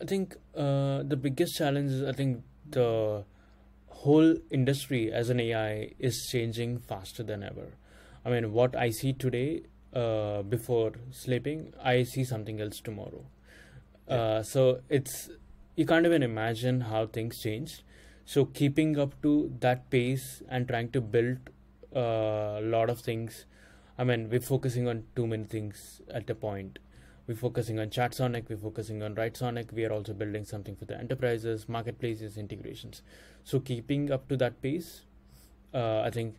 I 0.00 0.04
think 0.04 0.36
uh, 0.56 1.02
the 1.02 1.16
biggest 1.16 1.56
challenge 1.56 1.90
is 1.90 2.02
I 2.02 2.12
think 2.12 2.42
the 2.68 3.24
whole 3.86 4.36
industry 4.50 5.12
as 5.12 5.30
an 5.30 5.38
AI 5.38 5.92
is 5.98 6.28
changing 6.30 6.78
faster 6.78 7.22
than 7.22 7.42
ever. 7.42 7.68
I 8.24 8.30
mean, 8.30 8.52
what 8.52 8.74
I 8.74 8.90
see 8.90 9.12
today 9.12 9.62
uh, 9.92 10.42
before 10.42 10.92
sleeping, 11.10 11.72
I 11.82 12.02
see 12.04 12.24
something 12.24 12.60
else 12.60 12.80
tomorrow. 12.80 13.24
Yeah. 14.08 14.14
Uh, 14.14 14.42
so 14.42 14.80
it's 14.88 15.30
you 15.74 15.86
can't 15.86 16.06
even 16.06 16.22
imagine 16.22 16.82
how 16.82 17.06
things 17.06 17.40
change. 17.40 17.82
So 18.24 18.44
keeping 18.44 18.98
up 18.98 19.20
to 19.22 19.52
that 19.60 19.90
pace 19.90 20.42
and 20.48 20.68
trying 20.68 20.90
to 20.90 21.00
build 21.00 21.38
uh, 21.94 22.58
a 22.58 22.62
lot 22.62 22.90
of 22.90 23.00
things. 23.00 23.46
I 23.98 24.04
mean, 24.04 24.28
we're 24.30 24.40
focusing 24.40 24.88
on 24.88 25.04
too 25.16 25.26
many 25.26 25.44
things 25.44 26.00
at 26.10 26.26
the 26.26 26.34
point. 26.34 26.78
We're 27.26 27.36
focusing 27.36 27.78
on 27.78 27.90
ChatSonic, 27.90 28.48
we're 28.48 28.56
focusing 28.56 29.02
on 29.02 29.14
Writesonic. 29.14 29.72
we 29.72 29.84
are 29.84 29.92
also 29.92 30.12
building 30.12 30.44
something 30.44 30.74
for 30.74 30.86
the 30.86 30.98
enterprises, 30.98 31.68
marketplaces, 31.68 32.36
integrations. 32.36 33.02
So 33.44 33.60
keeping 33.60 34.10
up 34.10 34.28
to 34.28 34.36
that 34.38 34.60
pace, 34.60 35.02
uh, 35.72 36.00
I 36.00 36.10
think, 36.10 36.36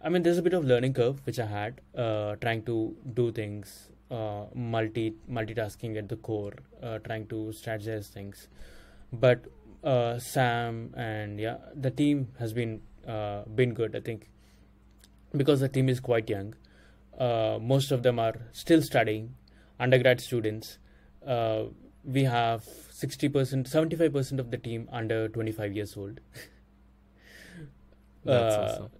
I 0.00 0.08
mean, 0.08 0.22
there's 0.22 0.38
a 0.38 0.42
bit 0.42 0.54
of 0.54 0.64
learning 0.64 0.94
curve 0.94 1.20
which 1.26 1.38
I 1.38 1.46
had, 1.46 1.80
uh, 1.96 2.36
trying 2.36 2.62
to 2.64 2.96
do 3.12 3.32
things, 3.32 3.90
uh, 4.10 4.44
multi 4.54 5.14
multitasking 5.30 5.96
at 5.96 6.08
the 6.08 6.16
core, 6.16 6.54
uh, 6.82 6.98
trying 6.98 7.26
to 7.28 7.52
strategize 7.54 8.08
things. 8.08 8.48
But 9.12 9.44
uh, 9.82 10.18
Sam 10.18 10.94
and 10.96 11.40
yeah, 11.40 11.56
the 11.74 11.90
team 11.90 12.28
has 12.38 12.52
been 12.52 12.80
uh, 13.06 13.42
been 13.54 13.74
good. 13.74 13.96
I 13.96 14.00
think 14.00 14.28
because 15.36 15.60
the 15.60 15.68
team 15.68 15.88
is 15.88 16.00
quite 16.00 16.28
young. 16.28 16.54
Uh, 17.18 17.58
most 17.60 17.90
of 17.90 18.02
them 18.02 18.18
are 18.18 18.34
still 18.52 18.82
studying, 18.82 19.34
undergrad 19.78 20.20
students. 20.20 20.78
Uh, 21.26 21.64
we 22.02 22.24
have 22.24 22.64
60%, 22.64 23.30
75% 23.30 24.38
of 24.38 24.50
the 24.50 24.56
team 24.56 24.88
under 24.90 25.28
25 25.28 25.74
years 25.74 25.96
old. 25.98 26.20
That's 28.24 28.56
awesome. 28.56 28.90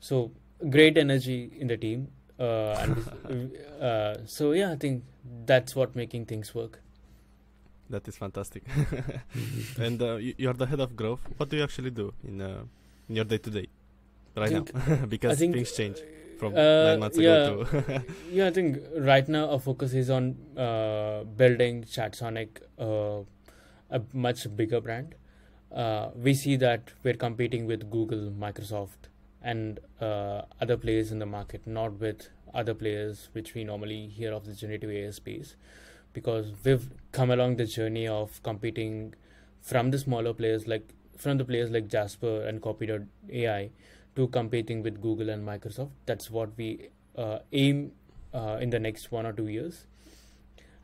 So 0.00 0.32
great 0.68 0.98
energy 0.98 1.50
in 1.58 1.68
the 1.68 1.76
team. 1.78 2.08
Uh, 2.40 2.74
and 2.80 3.56
uh, 3.82 4.26
so 4.26 4.52
yeah, 4.52 4.72
I 4.72 4.76
think 4.76 5.04
that's 5.44 5.76
what 5.76 5.94
making 5.94 6.24
things 6.26 6.54
work. 6.54 6.80
That 7.90 8.06
is 8.08 8.16
fantastic. 8.16 8.62
and 9.78 10.00
uh, 10.00 10.16
you, 10.16 10.34
you're 10.38 10.54
the 10.54 10.66
head 10.66 10.80
of 10.80 10.96
growth. 10.96 11.20
What 11.36 11.50
do 11.50 11.56
you 11.56 11.64
actually 11.64 11.90
do 11.90 12.14
in 12.26 12.40
uh, 12.40 12.62
in 13.08 13.16
your 13.16 13.24
day 13.24 13.38
to 13.38 13.50
day 13.50 13.66
right 14.36 14.48
think- 14.48 14.74
now? 14.74 15.06
because 15.14 15.38
think, 15.38 15.54
things 15.54 15.72
change 15.72 15.98
from 16.38 16.54
uh, 16.54 16.84
nine 16.84 17.00
months 17.00 17.18
yeah. 17.18 17.34
ago 17.34 17.64
to 17.64 18.04
Yeah, 18.30 18.46
I 18.46 18.50
think 18.50 18.78
right 18.96 19.28
now 19.28 19.50
our 19.50 19.58
focus 19.58 19.92
is 19.92 20.08
on 20.08 20.36
uh, 20.56 21.24
building 21.24 21.82
ChatSonic 21.82 22.62
uh, 22.78 23.22
a 23.90 24.02
much 24.14 24.46
bigger 24.56 24.80
brand. 24.80 25.14
Uh, 25.70 26.10
we 26.16 26.34
see 26.34 26.56
that 26.56 26.92
we're 27.02 27.14
competing 27.14 27.66
with 27.66 27.90
Google, 27.90 28.30
Microsoft, 28.30 29.09
and 29.42 29.80
uh, 30.00 30.42
other 30.60 30.76
players 30.76 31.10
in 31.10 31.18
the 31.18 31.26
market, 31.26 31.66
not 31.66 31.98
with 31.98 32.28
other 32.52 32.74
players 32.74 33.28
which 33.32 33.54
we 33.54 33.64
normally 33.64 34.06
hear 34.08 34.32
of 34.32 34.44
the 34.44 34.54
generative 34.54 34.90
AI 34.90 35.10
space, 35.10 35.56
because 36.12 36.52
we've 36.64 36.90
come 37.12 37.30
along 37.30 37.56
the 37.56 37.66
journey 37.66 38.06
of 38.06 38.42
competing 38.42 39.14
from 39.60 39.90
the 39.90 39.98
smaller 39.98 40.32
players 40.32 40.66
like 40.66 40.94
from 41.16 41.36
the 41.36 41.44
players 41.44 41.70
like 41.70 41.86
Jasper 41.88 42.42
and 42.44 42.62
Copy.ai 42.62 43.70
to 44.16 44.28
competing 44.28 44.82
with 44.82 45.00
Google 45.02 45.28
and 45.28 45.46
Microsoft. 45.46 45.90
That's 46.06 46.30
what 46.30 46.56
we 46.56 46.88
uh, 47.16 47.40
aim 47.52 47.92
uh, 48.32 48.58
in 48.60 48.70
the 48.70 48.78
next 48.78 49.12
one 49.12 49.26
or 49.26 49.32
two 49.32 49.48
years, 49.48 49.86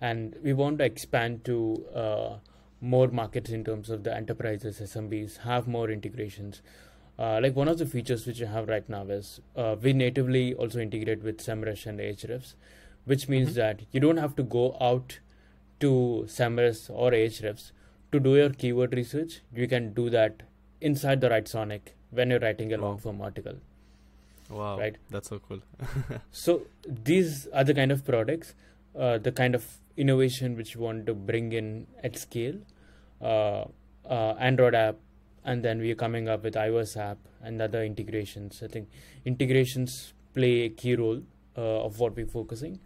and 0.00 0.36
we 0.42 0.52
want 0.52 0.78
to 0.78 0.84
expand 0.84 1.44
to 1.46 1.86
uh, 1.94 2.36
more 2.80 3.08
markets 3.08 3.50
in 3.50 3.64
terms 3.64 3.88
of 3.88 4.04
the 4.04 4.14
enterprises, 4.14 4.80
SMBs, 4.80 5.38
have 5.38 5.66
more 5.66 5.90
integrations. 5.90 6.60
Uh, 7.18 7.40
like 7.42 7.57
one 7.57 7.68
of 7.68 7.79
the 7.79 7.87
features 7.87 8.26
which 8.26 8.38
you 8.40 8.46
have 8.46 8.68
right 8.68 8.88
now 8.88 9.02
is 9.05 9.40
uh, 9.57 9.74
we 9.81 9.92
natively 9.92 10.55
also 10.55 10.79
integrate 10.81 11.22
with 11.22 11.38
SEMrush 11.38 11.87
and 11.87 11.98
Ahrefs, 11.98 12.55
which 13.05 13.29
means 13.29 13.50
Mhm. 13.50 13.55
that 13.55 13.81
you 13.92 14.00
don't 14.00 14.18
have 14.18 14.37
to 14.37 14.42
go 14.42 14.64
out 14.81 15.18
to 15.81 15.92
SEMrush 16.29 16.90
or 16.90 17.11
Ahrefs 17.12 17.72
to 18.12 18.20
do 18.20 18.37
your 18.37 18.50
keyword 18.50 18.92
research. 18.94 19.40
You 19.55 19.66
can 19.68 19.92
do 19.94 20.11
that 20.11 20.42
inside 20.81 21.20
the 21.22 21.31
Right 21.31 21.44
WriteSonic 21.44 21.81
when 22.11 22.31
you're 22.31 22.38
writing 22.40 22.72
a 22.72 22.76
Wow. 22.76 22.88
long 22.88 22.98
form 22.98 23.20
article. 23.31 23.57
wow, 24.50 24.79
Right. 24.79 24.96
that's 25.11 25.29
so 25.31 25.38
cool. 25.48 25.61
So 26.31 26.52
these 26.87 27.46
are 27.48 27.64
the 27.64 27.74
kind 27.74 27.90
of 27.90 28.05
products, 28.05 28.55
uh, 28.94 29.18
the 29.18 29.33
kind 29.33 29.55
of 29.55 29.64
innovation 29.96 30.57
which 30.57 30.76
we 30.76 30.85
want 30.85 31.07
to 31.07 31.14
bring 31.14 31.52
in 31.52 31.87
at 32.05 32.16
scale. 32.16 32.59
Uh, 33.20 33.64
uh, 34.09 34.35
Android 34.50 34.74
app, 34.74 34.96
and 35.46 35.62
then 35.62 35.78
we 35.78 35.90
are 35.90 35.94
coming 35.94 36.28
up 36.28 36.44
with 36.44 36.54
iOS 36.54 36.96
app 36.96 37.16
and 37.42 37.62
other 37.62 37.82
integrations. 37.82 38.62
I 38.62 38.66
think 38.66 38.90
integrations 39.24 40.12
play 40.35 40.64
a 40.64 40.68
key 40.68 40.96
role 40.96 41.22
uh, 41.56 41.87
of 41.87 41.98
what 41.98 42.14
we're 42.14 42.26
focusing. 42.26 42.78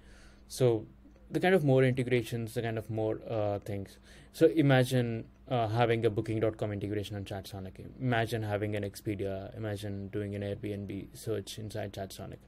So 0.46 0.87
the 1.31 1.40
kind 1.40 1.55
of 1.55 1.64
more 1.64 1.83
integrations, 1.83 2.55
the 2.55 2.62
kind 2.62 2.79
of 2.79 2.88
more 2.88 3.18
uh, 3.29 3.59
things. 3.59 3.99
So 4.33 4.46
imagine 4.46 5.25
uh, 5.49 5.66
having 5.66 6.07
a 6.07 6.11
Booking.com 6.11 6.70
integration 6.70 7.16
on 7.16 7.25
ChatSonic. 7.25 7.85
Imagine 8.01 8.44
having 8.44 8.77
an 8.77 8.85
Expedia. 8.85 9.57
Imagine 9.57 10.09
doing 10.09 10.37
an 10.37 10.42
Airbnb 10.42 11.09
search 11.16 11.59
inside 11.59 11.92
ChatSonic 11.92 12.38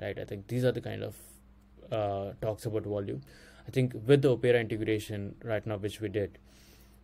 right? 0.00 0.18
I 0.18 0.24
think 0.24 0.48
these 0.48 0.64
are 0.64 0.72
the 0.72 0.80
kind 0.80 1.02
of 1.02 1.16
uh, 1.92 2.32
talks 2.40 2.66
about 2.66 2.84
volume. 2.84 3.22
I 3.66 3.70
think 3.70 3.94
with 4.06 4.22
the 4.22 4.32
Opera 4.32 4.60
integration 4.60 5.34
right 5.44 5.64
now, 5.66 5.76
which 5.76 6.00
we 6.00 6.08
did, 6.08 6.38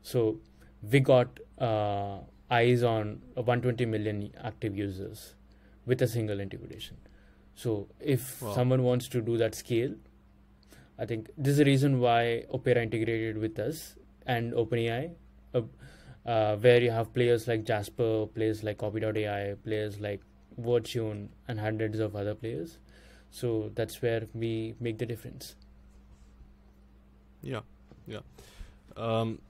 so 0.02 0.38
we 0.83 1.00
got 1.00 1.29
uh, 1.59 2.18
eyes 2.50 2.82
on 2.82 3.20
120 3.35 3.87
million 3.87 4.32
active 4.42 4.76
users 4.76 5.35
with 5.85 6.00
a 6.02 6.06
single 6.09 6.40
integration. 6.40 6.96
So 7.54 7.88
if 8.00 8.42
Wow. 8.42 8.54
someone 8.54 8.82
wants 8.82 9.09
to 9.09 9.20
do 9.20 9.37
that 9.38 9.54
scale, 9.54 9.94
I 10.98 11.06
think 11.06 11.30
this 11.37 11.52
is 11.52 11.59
the 11.59 11.64
reason 11.64 12.00
why 12.00 12.44
Opera 12.52 12.82
integrated 12.82 13.38
with 13.38 13.59
us 13.59 13.96
and 14.26 14.52
OpenAI, 14.54 15.11
uh, 15.54 15.62
uh, 16.24 16.56
where 16.56 16.82
you 16.82 16.90
have 16.90 17.12
players 17.14 17.46
like 17.48 17.64
Jasper, 17.64 18.26
players 18.26 18.62
like 18.64 18.78
Copy.ai, 18.78 19.54
players 19.64 20.00
like 20.00 20.20
Wordtune, 20.61 21.28
and 21.48 21.61
hundreds 21.61 21.98
of 21.98 22.16
other 22.16 22.35
players. 22.35 22.78
So 23.30 23.70
that's 23.74 24.00
where 24.00 24.26
we 24.35 24.74
make 24.80 24.98
the 24.98 25.06
difference. 25.06 25.54
Yeah, 27.42 27.61
yeah. 28.06 28.20
Um, 28.96 29.40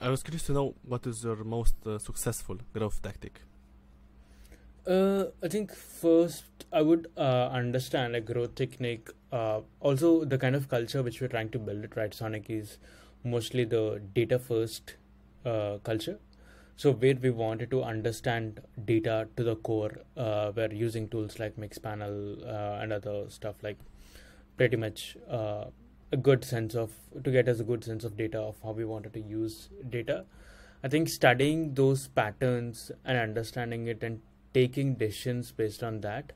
I 0.00 0.10
was 0.10 0.22
curious 0.22 0.44
to 0.44 0.52
know 0.52 0.74
what 0.84 1.06
is 1.06 1.24
your 1.24 1.42
most 1.44 1.74
uh, 1.86 1.98
successful 1.98 2.58
growth 2.72 3.02
tactic. 3.02 3.40
Uh, 4.86 5.26
I 5.42 5.48
think 5.48 5.74
first 5.74 6.44
I 6.72 6.82
would 6.82 7.10
uh, 7.16 7.48
understand 7.52 8.16
a 8.16 8.20
growth 8.20 8.54
technique. 8.54 9.08
Uh, 9.32 9.60
also, 9.80 10.24
the 10.24 10.38
kind 10.38 10.54
of 10.54 10.68
culture 10.68 11.02
which 11.02 11.20
we're 11.20 11.28
trying 11.28 11.50
to 11.50 11.58
build 11.58 11.84
at 11.84 11.90
Writesonic 11.90 12.48
is 12.48 12.78
mostly 13.24 13.64
the 13.64 14.00
data 14.14 14.38
first 14.38 14.94
uh, 15.44 15.78
culture. 15.82 16.18
So 16.76 16.92
where 16.92 17.16
we 17.16 17.30
wanted 17.30 17.70
to 17.72 17.82
understand 17.82 18.60
data 18.84 19.28
to 19.36 19.42
the 19.42 19.56
core, 19.56 19.98
uh, 20.16 20.52
we're 20.54 20.72
using 20.72 21.08
tools 21.08 21.40
like 21.40 21.56
Mixpanel 21.56 22.46
uh, 22.46 22.80
and 22.80 22.92
other 22.92 23.24
stuff 23.28 23.56
like 23.62 23.78
pretty 24.56 24.76
much 24.76 25.16
a 26.10 26.16
good 26.16 26.44
sense 26.44 26.74
of 26.74 26.92
to 27.22 27.30
get 27.30 27.48
us 27.48 27.60
a 27.60 27.64
good 27.64 27.84
sense 27.84 28.04
of 28.04 28.16
data 28.16 28.38
of 28.38 28.56
how 28.62 28.72
we 28.72 28.84
wanted 28.84 29.12
to 29.14 29.20
use 29.20 29.68
data. 29.88 30.24
I 30.82 30.88
think 30.88 31.08
studying 31.08 31.74
those 31.74 32.08
patterns 32.08 32.90
and 33.04 33.18
understanding 33.18 33.88
it 33.88 34.02
and 34.02 34.20
taking 34.54 34.94
decisions 34.94 35.50
based 35.52 35.82
on 35.82 36.00
that 36.00 36.32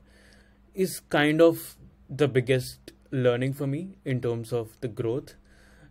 is 0.73 0.99
kind 0.99 1.41
of 1.41 1.75
the 2.09 2.27
biggest 2.27 2.91
learning 3.11 3.53
for 3.53 3.67
me 3.67 3.97
in 4.03 4.21
terms 4.21 4.51
of 4.51 4.79
the 4.81 4.87
growth 4.87 5.35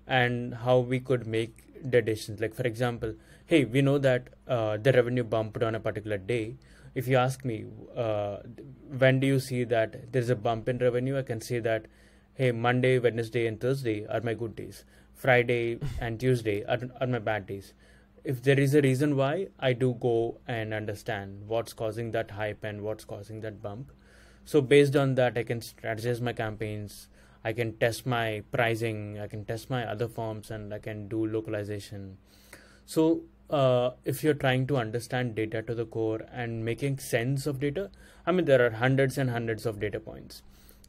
and 0.07 0.55
how 0.55 0.79
we 0.79 1.01
could 1.01 1.27
make 1.27 1.91
decisions. 1.91 2.41
Like 2.41 2.55
for 2.55 2.65
example, 2.65 3.15
hey, 3.47 3.65
we 3.65 3.83
know 3.83 3.99
that 3.99 4.29
uh, 4.47 4.77
the 4.77 4.93
revenue 4.93 5.25
bumped 5.25 5.63
on 5.63 5.75
a 5.75 5.81
particular 5.81 6.19
day. 6.19 6.57
If 6.95 7.09
you 7.09 7.17
ask 7.17 7.45
me, 7.45 7.65
uh, 7.97 8.39
when 8.99 9.21
do 9.21 9.27
you 9.27 9.41
see 9.41 9.65
that 9.65 10.13
there's 10.13 10.29
a 10.29 10.37
bump 10.37 10.69
in 10.69 10.79
revenue? 10.79 11.19
I 11.19 11.23
can 11.23 11.41
say 11.41 11.59
that, 11.61 11.87
hey, 12.35 12.51
Monday, 12.51 12.99
Wednesday, 12.99 13.47
and 13.47 13.61
Thursday 13.61 14.07
are 14.07 14.23
my 14.23 14.33
good 14.33 14.57
days. 14.57 14.85
Friday 15.15 15.79
and 16.01 16.19
Tuesday 16.19 16.65
are, 16.65 16.79
are 16.99 17.07
my 17.07 17.19
bad 17.19 17.47
days. 17.47 17.75
If 18.25 18.43
there 18.43 18.59
is 18.59 18.75
a 18.75 18.81
reason 18.81 19.17
why, 19.17 19.49
I 19.59 19.75
do 19.75 19.99
go 20.01 20.39
and 20.49 20.73
understand 20.73 21.43
what's 21.47 21.75
causing 21.75 22.13
that 22.13 22.31
hype 22.31 22.65
and 22.65 22.81
what's 22.81 23.05
causing 23.05 23.41
that 23.41 23.63
bump. 23.63 23.93
So 24.47 24.63
based 24.63 24.97
on 24.97 25.15
that, 25.17 25.37
I 25.37 25.43
can 25.43 25.61
strategize 25.61 26.23
my 26.23 26.33
campaigns. 26.33 27.09
I 27.45 27.53
can 27.53 27.77
test 27.77 28.07
my 28.07 28.43
pricing, 28.51 29.19
I 29.19 29.27
can 29.27 29.45
test 29.45 29.69
my 29.69 29.85
other 29.85 30.09
forms, 30.09 30.51
and 30.51 30.73
I 30.73 30.79
can 30.79 31.09
do 31.09 31.27
localization. 31.27 32.17
So, 32.87 33.23
uh, 33.51 33.91
if 34.05 34.23
you're 34.25 34.33
trying 34.33 34.67
to 34.69 34.77
understand 34.77 35.35
data 35.35 35.61
to 35.63 35.75
the 35.75 35.85
core 35.85 36.21
and 36.33 36.65
making 36.65 36.99
sense 36.99 37.47
of 37.47 37.61
data, 37.61 37.91
I 38.25 38.33
mean, 38.33 38.45
there 38.45 38.65
are 38.65 38.71
hundreds 38.71 39.19
and 39.19 39.29
hundreds 39.29 39.67
of 39.67 39.81
data 39.81 39.99
points, 39.99 40.43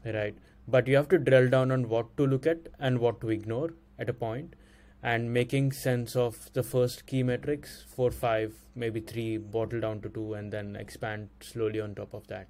right? 0.04 0.36
But 0.66 0.88
you 0.88 0.96
have 0.96 1.08
to 1.08 1.18
drill 1.18 1.48
down 1.48 1.70
on 1.70 1.88
what 1.88 2.16
to 2.16 2.26
look 2.26 2.46
at 2.46 2.68
and 2.78 2.98
what 2.98 3.20
to 3.20 3.30
ignore 3.30 3.74
at 3.98 4.08
a 4.08 4.12
point 4.12 4.54
and 5.02 5.32
making 5.32 5.72
sense 5.72 6.16
of 6.16 6.50
the 6.54 6.62
first 6.62 7.06
key 7.06 7.22
metrics 7.22 7.84
four 7.94 8.10
five 8.10 8.54
maybe 8.74 9.00
three 9.00 9.36
bottle 9.36 9.80
down 9.80 10.00
to 10.00 10.08
two 10.08 10.32
and 10.34 10.52
then 10.52 10.74
expand 10.76 11.28
slowly 11.40 11.80
on 11.80 11.94
top 11.94 12.14
of 12.14 12.26
that. 12.28 12.48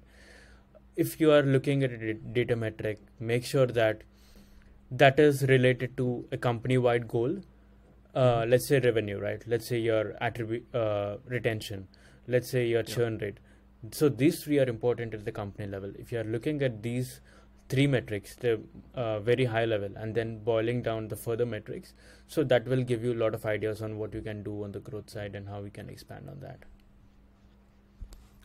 If 0.95 1.19
you 1.19 1.31
are 1.31 1.41
looking 1.41 1.83
at 1.83 1.91
a 1.91 2.13
data 2.13 2.55
metric 2.55 2.99
make 3.19 3.43
sure 3.43 3.67
that 3.67 4.03
that 4.89 5.19
is 5.19 5.43
related 5.43 5.97
to 5.97 6.25
a 6.31 6.37
company 6.37 6.77
wide 6.77 7.07
goal 7.09 7.41
uh, 8.15 8.19
mm-hmm. 8.19 8.51
let's 8.51 8.67
say 8.67 8.79
revenue 8.79 9.19
right? 9.19 9.43
Let's 9.45 9.67
say 9.67 9.77
your 9.77 10.15
attribute 10.21 10.73
uh, 10.73 11.17
retention. 11.25 11.87
Let's 12.27 12.49
say 12.49 12.65
your 12.65 12.83
churn 12.83 13.17
yeah. 13.19 13.25
rate. 13.25 13.39
So 13.91 14.09
these 14.09 14.43
three 14.43 14.59
are 14.59 14.69
important 14.69 15.13
at 15.13 15.25
the 15.25 15.31
company 15.31 15.67
level. 15.67 15.91
If 15.99 16.11
you 16.11 16.19
are 16.19 16.23
looking 16.23 16.61
at 16.61 16.81
these 16.81 17.19
three 17.67 17.87
metrics 17.87 18.35
the 18.35 18.61
uh, 18.93 19.19
very 19.19 19.45
high 19.45 19.65
level 19.65 19.89
and 19.95 20.13
then 20.13 20.39
boiling 20.43 20.81
down 20.81 21.07
the 21.07 21.15
further 21.15 21.45
metrics. 21.45 21.93
So 22.27 22.43
that 22.43 22.67
will 22.67 22.83
give 22.83 23.03
you 23.03 23.13
a 23.13 23.19
lot 23.23 23.33
of 23.33 23.45
ideas 23.45 23.81
on 23.81 23.97
what 23.97 24.13
you 24.13 24.21
can 24.21 24.43
do 24.43 24.63
on 24.63 24.71
the 24.71 24.79
growth 24.79 25.09
side 25.09 25.35
and 25.35 25.47
how 25.47 25.61
we 25.61 25.69
can 25.69 25.89
expand 25.89 26.29
on 26.29 26.39
that. 26.41 26.59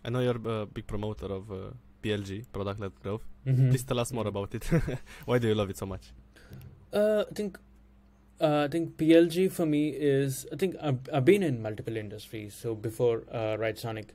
I 0.04 0.10
know 0.10 0.20
you're 0.20 0.40
a 0.48 0.66
big 0.66 0.86
promoter 0.86 1.26
of 1.26 1.52
uh, 1.52 1.70
plg 2.02 2.46
product 2.52 2.80
led 2.80 3.00
growth. 3.02 3.22
Mm-hmm. 3.46 3.70
please 3.70 3.84
tell 3.84 3.98
us 3.98 4.12
more 4.12 4.26
about 4.26 4.54
it. 4.54 4.64
Why 5.26 5.38
do 5.38 5.48
you 5.48 5.54
love 5.54 5.70
it 5.70 5.76
so 5.78 5.86
much? 5.86 6.12
Uh, 6.92 7.24
i 7.30 7.34
think 7.34 7.58
uh, 8.40 8.64
I 8.64 8.68
think 8.68 8.96
PLG 8.96 9.52
for 9.52 9.66
me 9.66 9.90
is 9.90 10.46
I 10.50 10.56
think 10.56 10.76
I've, 10.82 10.98
I've 11.12 11.26
been 11.26 11.42
in 11.42 11.60
multiple 11.60 11.96
industries. 11.96 12.54
So 12.54 12.74
before 12.74 13.24
uh, 13.30 13.72
Sonic, 13.74 14.14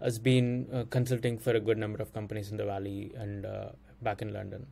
has 0.00 0.18
been 0.18 0.66
uh, 0.72 0.84
consulting 0.90 1.38
for 1.38 1.52
a 1.52 1.60
good 1.60 1.78
number 1.78 2.00
of 2.02 2.12
companies 2.12 2.50
in 2.50 2.56
the 2.56 2.64
valley 2.64 3.12
and 3.16 3.46
uh, 3.46 3.68
back 4.02 4.22
in 4.22 4.32
London 4.32 4.66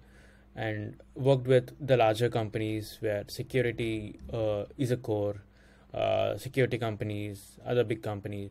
and 0.56 1.00
worked 1.14 1.46
with 1.46 1.72
the 1.84 1.96
larger 1.96 2.28
companies 2.28 2.98
where 3.00 3.24
security 3.28 4.20
uh, 4.32 4.64
is 4.78 4.90
a 4.90 4.96
core, 4.96 5.42
uh, 5.92 6.36
security 6.36 6.78
companies, 6.78 7.58
other 7.66 7.84
big 7.84 8.02
companies. 8.02 8.50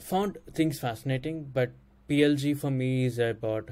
Found 0.00 0.38
things 0.52 0.80
fascinating, 0.80 1.50
but 1.52 1.70
PLG 2.08 2.58
for 2.58 2.70
me 2.70 3.04
is 3.04 3.18
about 3.18 3.70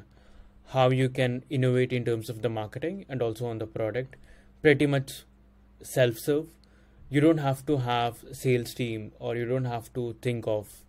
how 0.69 0.91
you 0.91 1.09
can 1.09 1.45
innovate 1.51 1.93
in 1.93 2.05
terms 2.05 2.29
of 2.29 2.43
the 2.43 2.49
marketing 2.49 3.05
and 3.09 3.23
also 3.23 3.47
on 3.47 3.59
the 3.59 3.67
product. 3.67 4.17
Pretty 4.61 4.87
much 4.87 5.25
self 5.83 6.19
serve. 6.19 6.47
You 7.11 7.21
don't 7.21 7.39
have 7.39 7.67
to 7.67 7.79
have 7.79 8.25
sales 8.33 8.73
team 8.75 9.13
or 9.19 9.37
you 9.37 9.45
don't 9.45 9.67
have 9.67 9.93
to 9.95 10.17
think 10.23 10.47
of 10.47 10.85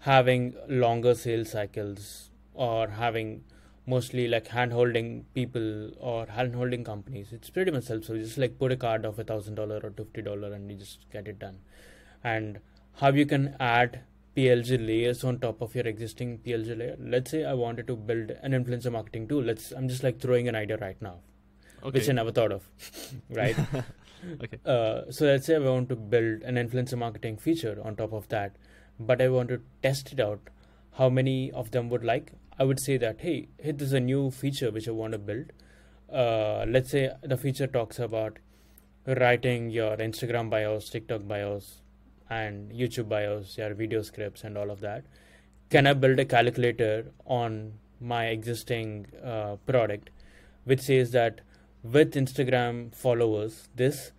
having 0.00 0.54
longer 0.68 1.14
sales 1.14 1.50
cycles 1.50 2.30
or 2.52 2.88
having 2.88 3.42
mostly 3.86 4.28
like 4.28 4.48
hand 4.48 4.72
holding 4.72 5.24
people 5.34 5.90
or 5.98 6.26
hand 6.26 6.54
holding 6.54 6.84
companies. 6.84 7.32
It's 7.32 7.50
pretty 7.50 7.70
much 7.70 7.84
self 7.84 8.04
service. 8.04 8.28
Just 8.28 8.38
like 8.38 8.58
put 8.58 8.72
a 8.72 8.76
card 8.76 9.04
of 9.04 9.18
a 9.18 9.24
thousand 9.24 9.56
dollar 9.56 9.80
or 9.82 9.90
fifty 9.90 10.22
dollar 10.22 10.52
and 10.52 10.70
you 10.70 10.76
just 10.76 11.10
get 11.10 11.28
it 11.28 11.38
done. 11.38 11.58
And 12.22 12.60
how 12.94 13.10
you 13.10 13.26
can 13.26 13.56
add 13.60 14.00
PLG 14.36 14.84
layers 14.86 15.22
on 15.22 15.38
top 15.38 15.60
of 15.60 15.74
your 15.74 15.86
existing 15.86 16.38
PLG 16.38 16.78
layer. 16.78 16.96
Let's 16.98 17.30
say 17.30 17.44
I 17.44 17.54
wanted 17.54 17.86
to 17.86 17.96
build 17.96 18.30
an 18.30 18.52
influencer 18.52 18.90
marketing 18.90 19.28
tool. 19.28 19.42
Let's 19.42 19.70
I'm 19.72 19.88
just 19.88 20.02
like 20.02 20.20
throwing 20.20 20.48
an 20.48 20.54
idea 20.54 20.76
right 20.78 21.00
now, 21.00 21.18
okay. 21.82 21.98
which 21.98 22.08
I 22.08 22.12
never 22.12 22.32
thought 22.32 22.52
of, 22.52 22.68
right? 23.30 23.56
okay. 24.42 24.58
Uh, 24.64 25.10
so 25.10 25.26
let's 25.26 25.46
say 25.46 25.56
I 25.56 25.58
want 25.58 25.88
to 25.90 25.96
build 25.96 26.42
an 26.42 26.56
influencer 26.56 26.98
marketing 26.98 27.36
feature 27.36 27.78
on 27.84 27.96
top 27.96 28.12
of 28.12 28.28
that, 28.28 28.56
but 28.98 29.22
I 29.22 29.28
want 29.28 29.50
to 29.50 29.60
test 29.82 30.12
it 30.12 30.20
out. 30.20 30.40
How 30.92 31.08
many 31.08 31.50
of 31.52 31.70
them 31.72 31.88
would 31.90 32.04
like? 32.04 32.32
I 32.56 32.62
would 32.62 32.78
say 32.78 32.96
that 32.98 33.20
hey, 33.20 33.48
hey, 33.58 33.72
this 33.72 33.88
is 33.88 33.92
a 33.92 34.00
new 34.00 34.30
feature 34.30 34.70
which 34.70 34.86
I 34.86 34.92
want 34.92 35.12
to 35.12 35.18
build. 35.18 35.46
Uh, 36.12 36.64
let's 36.68 36.90
say 36.90 37.10
the 37.22 37.36
feature 37.36 37.66
talks 37.66 37.98
about 37.98 38.38
writing 39.06 39.70
your 39.70 39.96
Instagram 39.96 40.50
bios, 40.50 40.88
TikTok 40.88 41.26
bios, 41.26 41.80
and 42.30 42.70
YouTube 42.70 43.08
bios, 43.08 43.58
your 43.58 43.74
video 43.74 44.02
scripts, 44.02 44.44
and 44.44 44.56
all 44.56 44.70
of 44.70 44.80
that. 44.80 45.04
Can 45.68 45.88
I 45.88 45.94
build 45.94 46.20
a 46.20 46.24
calculator 46.24 47.10
on 47.26 47.74
my 48.00 48.26
existing 48.26 49.06
uh, 49.24 49.56
product, 49.66 50.10
which 50.62 50.82
says 50.82 51.10
that 51.10 51.40
with 51.82 52.14
Instagram 52.14 52.94
followers, 52.94 53.68
this 53.74 54.12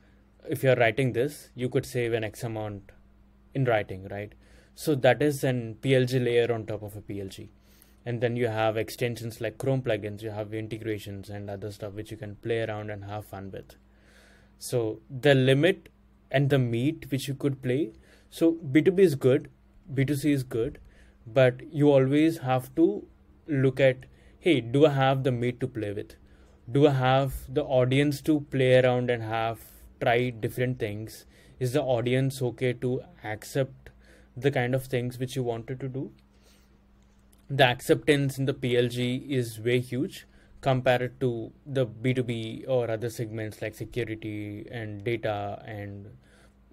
if 0.49 0.61
you're 0.61 0.75
writing 0.75 1.13
this, 1.13 1.49
you 1.55 1.69
could 1.69 1.85
save 1.85 2.11
an 2.11 2.25
X 2.25 2.43
amount 2.43 2.91
in 3.53 3.63
writing, 3.63 4.09
right? 4.09 4.33
So 4.75 4.93
that 4.95 5.21
is 5.21 5.43
an 5.45 5.77
PLG 5.81 6.23
layer 6.23 6.53
on 6.53 6.65
top 6.65 6.83
of 6.83 6.97
a 6.97 7.01
PLG 7.01 7.47
and 8.05 8.21
then 8.21 8.35
you 8.35 8.47
have 8.47 8.77
extensions 8.77 9.41
like 9.41 9.57
chrome 9.57 9.81
plugins 9.81 10.21
you 10.21 10.29
have 10.29 10.53
integrations 10.53 11.29
and 11.29 11.49
other 11.49 11.71
stuff 11.71 11.93
which 11.93 12.11
you 12.11 12.17
can 12.17 12.35
play 12.35 12.61
around 12.61 12.89
and 12.91 13.05
have 13.05 13.25
fun 13.25 13.51
with. 13.51 13.75
So 14.59 14.99
the 15.09 15.33
limit 15.33 15.89
and 16.31 16.49
the 16.49 16.59
meat 16.59 17.07
which 17.09 17.27
you 17.27 17.33
could 17.33 17.61
play. 17.61 17.93
So 18.29 18.53
b2b 18.53 18.99
is 18.99 19.15
good 19.15 19.49
b2c 19.93 20.31
is 20.31 20.43
good 20.43 20.79
but 21.25 21.61
you 21.71 21.91
always 21.91 22.39
have 22.39 22.73
to 22.75 23.05
look 23.47 23.79
at 23.79 24.05
hey 24.39 24.59
do 24.61 24.85
i 24.85 24.89
have 24.89 25.23
the 25.23 25.31
meat 25.31 25.59
to 25.59 25.67
play 25.67 25.91
with? 25.91 26.15
Do 26.71 26.87
i 26.87 26.91
have 26.91 27.33
the 27.47 27.63
audience 27.63 28.21
to 28.21 28.41
play 28.51 28.79
around 28.79 29.09
and 29.09 29.23
have 29.23 29.59
try 30.01 30.29
different 30.29 30.77
things? 30.79 31.25
Is 31.59 31.73
the 31.73 31.81
audience 31.81 32.41
okay 32.41 32.73
to 32.73 33.01
accept 33.23 33.89
the 34.35 34.51
kind 34.51 34.75
of 34.75 34.85
things 34.85 35.17
which 35.17 35.35
you 35.35 35.43
wanted 35.43 35.79
to 35.79 35.87
do 35.87 36.11
the 37.49 37.63
acceptance 37.63 38.37
in 38.37 38.45
the 38.45 38.53
PLG 38.53 39.29
is 39.29 39.59
way 39.59 39.79
huge 39.79 40.25
compared 40.61 41.19
to 41.19 41.51
the 41.65 41.85
B2B 41.85 42.67
or 42.67 42.89
other 42.89 43.09
segments 43.09 43.61
like 43.61 43.75
security 43.75 44.67
and 44.71 45.03
data 45.03 45.61
and 45.65 46.07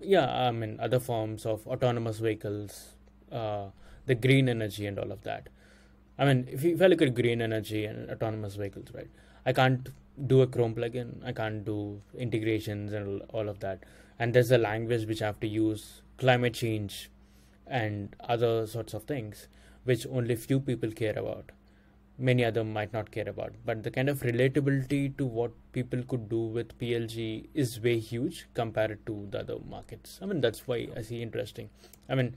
yeah, 0.01 0.47
I 0.47 0.51
mean 0.51 0.79
other 0.81 0.99
forms 0.99 1.45
of 1.47 1.67
autonomous 1.67 2.19
vehicles, 2.19 2.97
uh, 3.31 3.67
the 4.07 4.15
green 4.15 4.49
energy 4.49 4.87
and 4.87 4.99
all 4.99 5.13
of 5.13 5.23
that. 5.23 5.49
I 6.19 6.25
mean, 6.25 6.49
if, 6.51 6.65
you, 6.65 6.75
if 6.75 6.83
I 6.83 6.87
look 6.87 7.03
at 7.03 7.15
green 7.15 7.41
energy 7.41 7.85
and 7.85 8.11
autonomous 8.11 8.55
vehicles, 8.55 8.89
right? 8.95 9.09
I 9.45 9.53
can't 9.53 9.89
do 10.27 10.41
a 10.43 10.47
Chrome 10.47 10.75
plugin. 10.75 11.25
I 11.25 11.33
can't 11.33 11.65
do 11.65 12.01
integrations 12.19 12.93
and 12.93 13.23
all 13.31 13.49
of 13.49 13.61
that. 13.61 13.85
And 14.19 14.35
there's 14.35 14.51
a 14.51 14.59
language 14.59 15.07
which 15.07 15.23
I 15.23 15.27
have 15.27 15.41
to 15.41 15.47
use, 15.47 16.03
climate 16.19 16.55
change, 16.55 17.11
and 17.67 18.15
other 18.29 18.67
sorts 18.67 18.95
of 18.95 19.05
things 19.05 19.49
which 19.85 20.07
only 20.07 20.37
few 20.37 20.61
people 20.61 20.91
care 20.91 21.19
about. 21.19 21.51
Many 22.19 22.45
other 22.45 22.63
might 22.63 22.93
not 22.93 23.11
care 23.11 23.29
about. 23.29 23.53
But 23.65 23.83
the 23.83 23.91
kind 23.91 24.09
of 24.09 24.21
relatability 24.21 25.17
to 25.19 25.27
what 25.27 25.53
people 25.73 26.03
could 26.03 26.29
do 26.29 26.41
with 26.41 26.79
plg 26.79 27.49
is 27.55 27.81
way 27.81 27.99
huge 27.99 28.47
compared 28.55 29.05
to 29.07 29.27
the 29.31 29.41
other 29.41 29.57
markets. 29.69 30.19
I 30.23 30.27
mean 30.27 30.41
that's 30.41 30.67
why 30.67 30.89
i 30.97 31.03
see 31.03 31.23
interesting. 31.23 31.71
I 32.09 32.15
mean 32.15 32.37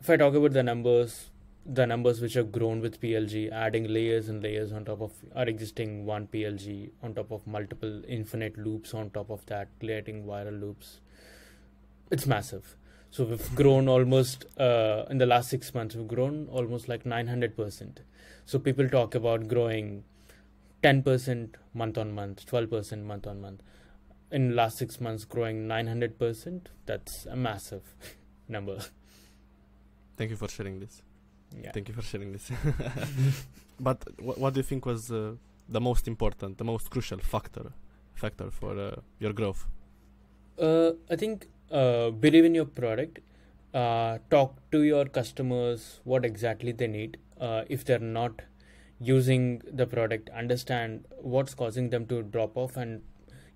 if 0.00 0.10
i 0.10 0.16
talk 0.16 0.34
about 0.34 0.52
the 0.52 0.62
numbers 0.62 1.30
the 1.66 1.86
numbers 1.86 2.20
which 2.20 2.34
have 2.34 2.52
grown 2.52 2.80
with 2.80 3.00
plg 3.00 3.50
adding 3.50 3.84
layers 3.88 4.28
and 4.28 4.42
layers 4.42 4.70
on 4.70 4.84
top 4.84 5.00
of 5.00 5.12
our 5.34 5.46
existing 5.46 6.04
one 6.04 6.26
plg 6.26 6.90
on 7.02 7.14
top 7.14 7.30
of 7.30 7.46
multiple 7.46 8.02
infinite 8.06 8.58
loops 8.58 8.92
on 8.92 9.08
top 9.10 9.30
of 9.30 9.46
that 9.46 9.68
creating 9.80 10.24
viral 10.24 10.60
loops 10.60 11.00
it's 12.10 12.26
massive 12.26 12.76
so 13.14 13.22
we've 13.22 13.54
grown 13.54 13.88
almost 13.88 14.44
uh, 14.58 15.04
in 15.08 15.18
the 15.18 15.26
last 15.26 15.48
six 15.48 15.72
months. 15.72 15.94
We've 15.94 16.08
grown 16.08 16.48
almost 16.50 16.88
like 16.88 17.06
900 17.06 17.56
percent. 17.56 18.00
So 18.44 18.58
people 18.58 18.88
talk 18.88 19.14
about 19.14 19.46
growing 19.46 20.02
10 20.82 21.04
percent 21.04 21.56
month 21.74 21.96
on 21.96 22.12
month, 22.12 22.44
12 22.46 22.70
percent 22.70 23.04
month 23.04 23.28
on 23.28 23.40
month. 23.40 23.62
In 24.32 24.56
last 24.56 24.78
six 24.78 25.00
months, 25.00 25.24
growing 25.24 25.68
900 25.68 26.18
percent. 26.18 26.70
That's 26.86 27.26
a 27.26 27.36
massive 27.36 27.94
number. 28.48 28.78
Thank 30.16 30.30
you 30.30 30.36
for 30.36 30.48
sharing 30.48 30.80
this. 30.80 31.00
Yeah. 31.56 31.70
Thank 31.70 31.88
you 31.90 31.94
for 31.94 32.02
sharing 32.02 32.32
this. 32.32 32.50
but 33.78 34.02
wh- 34.18 34.38
what 34.38 34.54
do 34.54 34.58
you 34.58 34.64
think 34.64 34.86
was 34.86 35.12
uh, 35.12 35.34
the 35.68 35.80
most 35.80 36.08
important, 36.08 36.58
the 36.58 36.64
most 36.64 36.90
crucial 36.90 37.18
factor 37.18 37.70
factor 38.14 38.50
for 38.50 38.76
uh, 38.76 38.96
your 39.20 39.32
growth? 39.32 39.68
Uh, 40.58 40.92
I 41.08 41.14
think 41.14 41.46
uh, 41.74 42.10
believe 42.10 42.44
in 42.44 42.54
your 42.54 42.64
product 42.66 43.20
uh, 43.74 44.18
talk 44.30 44.56
to 44.70 44.82
your 44.82 45.04
customers 45.06 46.00
what 46.04 46.24
exactly 46.24 46.72
they 46.72 46.86
need. 46.86 47.18
Uh, 47.40 47.64
if 47.68 47.84
they're 47.84 47.98
not 47.98 48.42
using 49.00 49.60
the 49.72 49.86
product 49.86 50.30
understand 50.30 51.04
what's 51.18 51.54
causing 51.54 51.90
them 51.90 52.06
to 52.06 52.22
drop 52.22 52.56
off 52.56 52.76
and 52.76 53.02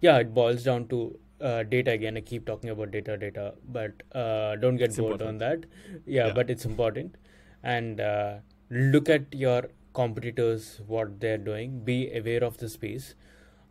yeah 0.00 0.18
it 0.18 0.34
boils 0.34 0.64
down 0.64 0.86
to 0.88 1.18
uh, 1.40 1.62
data 1.62 1.92
again. 1.92 2.16
I 2.16 2.20
keep 2.20 2.46
talking 2.46 2.70
about 2.70 2.90
data 2.90 3.16
data 3.16 3.54
but 3.68 4.02
uh, 4.12 4.56
don't 4.56 4.76
get 4.76 4.90
it's 4.90 4.98
bored 4.98 5.20
important. 5.20 5.28
on 5.28 5.38
that. 5.38 5.66
Yeah, 6.06 6.28
yeah, 6.28 6.32
but 6.34 6.50
it's 6.50 6.64
important. 6.64 7.16
And 7.62 8.00
uh, 8.00 8.34
look 8.70 9.08
at 9.08 9.32
your 9.32 9.70
competitors 9.94 10.80
what 10.86 11.20
they're 11.20 11.38
doing. 11.38 11.84
Be 11.84 12.12
aware 12.12 12.42
of 12.44 12.58
the 12.58 12.68
space. 12.68 13.14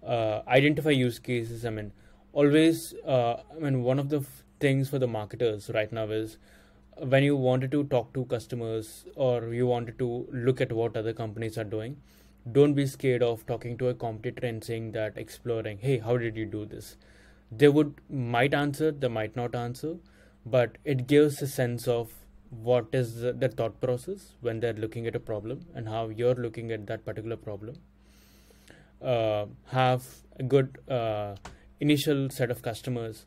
Uh, 0.05 0.41
identify 0.47 0.91
use 0.91 1.19
cases. 1.19 1.65
I 1.65 1.69
mean, 1.71 1.91
always. 2.41 2.93
Uh, 3.05 3.37
I 3.55 3.59
mean, 3.59 3.83
one 3.83 3.99
of 3.99 4.09
the 4.09 4.19
f- 4.19 4.43
things 4.59 4.89
for 4.89 4.99
the 4.99 5.07
marketers 5.07 5.69
right 5.73 5.91
now 5.91 6.05
is 6.17 6.37
when 7.13 7.23
you 7.23 7.35
wanted 7.35 7.71
to 7.71 7.83
talk 7.85 8.13
to 8.13 8.25
customers 8.25 9.05
or 9.15 9.53
you 9.53 9.67
wanted 9.67 9.97
to 9.99 10.27
look 10.31 10.61
at 10.61 10.71
what 10.71 10.97
other 10.97 11.13
companies 11.13 11.57
are 11.57 11.69
doing. 11.75 11.97
Don't 12.51 12.73
be 12.73 12.85
scared 12.85 13.23
of 13.23 13.45
talking 13.45 13.77
to 13.79 13.89
a 13.89 13.93
competitor 13.93 14.47
and 14.47 14.63
saying 14.63 14.91
that, 14.93 15.17
exploring, 15.17 15.79
hey, 15.79 15.97
how 15.97 16.17
did 16.17 16.37
you 16.37 16.45
do 16.45 16.65
this? 16.65 16.95
They 17.51 17.67
would 17.67 17.95
might 18.09 18.53
answer, 18.53 18.91
they 18.91 19.09
might 19.09 19.35
not 19.35 19.55
answer, 19.55 19.95
but 20.45 20.77
it 20.85 21.07
gives 21.07 21.41
a 21.41 21.47
sense 21.47 21.87
of 21.87 22.11
what 22.49 22.87
is 22.93 23.15
the, 23.21 23.33
the 23.33 23.49
thought 23.49 23.81
process 23.81 24.33
when 24.39 24.61
they're 24.61 24.73
looking 24.85 25.07
at 25.07 25.15
a 25.15 25.19
problem 25.19 25.65
and 25.75 25.89
how 25.89 26.07
you're 26.07 26.35
looking 26.35 26.71
at 26.71 26.87
that 26.87 27.03
particular 27.03 27.35
problem 27.35 27.75
uh, 29.01 29.45
have 29.67 30.03
a 30.39 30.43
good 30.43 30.77
uh, 30.89 31.35
initial 31.79 32.29
set 32.29 32.51
of 32.51 32.61
customers 32.61 33.25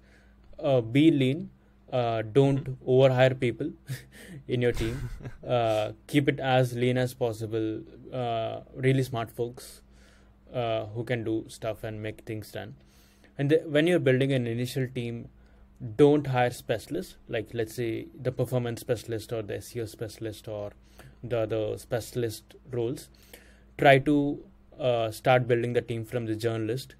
uh, 0.62 0.80
be 0.80 1.10
lean 1.10 1.50
uh, 1.92 2.22
don't 2.22 2.78
overhire 2.86 3.38
people 3.38 3.70
in 4.48 4.62
your 4.62 4.72
team. 4.72 5.08
Uh, 5.46 5.92
keep 6.06 6.28
it 6.28 6.38
as 6.38 6.74
lean 6.74 6.96
as 6.96 7.12
possible. 7.12 7.80
Uh, 8.12 8.60
really 8.76 9.02
smart 9.02 9.30
folks 9.30 9.80
uh, 10.54 10.84
who 10.86 11.02
can 11.02 11.24
do 11.24 11.44
stuff 11.48 11.82
and 11.82 12.00
make 12.00 12.20
things 12.20 12.52
done 12.52 12.74
and 13.40 13.50
the, 13.50 13.56
when 13.74 13.86
you're 13.86 13.98
building 13.98 14.32
an 14.32 14.46
initial 14.46 14.86
team 14.94 15.28
don't 15.96 16.26
hire 16.26 16.50
specialists. 16.50 17.16
Like 17.26 17.48
let's 17.54 17.74
say 17.74 18.08
the 18.28 18.30
performance 18.30 18.82
specialist 18.82 19.32
or 19.32 19.42
the 19.42 19.54
seo 19.54 19.88
specialist 19.88 20.46
or 20.46 20.72
the 21.24 21.38
other 21.40 21.78
specialist 21.78 22.54
roles. 22.70 23.08
Try 23.78 23.98
to 24.00 24.44
uh, 24.78 25.10
start 25.10 25.48
building 25.48 25.72
the 25.72 25.80
team 25.80 26.04
from 26.04 26.26
the 26.26 26.36
journalist 26.36 26.96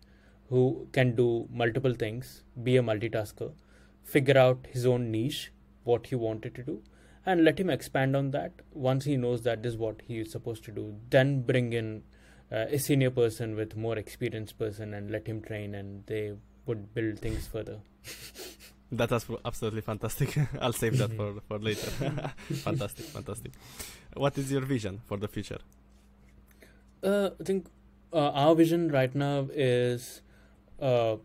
who 0.51 0.87
can 0.93 1.15
do 1.17 1.49
multiple 1.63 1.95
things 1.95 2.43
be 2.69 2.77
a 2.77 2.83
multitasker 2.83 3.51
figure 4.05 4.39
out 4.39 4.67
his 4.71 4.87
own 4.87 5.11
niche 5.11 5.53
what 5.85 6.07
he 6.07 6.15
wanted 6.15 6.55
to 6.55 6.63
do 6.63 6.83
and 7.27 7.45
let 7.45 7.59
him 7.61 7.71
expand 7.71 8.17
on 8.17 8.31
that 8.31 8.53
once 8.73 9.05
he 9.05 9.17
knows 9.17 9.43
that 9.43 9.65
is 9.65 9.77
what 9.77 10.03
he 10.07 10.19
is 10.19 10.31
supposed 10.31 10.65
to 10.65 10.71
do 10.71 10.95
then 11.11 11.43
bring 11.43 11.73
in 11.73 12.03
uh, 12.53 12.67
a 12.69 12.79
senior 12.79 13.11
person 13.11 13.55
with 13.55 13.77
more 13.77 13.97
experienced 13.97 14.59
person 14.59 14.95
and 14.95 15.11
let 15.11 15.27
him 15.27 15.41
train 15.41 15.75
and 15.75 16.05
they 16.07 16.33
would 16.67 16.93
build 16.95 17.19
things 17.19 17.47
further 17.47 17.79
That 18.93 19.11
was 19.11 19.25
absolutely 19.45 19.83
fantastic. 19.83 20.37
I'll 20.61 20.73
save 20.73 20.99
that 20.99 21.13
for, 21.13 21.41
for 21.47 21.59
later. 21.61 21.91
fantastic, 22.53 23.07
fantastic. 23.07 23.53
What 24.15 24.37
is 24.37 24.51
your 24.51 24.63
vision 24.63 25.01
for 25.07 25.17
the 25.17 25.29
future? 25.29 25.59
Uh, 27.03 27.31
I 27.39 27.45
think 27.45 27.67
uh, 28.13 28.31
our 28.31 28.55
vision 28.57 28.91
right 28.91 29.15
now 29.15 29.47
is 29.55 30.23
uh, 30.81 31.17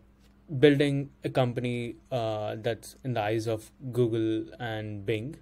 building 0.60 1.10
a 1.24 1.28
company 1.30 1.96
uh, 2.10 2.56
that's 2.58 2.96
in 3.04 3.14
the 3.14 3.20
eyes 3.22 3.46
of 3.46 3.70
Google 3.92 4.44
and 4.58 5.04
Bing. 5.04 5.36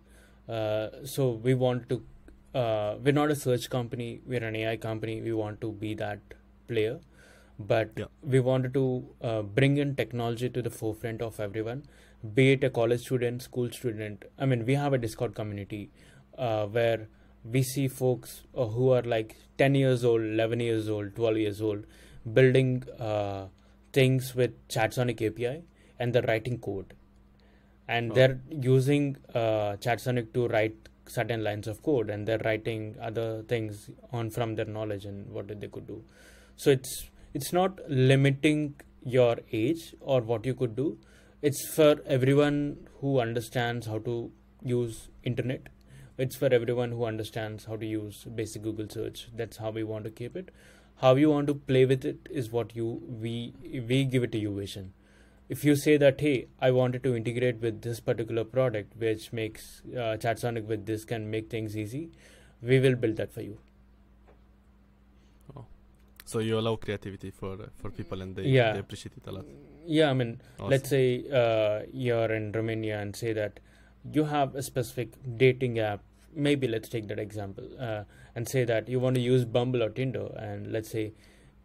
Uh, 0.48 0.88
so 1.04 1.30
we 1.30 1.54
want 1.54 1.88
to. 1.88 2.02
Uh, 2.54 2.96
we're 3.02 3.12
not 3.12 3.30
a 3.30 3.34
search 3.36 3.68
company. 3.70 4.20
We're 4.26 4.44
an 4.44 4.54
AI 4.56 4.76
company. 4.76 5.20
We 5.20 5.32
want 5.32 5.60
to 5.62 5.72
be 5.72 5.94
that 5.94 6.20
player, 6.68 7.00
but 7.58 7.90
Yeah. 7.96 8.06
we 8.22 8.40
wanted 8.40 8.74
to 8.74 8.84
uh, 9.22 9.42
bring 9.42 9.76
in 9.76 9.94
technology 9.96 10.48
to 10.50 10.62
the 10.62 10.70
forefront 10.70 11.20
of 11.22 11.40
everyone, 11.40 11.82
be 12.34 12.52
it 12.52 12.64
a 12.64 12.70
college 12.70 13.00
student, 13.00 13.42
school 13.42 13.70
student. 13.70 14.24
I 14.38 14.46
mean, 14.46 14.64
we 14.64 14.74
have 14.74 14.92
a 14.92 14.98
Discord 14.98 15.34
community 15.34 15.90
uh, 16.38 16.66
where 16.66 17.08
we 17.44 17.62
see 17.62 17.88
folks 17.88 18.42
who 18.54 18.90
are 18.90 19.02
like 19.02 19.36
10 19.58 19.74
years 19.74 20.04
old, 20.04 20.22
11 20.22 20.60
years 20.60 20.88
old, 20.88 21.14
12 21.16 21.36
years 21.38 21.60
old, 21.60 21.84
building 22.32 22.82
uh, 22.98 23.46
things 23.98 24.34
with 24.34 24.52
ChatSonic 24.68 25.22
API 25.28 25.62
and 25.98 26.14
they're 26.14 26.28
writing 26.32 26.58
code. 26.58 26.94
And 27.88 28.12
Oh. 28.12 28.14
they're 28.14 28.40
using 28.50 29.16
uh, 29.34 29.76
ChatSonic 29.86 30.32
to 30.34 30.48
write 30.48 30.76
certain 31.06 31.42
lines 31.44 31.66
of 31.68 31.82
code 31.82 32.10
and 32.10 32.26
they're 32.26 32.44
writing 32.44 32.96
other 33.08 33.42
things 33.42 33.90
on 34.10 34.30
from 34.30 34.54
their 34.60 34.70
knowledge 34.76 35.04
and 35.04 35.30
what 35.30 35.48
they 35.48 35.68
could 35.68 35.86
do. 35.86 36.02
So 36.56 36.70
it's 36.70 36.94
it's 37.34 37.52
not 37.52 37.78
limiting 37.88 38.74
your 39.04 39.36
age 39.52 39.82
or 40.00 40.20
what 40.22 40.46
you 40.46 40.54
could 40.54 40.74
do. 40.76 40.98
It's 41.42 41.62
for 41.74 41.96
everyone 42.06 42.88
who 43.00 43.20
understands 43.20 43.86
how 43.86 43.98
to 44.10 44.30
use 44.76 45.08
internet 45.24 45.66
it's 46.16 46.36
for 46.36 46.48
everyone 46.56 46.90
who 46.92 47.04
understands 47.04 47.64
how 47.66 47.76
to 47.76 47.84
use 47.86 48.18
basic 48.40 48.62
google 48.66 48.86
search 48.88 49.18
that's 49.40 49.58
how 49.62 49.70
we 49.78 49.82
want 49.82 50.04
to 50.04 50.10
keep 50.20 50.36
it 50.42 50.48
how 51.02 51.14
you 51.16 51.30
want 51.30 51.46
to 51.48 51.54
play 51.54 51.84
with 51.84 52.04
it 52.04 52.28
is 52.30 52.50
what 52.50 52.74
you 52.76 52.86
we 53.24 53.32
we 53.88 54.04
give 54.04 54.22
it 54.28 54.32
to 54.32 54.38
you 54.38 54.54
vision 54.58 54.92
if 55.56 55.64
you 55.68 55.74
say 55.84 55.96
that 56.02 56.20
hey 56.26 56.34
i 56.60 56.70
wanted 56.70 57.02
to 57.06 57.14
integrate 57.20 57.60
with 57.66 57.82
this 57.86 58.00
particular 58.00 58.44
product 58.44 58.96
which 59.04 59.32
makes 59.32 59.82
uh, 60.02 60.16
chatsonic 60.24 60.66
with 60.68 60.86
this 60.86 61.04
can 61.04 61.30
make 61.30 61.50
things 61.50 61.76
easy 61.84 62.02
we 62.62 62.78
will 62.86 62.96
build 63.04 63.16
that 63.24 63.32
for 63.38 63.42
you 63.50 63.58
So 66.32 66.40
you 66.48 66.58
allow 66.58 66.70
creativity 66.82 67.30
for 67.38 67.48
for 67.80 67.88
people 67.96 68.22
and 68.24 68.36
they, 68.36 68.44
Yeah. 68.52 68.68
they 68.74 68.78
appreciate 68.82 69.16
it 69.20 69.26
a 69.30 69.32
lot. 69.38 69.48
yeah 69.96 70.10
i 70.10 70.14
mean 70.18 70.30
Awesome. 70.58 70.70
let's 70.72 70.88
say 70.92 71.02
uh, 71.40 71.74
you're 72.04 72.30
in 72.36 72.46
romania 72.58 72.94
and 73.00 73.18
say 73.22 73.32
that 73.38 73.58
you 74.18 74.24
have 74.30 74.54
a 74.60 74.62
specific 74.68 75.18
dating 75.42 75.74
app 75.88 76.00
maybe 76.34 76.68
let's 76.68 76.88
take 76.88 77.08
that 77.08 77.18
example 77.18 77.68
uh, 77.80 78.04
and 78.34 78.48
say 78.48 78.64
that 78.64 78.88
you 78.88 79.00
want 79.00 79.14
to 79.14 79.20
use 79.20 79.44
bumble 79.44 79.82
or 79.82 79.90
tinder 79.90 80.26
and 80.36 80.72
let's 80.72 80.90
say 80.90 81.12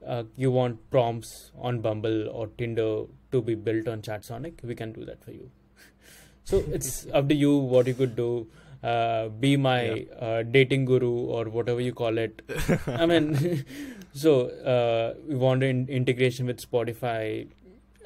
uh, 0.05 0.23
you 0.35 0.51
want 0.51 0.89
prompts 0.91 1.51
on 1.59 1.81
bumble 1.81 2.29
or 2.29 2.47
tinder 2.57 3.03
to 3.31 3.41
be 3.41 3.55
built 3.55 3.87
on 3.87 4.01
chatsonic 4.01 4.59
we 4.63 4.75
can 4.75 4.93
do 4.93 5.05
that 5.05 5.23
for 5.23 5.31
you. 5.31 5.51
So 6.45 6.63
it's 6.71 7.05
up 7.13 7.29
to 7.29 7.35
you 7.35 7.57
what 7.57 7.85
you 7.87 7.93
could 7.93 8.15
do. 8.15 8.47
Uh, 8.81 9.27
be 9.27 9.57
my 9.57 10.07
uh, 10.19 10.43
dating 10.43 10.85
guru 10.85 11.11
or 11.11 11.45
whatever 11.49 11.81
you 11.81 11.93
call 11.93 12.17
it. 12.17 12.41
I 12.87 13.05
mean 13.05 13.65
so 14.13 14.47
uh, 14.73 15.15
we 15.27 15.35
want 15.35 15.63
in- 15.63 15.87
integration 15.89 16.45
with 16.45 16.65
spotify. 16.65 17.47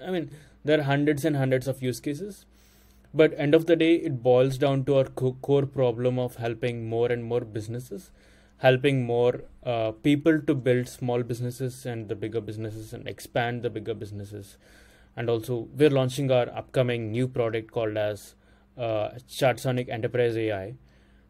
I 0.06 0.12
mean 0.12 0.32
there 0.66 0.80
are 0.80 0.84
hundreds 0.84 1.26
and 1.26 1.36
hundreds 1.38 1.68
of 1.68 1.82
use 1.84 2.00
cases 2.00 2.46
but 3.14 3.34
end 3.38 3.54
of 3.54 3.66
the 3.66 3.76
day 3.76 3.96
it 3.96 4.22
boils 4.24 4.58
down 4.58 4.84
to 4.86 4.98
our 4.98 5.06
co- 5.06 5.38
core 5.42 5.66
problem 5.66 6.18
of 6.20 6.36
helping 6.38 6.88
more 6.90 7.12
and 7.12 7.24
more 7.24 7.42
businesses 7.42 8.12
helping 8.64 9.06
more 9.06 9.44
uh, 9.66 9.92
people 9.92 10.40
to 10.42 10.56
build 10.56 10.88
small 10.88 11.22
businesses 11.22 11.86
and 11.86 12.08
the 12.08 12.16
bigger 12.16 12.40
businesses 12.40 12.94
and 12.94 13.08
expand 13.10 13.62
the 13.62 13.70
bigger 13.70 13.94
businesses. 13.94 14.58
And 15.18 15.30
also 15.30 15.68
we're 15.76 15.90
launching 15.90 16.32
our 16.32 16.48
upcoming 16.62 17.12
new 17.12 17.28
product 17.28 17.72
called 17.72 17.98
as 17.98 18.36
uh, 18.78 19.10
chatsonic 19.28 19.90
enterprise 19.90 20.36
ai 20.38 20.76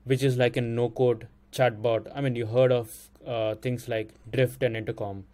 which 0.05 0.23
is 0.23 0.37
like 0.37 0.55
a 0.57 0.61
no 0.61 0.89
code 0.89 1.27
chatbot. 1.51 2.11
I 2.15 2.21
mean 2.21 2.35
you 2.35 2.45
heard 2.45 2.71
of 2.71 3.09
uh, 3.25 3.55
things 3.55 3.89
like 3.89 4.09
drift 4.31 4.61
and 4.61 4.77
intercom. 4.77 5.25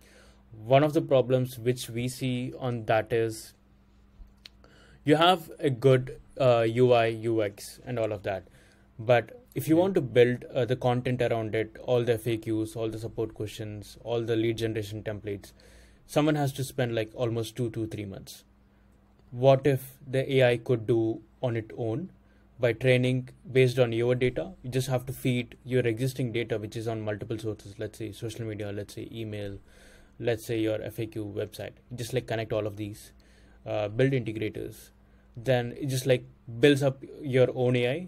One 0.66 0.84
of 0.84 0.94
the 0.94 1.02
problems 1.02 1.60
which 1.60 1.90
we 1.90 2.08
see 2.08 2.54
on 2.58 2.86
that 2.86 3.12
is 3.12 3.54
you 5.04 5.18
have 5.18 5.52
a 5.60 5.70
good 5.70 6.20
uh, 6.40 6.66
UI, 6.68 7.28
UX, 7.28 7.80
and 7.86 8.00
all 8.00 8.12
of 8.12 8.24
that. 8.24 8.48
But 8.98 9.40
if 9.56 9.68
you 9.68 9.76
want 9.76 9.96
to 9.96 10.02
build 10.02 10.46
uh, 10.54 10.66
the 10.66 10.76
content 10.76 11.22
around 11.22 11.56
it, 11.56 11.78
all 11.84 12.04
the 12.04 12.18
FAQs, 12.18 12.76
all 12.76 12.90
the 12.90 13.00
support 13.00 13.34
questions, 13.34 13.98
all 14.04 14.22
the 14.22 14.36
lead 14.36 14.58
generation 14.58 15.04
templates, 15.04 15.54
someone 16.06 16.36
has 16.36 16.54
to 16.54 16.64
spend 16.64 16.96
like 16.96 17.12
almost 17.14 17.56
two 17.56 17.70
to 17.72 17.88
three 17.88 18.06
months. 18.06 18.44
What 19.32 19.68
if 19.68 19.98
the 20.08 20.32
AI 20.38 20.58
could 20.58 20.88
do 20.88 21.22
on 21.42 21.56
its 21.56 21.72
own 21.78 22.12
by 22.60 22.74
training 22.74 23.30
based 23.52 23.80
on 23.80 23.92
your 23.92 24.16
data? 24.16 24.52
You 24.64 24.72
just 24.72 24.88
have 24.88 25.06
to 25.06 25.14
feed 25.14 25.56
your 25.64 25.86
existing 25.86 26.32
data, 26.32 26.58
which 26.58 26.76
is 26.76 26.88
on 26.88 27.02
multiple 27.02 27.38
sources. 27.38 27.76
Let's 27.78 28.00
say 28.00 28.12
social 28.12 28.46
media, 28.46 28.72
let's 28.72 28.96
say 28.96 29.08
email, 29.12 29.60
let's 30.20 30.46
say 30.46 30.60
your 30.60 30.80
FAQ 30.80 31.34
website. 31.34 31.74
Just 31.96 32.14
like 32.14 32.28
connect 32.28 32.52
all 32.52 32.66
of 32.66 32.76
these, 32.76 33.12
uh, 33.66 33.88
build 33.88 34.12
integrators. 34.12 34.90
Then 35.36 35.74
it 35.80 35.88
just 35.88 36.06
like 36.06 36.26
builds 36.60 36.84
up 36.84 37.04
your 37.22 37.48
own 37.56 37.76
AI, 37.76 38.08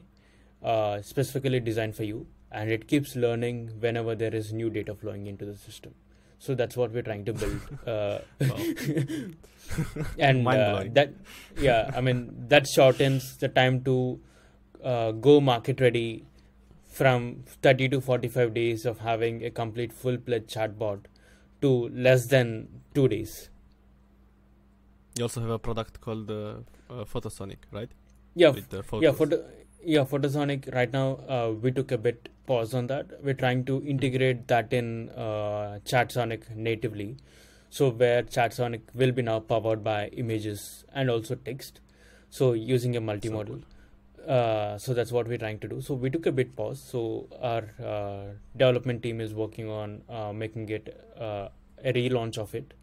uh, 0.63 1.01
specifically 1.01 1.59
designed 1.59 1.95
for 1.95 2.03
you, 2.03 2.27
and 2.51 2.69
it 2.69 2.87
keeps 2.87 3.15
learning 3.15 3.71
whenever 3.79 4.15
there 4.15 4.33
is 4.33 4.51
new 4.51 4.69
data 4.69 4.95
flowing 4.95 5.27
into 5.27 5.45
the 5.45 5.55
system. 5.55 5.93
So 6.39 6.55
that's 6.55 6.75
what 6.75 6.91
we're 6.91 7.03
trying 7.03 7.25
to 7.25 7.33
build. 7.33 7.61
Uh, 7.87 8.19
and 10.17 10.47
uh, 10.47 10.83
that 10.91 11.13
yeah 11.57 11.91
i 11.95 12.01
mean 12.01 12.33
that 12.47 12.67
shortens 12.67 13.37
the 13.37 13.47
time 13.47 13.83
to 13.83 14.19
uh, 14.83 15.11
go 15.11 15.39
market 15.39 15.79
ready 15.79 16.25
from 16.85 17.43
30 17.61 17.89
to 17.89 18.01
45 18.01 18.53
days 18.53 18.85
of 18.85 18.99
having 18.99 19.43
a 19.45 19.49
complete 19.49 19.93
full-fledged 19.93 20.49
chatbot 20.49 21.05
to 21.61 21.89
less 21.89 22.27
than 22.27 22.67
two 22.93 23.07
days 23.07 23.49
You 25.17 25.23
also 25.25 25.41
have 25.41 25.49
a 25.51 25.59
product 25.59 26.01
called 26.01 26.29
uh, 26.91 27.01
uh, 27.01 27.05
Photosonic, 27.05 27.57
right? 27.71 27.89
yeah 28.35 28.49
With 28.49 28.69
the 28.69 28.83
photos. 28.83 29.03
yeah 29.03 29.11
photo 29.11 29.43
yeah 29.83 30.03
photosonic 30.05 30.73
right 30.73 30.91
now 30.93 31.07
uh, 31.27 31.51
we 31.61 31.71
took 31.71 31.91
a 31.91 31.97
bit 31.97 32.29
pause 32.47 32.73
on 32.73 32.87
that 32.87 33.07
we're 33.23 33.33
trying 33.33 33.65
to 33.65 33.83
integrate 33.85 34.47
that 34.47 34.71
in 34.71 35.09
uh, 35.09 35.79
chatsonic 35.85 36.49
natively 36.55 37.17
So 37.75 37.89
where 37.89 38.23
ChatSonic 38.23 38.81
will 39.01 39.11
be 39.13 39.21
now 39.21 39.39
powered 39.39 39.83
by 39.83 40.07
images 40.21 40.63
and 40.93 41.09
also 41.09 41.35
text. 41.35 41.79
So 42.29 42.53
using 42.53 42.97
a 42.97 43.01
multimodal. 43.01 43.61
So 43.61 44.31
Uh, 44.33 44.77
so 44.77 44.93
that's 44.97 45.11
what 45.11 45.27
we're 45.27 45.37
trying 45.43 45.59
to 45.61 45.67
do. 45.67 45.77
So 45.81 45.95
we 45.95 46.09
took 46.15 46.25
a 46.25 46.33
bit 46.39 46.55
pause. 46.57 46.81
So 46.89 47.27
our 47.41 47.63
uh, 47.91 48.25
development 48.55 49.01
team 49.03 49.21
is 49.21 49.33
working 49.33 49.69
on 49.69 50.03
uh, 50.09 50.31
making 50.33 50.67
it 50.69 50.91
uh, 51.17 51.47
a 51.83 51.93
relaunch 51.93 52.37
of 52.37 52.53
it. 52.53 52.73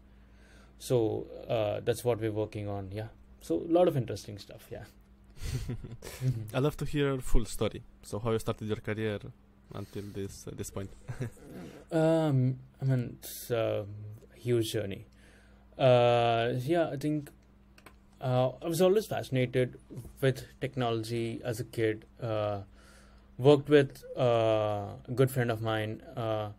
So 0.79 1.27
uh, 1.47 1.79
that's 1.81 2.03
what 2.03 2.19
we're 2.19 2.31
working 2.31 2.67
on. 2.67 2.91
Yeah. 2.91 3.07
So 3.41 3.55
a 3.55 3.71
lot 3.71 3.87
of 3.87 3.97
interesting 3.97 4.37
stuff. 4.37 4.67
Yeah. 4.71 4.83
I 6.53 6.59
love 6.59 6.77
to 6.77 6.85
hear 6.85 7.19
full 7.19 7.45
story. 7.45 7.83
So 8.03 8.19
how 8.19 8.31
you 8.31 8.39
started 8.39 8.67
your 8.67 8.77
career 8.77 9.19
until 9.73 10.03
this 10.13 10.45
uh, 10.47 10.51
this 10.55 10.69
point. 10.69 10.89
Um, 11.91 12.59
I 12.79 12.85
mean, 12.85 13.17
it's 13.17 13.49
a 13.49 13.83
huge 14.35 14.73
journey. 14.73 15.07
Uh, 15.75 16.53
yeah, 16.59 16.89
I 16.89 16.97
think 16.97 17.31
uh, 18.21 18.51
I 18.61 18.67
was 18.67 18.79
always 18.79 19.07
fascinated 19.07 19.79
with 20.21 20.43
technology 20.61 21.41
as 21.43 21.59
a 21.59 21.63
kid. 21.63 22.05
Uh, 22.21 22.59
worked 23.39 23.69
with 23.69 24.03
uh, 24.15 24.93
a 25.07 25.11
good 25.15 25.31
friend 25.31 25.49
of 25.49 25.63
mine 25.63 26.03
uh, 26.15 26.49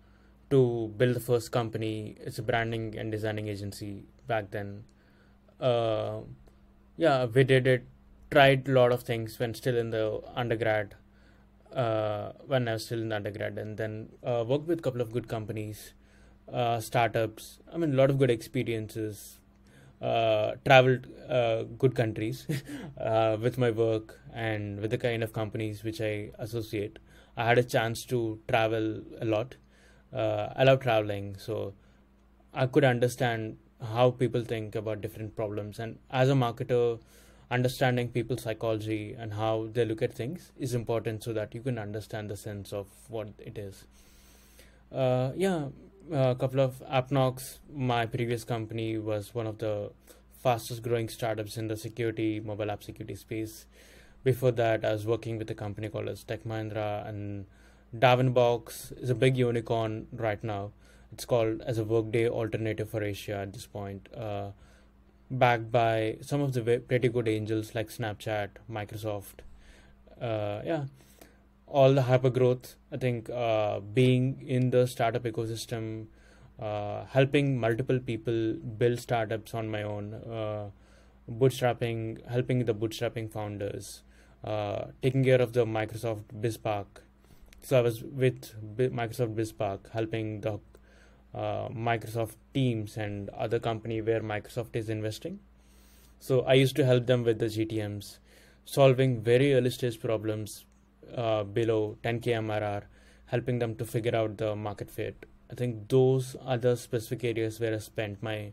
to 0.50 0.92
build 0.96 1.14
the 1.14 1.20
first 1.20 1.52
company. 1.52 2.16
It's 2.18 2.40
a 2.40 2.42
branding 2.42 2.98
and 2.98 3.12
designing 3.12 3.46
agency 3.46 4.06
back 4.26 4.50
then. 4.50 4.82
Yeah, 7.00 7.24
we 7.24 7.44
did 7.44 7.66
it. 7.66 7.84
Tried 8.30 8.68
a 8.68 8.72
lot 8.72 8.92
of 8.92 9.02
things 9.02 9.38
when 9.38 9.54
still 9.54 9.76
in 9.76 9.90
the 9.90 10.20
undergrad 10.36 10.94
uh, 11.72 12.32
when 12.46 12.68
I 12.68 12.74
was 12.74 12.84
still 12.84 13.00
in 13.02 13.12
undergrad, 13.12 13.58
and 13.58 13.76
then 13.76 14.10
uh, 14.24 14.44
worked 14.46 14.66
with 14.68 14.80
a 14.80 14.82
couple 14.82 15.00
of 15.00 15.12
good 15.12 15.28
companies, 15.28 15.94
uh, 16.52 16.80
startups. 16.80 17.60
I 17.72 17.78
mean, 17.78 17.94
a 17.94 17.96
lot 17.96 18.10
of 18.10 18.18
good 18.18 18.30
experiences. 18.30 19.38
Uh, 20.02 20.54
traveled 20.64 21.06
uh, 21.28 21.64
good 21.78 21.94
countries 21.94 22.46
uh, 23.00 23.36
with 23.40 23.58
my 23.58 23.70
work 23.70 24.18
and 24.34 24.80
with 24.80 24.90
the 24.90 24.98
kind 24.98 25.22
of 25.22 25.32
companies 25.32 25.84
which 25.84 26.00
I 26.00 26.30
associate. 26.38 26.98
I 27.36 27.44
had 27.46 27.58
a 27.58 27.64
chance 27.64 28.04
to 28.06 28.38
travel 28.48 29.02
a 29.20 29.24
lot. 29.26 29.56
I 30.12 30.64
love 30.64 30.80
traveling, 30.80 31.36
so 31.38 31.74
I 32.54 32.66
could 32.66 32.84
understand 32.84 33.58
how 33.82 34.10
people 34.10 34.44
think 34.44 34.74
about 34.74 35.00
different 35.00 35.34
problems. 35.36 35.78
And 35.78 35.98
as 36.10 36.28
a 36.28 36.34
marketer, 36.34 36.98
understanding 37.50 38.08
people's 38.08 38.42
psychology 38.42 39.14
and 39.18 39.34
how 39.34 39.68
they 39.72 39.84
look 39.84 40.02
at 40.02 40.14
things 40.14 40.52
is 40.58 40.74
important 40.74 41.24
so 41.24 41.32
that 41.32 41.54
you 41.54 41.60
can 41.60 41.78
understand 41.78 42.30
the 42.30 42.36
sense 42.36 42.72
of 42.72 42.86
what 43.08 43.28
it 43.38 43.58
is. 43.58 43.84
Uh, 44.92 45.32
yeah, 45.36 45.66
a 46.12 46.34
couple 46.34 46.60
of 46.60 46.82
Appknox, 46.90 47.58
my 47.74 48.06
previous 48.06 48.44
company, 48.44 48.98
was 48.98 49.34
one 49.34 49.46
of 49.46 49.58
the 49.58 49.90
fastest 50.42 50.82
growing 50.82 51.08
startups 51.08 51.56
in 51.56 51.68
the 51.68 51.76
security, 51.76 52.40
mobile 52.40 52.70
app 52.70 52.82
security 52.82 53.14
space. 53.14 53.66
Before 54.22 54.50
that, 54.52 54.84
I 54.84 54.92
was 54.92 55.06
working 55.06 55.38
with 55.38 55.50
a 55.50 55.54
company 55.54 55.88
called 55.88 56.08
as 56.08 56.24
Tech 56.24 56.44
Mahindra, 56.44 57.08
and 57.08 57.46
Darwinbox 57.96 59.00
is 59.00 59.10
a 59.10 59.14
big 59.14 59.36
unicorn 59.36 60.06
right 60.12 60.42
now. 60.42 60.72
It's 61.12 61.24
called 61.24 61.60
as 61.62 61.78
a 61.78 61.84
workday 61.84 62.28
alternative 62.28 62.88
for 62.90 63.02
Asia 63.02 63.36
at 63.36 63.52
this 63.52 63.66
point. 63.66 64.08
Uh, 64.16 64.50
backed 65.30 65.70
by 65.70 66.16
some 66.20 66.40
of 66.40 66.52
the 66.52 66.82
pretty 66.86 67.08
good 67.08 67.28
angels 67.28 67.74
like 67.74 67.88
Snapchat, 67.88 68.48
Microsoft. 68.70 69.44
Uh, 70.20 70.60
yeah, 70.64 70.84
all 71.66 71.94
the 71.94 72.02
hyper 72.02 72.30
growth. 72.30 72.76
I 72.92 72.96
think 72.96 73.30
uh, 73.30 73.80
being 73.80 74.44
in 74.46 74.70
the 74.70 74.86
startup 74.86 75.22
ecosystem, 75.22 76.06
uh, 76.60 77.04
helping 77.06 77.58
multiple 77.58 77.98
people 77.98 78.54
build 78.54 78.98
startups 78.98 79.54
on 79.54 79.70
my 79.70 79.82
own, 79.82 80.14
uh, 80.14 80.70
bootstrapping, 81.30 82.26
helping 82.28 82.64
the 82.64 82.74
bootstrapping 82.74 83.32
founders, 83.32 84.02
uh, 84.44 84.86
taking 85.02 85.24
care 85.24 85.40
of 85.40 85.52
the 85.52 85.64
Microsoft 85.64 86.24
BizSpark. 86.38 86.86
So 87.62 87.78
I 87.78 87.82
was 87.82 88.02
with 88.02 88.54
Microsoft 88.76 89.34
BizSpark, 89.34 89.90
helping 89.92 90.40
the 90.40 90.58
uh, 91.34 91.68
Microsoft 91.68 92.34
Teams 92.54 92.96
and 92.96 93.28
other 93.30 93.58
company 93.58 94.00
where 94.00 94.20
Microsoft 94.20 94.74
is 94.74 94.88
investing. 94.88 95.38
So 96.18 96.42
I 96.42 96.54
used 96.54 96.76
to 96.76 96.84
help 96.84 97.06
them 97.06 97.24
with 97.24 97.38
the 97.38 97.46
GTMs, 97.46 98.18
solving 98.64 99.22
very 99.22 99.54
early 99.54 99.70
stage 99.70 100.00
problems 100.00 100.64
uh, 101.16 101.44
below 101.44 101.96
10k 102.04 102.24
MRR, 102.24 102.82
helping 103.26 103.58
them 103.58 103.74
to 103.76 103.84
figure 103.84 104.14
out 104.14 104.36
the 104.36 104.54
market 104.54 104.90
fit. 104.90 105.26
I 105.50 105.54
think 105.54 105.88
those 105.88 106.36
are 106.44 106.58
the 106.58 106.76
specific 106.76 107.24
areas 107.24 107.58
where 107.58 107.74
I 107.74 107.78
spent 107.78 108.22
my 108.22 108.52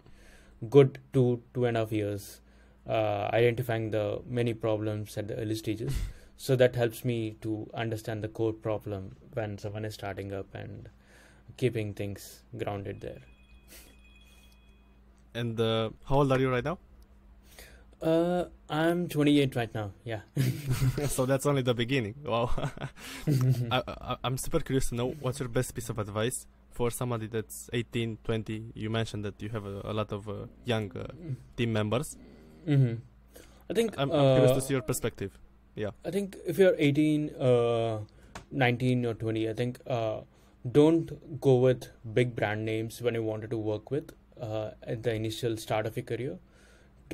good 0.69 0.97
two 1.13 1.41
two 1.53 1.65
and 1.65 1.77
a 1.77 1.81
half 1.81 1.91
years 1.91 2.41
uh, 2.87 3.29
identifying 3.33 3.91
the 3.91 4.21
many 4.27 4.53
problems 4.53 5.17
at 5.17 5.27
the 5.27 5.35
early 5.35 5.55
stages. 5.55 5.93
So 6.39 6.55
that 6.55 6.75
helps 6.75 7.03
me 7.03 7.35
to 7.41 7.67
understand 7.73 8.23
the 8.23 8.27
core 8.27 8.53
problem 8.53 9.15
when 9.33 9.57
someone 9.57 9.85
is 9.85 9.95
starting 9.95 10.31
up 10.31 10.53
and 10.53 10.87
keeping 11.57 11.93
things 11.93 12.43
grounded 12.57 13.01
there. 13.01 13.21
And 15.33 15.59
uh, 15.59 15.89
how 16.05 16.17
old 16.17 16.31
are 16.31 16.39
you 16.39 16.49
right 16.49 16.63
now? 16.63 16.79
Uh, 18.01 18.45
I'm 18.69 19.07
28 19.07 19.55
right 19.55 19.73
now. 19.73 19.91
Yeah. 20.03 20.21
so 21.07 21.25
that's 21.25 21.45
only 21.45 21.63
the 21.63 21.73
beginning. 21.73 22.15
Wow. 22.23 22.51
I, 23.71 23.81
I, 23.87 24.17
I'm 24.23 24.37
super 24.37 24.59
curious 24.59 24.89
to 24.89 24.95
know 24.95 25.15
what's 25.19 25.39
your 25.39 25.49
best 25.49 25.73
piece 25.73 25.89
of 25.89 25.97
advice 25.97 26.45
for 26.71 26.91
somebody 26.91 27.27
that's 27.27 27.69
18, 27.73 28.19
20. 28.23 28.71
You 28.75 28.89
mentioned 28.91 29.25
that 29.25 29.41
you 29.41 29.49
have 29.49 29.65
a, 29.65 29.81
a 29.83 29.93
lot 29.93 30.11
of 30.11 30.29
uh, 30.29 30.45
young 30.65 30.95
uh, 30.95 31.07
team 31.55 31.73
members. 31.73 32.17
hmm 32.65 32.93
I 33.69 33.73
think 33.73 33.95
I'm, 33.97 34.09
I'm 34.11 34.35
curious 34.35 34.51
uh, 34.51 34.55
to 34.55 34.61
see 34.61 34.73
your 34.73 34.81
perspective. 34.83 35.37
Yeah. 35.75 35.89
I 36.05 36.11
think 36.11 36.37
if 36.45 36.57
you're 36.57 36.75
18, 36.77 37.35
uh, 37.35 37.99
19 38.51 39.05
or 39.05 39.13
20, 39.13 39.49
I 39.49 39.53
think 39.53 39.79
uh, 39.87 40.21
don't 40.71 41.39
go 41.39 41.55
with 41.55 41.89
big 42.13 42.35
brand 42.35 42.65
names 42.65 43.01
when 43.01 43.13
you 43.13 43.23
wanted 43.23 43.49
to 43.51 43.57
work 43.57 43.91
with 43.91 44.11
uh, 44.41 44.71
at 44.83 45.03
the 45.03 45.13
initial 45.13 45.57
start 45.57 45.85
of 45.85 45.95
your 45.95 46.05
career. 46.05 46.37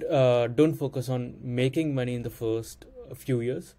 Uh, 0.10 0.48
don't 0.48 0.74
focus 0.74 1.10
on 1.10 1.36
making 1.42 1.94
money 1.94 2.16
in 2.16 2.24
the 2.24 2.30
first 2.30 2.86
few 3.16 3.42
years. 3.42 3.76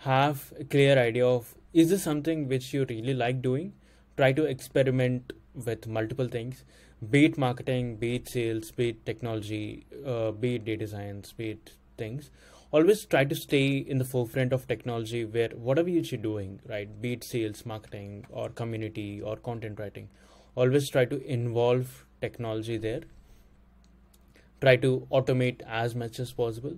Have 0.00 0.52
a 0.58 0.64
clear 0.64 0.98
idea 0.98 1.26
of 1.26 1.54
is 1.72 1.90
this 1.90 2.02
something 2.02 2.48
which 2.48 2.72
you 2.72 2.84
really 2.88 3.14
like 3.14 3.42
doing? 3.42 3.72
Try 4.16 4.32
to 4.32 4.44
experiment 4.44 5.32
with 5.54 5.86
multiple 5.86 6.28
things, 6.28 6.64
be 7.10 7.24
it 7.26 7.38
marketing, 7.38 7.96
be 7.96 8.16
it 8.16 8.28
sales, 8.28 8.70
be 8.70 8.90
it 8.90 9.06
technology, 9.06 9.86
uh, 10.06 10.32
be 10.32 10.56
it 10.56 10.64
data 10.64 10.86
science, 10.86 11.32
be 11.32 11.50
it 11.50 11.72
things 11.96 12.30
always 12.70 13.04
try 13.06 13.24
to 13.24 13.34
stay 13.34 13.78
in 13.78 13.98
the 13.98 14.04
forefront 14.04 14.52
of 14.52 14.66
technology 14.68 15.24
where 15.24 15.48
whatever 15.50 15.88
you're 15.88 16.20
doing 16.20 16.60
right? 16.68 17.00
Be 17.00 17.14
it 17.14 17.24
sales 17.24 17.64
marketing 17.64 18.26
or 18.30 18.48
community 18.50 19.22
or 19.22 19.36
content 19.36 19.78
writing 19.78 20.08
always 20.54 20.90
try 20.90 21.04
to 21.04 21.22
involve 21.24 22.04
technology 22.20 22.76
there. 22.76 23.02
Try 24.60 24.76
to 24.76 25.06
automate 25.10 25.62
as 25.66 25.94
much 25.94 26.18
as 26.18 26.32
possible. 26.32 26.76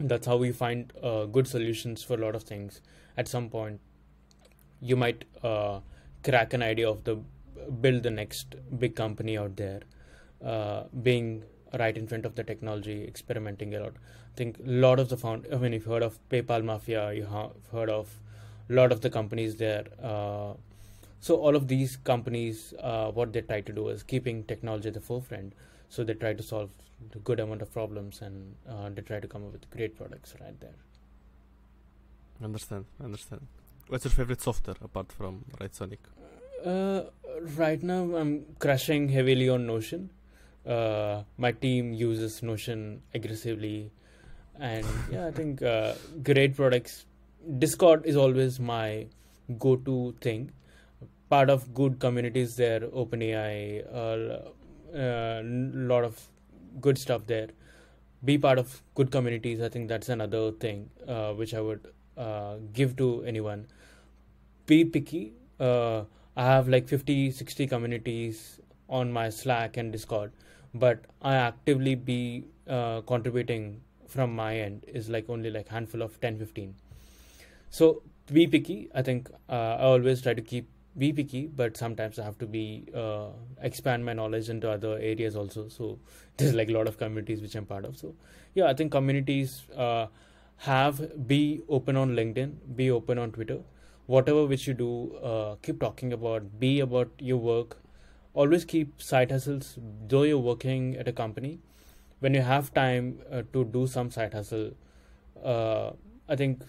That's 0.00 0.26
how 0.26 0.36
we 0.36 0.52
find 0.52 0.92
uh, 1.02 1.26
good 1.26 1.46
solutions 1.46 2.02
for 2.02 2.14
a 2.14 2.16
lot 2.16 2.34
of 2.34 2.42
things. 2.42 2.80
At 3.16 3.28
some 3.28 3.50
point 3.50 3.80
you 4.80 4.96
might 4.96 5.24
uh, 5.44 5.80
crack 6.24 6.54
an 6.54 6.62
idea 6.62 6.88
of 6.88 7.04
the 7.04 7.20
build 7.80 8.02
the 8.02 8.10
next 8.10 8.56
big 8.78 8.96
company 8.96 9.38
out 9.38 9.56
there. 9.56 9.82
Uh, 10.44 10.84
being 11.02 11.44
right 11.78 11.96
in 11.96 12.06
front 12.06 12.26
of 12.26 12.34
the 12.34 12.44
technology 12.44 13.04
experimenting 13.04 13.74
a 13.74 13.80
lot 13.80 13.94
I 14.32 14.36
think 14.36 14.58
a 14.58 14.70
lot 14.70 14.98
of 14.98 15.10
the 15.10 15.16
found. 15.16 15.46
I 15.52 15.56
mean, 15.56 15.74
you've 15.74 15.84
heard 15.84 16.02
of 16.02 16.18
PayPal 16.30 16.64
Mafia. 16.64 17.12
You 17.12 17.26
have 17.26 17.50
heard 17.70 17.90
of 17.90 18.08
a 18.70 18.72
lot 18.72 18.90
of 18.90 19.02
the 19.02 19.10
companies 19.10 19.56
there. 19.56 19.84
Uh, 20.02 20.54
so 21.20 21.36
all 21.36 21.54
of 21.54 21.68
these 21.68 21.96
companies, 21.96 22.72
uh, 22.80 23.10
what 23.10 23.32
they 23.34 23.42
try 23.42 23.60
to 23.60 23.72
do 23.72 23.88
is 23.88 24.02
keeping 24.02 24.44
technology 24.44 24.88
at 24.88 24.94
the 24.94 25.00
forefront. 25.00 25.52
So 25.90 26.02
they 26.02 26.14
try 26.14 26.32
to 26.32 26.42
solve 26.42 26.70
a 27.14 27.18
good 27.18 27.40
amount 27.40 27.60
of 27.60 27.70
problems, 27.72 28.22
and 28.22 28.54
uh, 28.66 28.88
they 28.88 29.02
try 29.02 29.20
to 29.20 29.28
come 29.28 29.44
up 29.44 29.52
with 29.52 29.68
great 29.70 29.98
products 29.98 30.34
right 30.40 30.58
there. 30.60 30.78
Understand, 32.42 32.86
understand. 33.04 33.46
What's 33.88 34.04
your 34.04 34.12
favorite 34.12 34.40
software 34.40 34.76
apart 34.82 35.12
from 35.12 35.44
Writesonic? 35.60 35.98
Uh, 36.64 37.02
right 37.56 37.82
now, 37.82 38.16
I'm 38.16 38.46
crushing 38.58 39.10
heavily 39.10 39.50
on 39.50 39.66
Notion. 39.66 40.08
Uh, 40.66 41.22
my 41.38 41.52
team 41.52 41.92
uses 41.92 42.42
Notion 42.42 43.02
aggressively, 43.14 43.90
and 44.60 44.86
yeah, 45.10 45.26
I 45.26 45.30
think 45.30 45.62
uh, 45.62 45.94
great 46.22 46.54
products. 46.56 47.06
Discord 47.58 48.06
is 48.06 48.16
always 48.16 48.60
my 48.60 49.06
go-to 49.58 50.14
thing. 50.20 50.52
Part 51.28 51.50
of 51.50 51.74
good 51.74 51.98
communities 51.98 52.54
there, 52.56 52.80
OpenAI, 52.80 53.84
a 53.92 54.52
uh, 54.94 55.40
lot 55.44 56.04
of 56.04 56.20
good 56.80 56.98
stuff 56.98 57.26
there. 57.26 57.48
Be 58.24 58.38
part 58.38 58.58
of 58.58 58.82
good 58.94 59.10
communities. 59.10 59.60
I 59.60 59.68
think 59.68 59.88
that's 59.88 60.08
another 60.08 60.52
thing 60.52 60.90
uh, 61.08 61.32
which 61.32 61.54
I 61.54 61.60
would 61.60 61.88
uh, 62.16 62.56
give 62.72 62.96
to 62.98 63.24
anyone. 63.24 63.66
Be 64.66 64.84
picky. 64.84 65.32
I 65.58 66.04
have 66.36 66.68
like 66.68 66.88
50, 66.88 67.30
60 67.30 67.66
communities 67.66 68.60
on 68.88 69.12
my 69.12 69.28
Slack 69.30 69.76
and 69.76 69.92
Discord, 69.92 70.32
but 70.74 71.04
I 71.20 71.34
actively 71.34 71.94
be 71.94 72.44
uh, 72.68 73.00
contributing 73.02 73.80
from 74.06 74.34
my 74.34 74.56
end 74.58 74.84
is 74.86 75.08
like 75.08 75.28
only 75.28 75.50
like 75.50 75.68
handful 75.68 76.02
of 76.02 76.20
10 76.20 76.38
15 76.38 76.74
so 77.70 78.02
be 78.32 78.46
picky 78.46 78.90
i 78.94 79.02
think 79.02 79.30
uh, 79.48 79.76
i 79.80 79.82
always 79.82 80.22
try 80.22 80.34
to 80.34 80.42
keep 80.42 80.68
be 80.98 81.12
picky 81.12 81.46
but 81.46 81.76
sometimes 81.76 82.18
i 82.18 82.24
have 82.24 82.36
to 82.38 82.46
be 82.46 82.84
uh, 82.94 83.28
expand 83.62 84.04
my 84.04 84.12
knowledge 84.12 84.48
into 84.50 84.70
other 84.70 84.98
areas 84.98 85.34
also. 85.36 85.68
So 85.68 85.98
there's 86.36 86.54
like 86.54 86.68
a 86.68 86.72
lot 86.72 86.86
of 86.86 86.98
communities 86.98 87.40
which 87.40 87.54
i'm 87.54 87.64
part 87.66 87.84
of. 87.84 87.96
So 87.96 88.14
yeah 88.54 88.66
i 88.68 88.74
think 88.74 88.92
communities 88.92 89.62
uh, 89.76 90.06
have 90.58 91.26
be 91.26 91.62
open 91.68 91.96
on 91.96 92.10
linkedin 92.10 92.54
be 92.76 92.90
open 92.90 93.18
on 93.18 93.32
twitter. 93.32 93.60
Whatever 94.06 94.46
which 94.46 94.66
you 94.66 94.74
do 94.74 95.14
uh, 95.22 95.54
keep 95.62 95.80
talking 95.80 96.12
about 96.12 96.60
be 96.60 96.80
about 96.80 97.10
your 97.18 97.38
work 97.38 97.78
always 98.34 98.64
keep 98.64 99.02
side 99.02 99.30
hustles 99.30 99.78
though 100.08 100.22
you're 100.22 100.38
working 100.38 100.96
at 100.96 101.08
a 101.08 101.12
company 101.12 101.58
when 102.20 102.34
you 102.34 102.42
have 102.42 102.72
time 102.72 103.18
uh, 103.30 103.42
to 103.52 103.64
do 103.64 103.86
some 103.86 104.10
side 104.10 104.32
hustle 104.32 104.70
uh, 105.44 105.90
i 106.28 106.36
think 106.36 106.62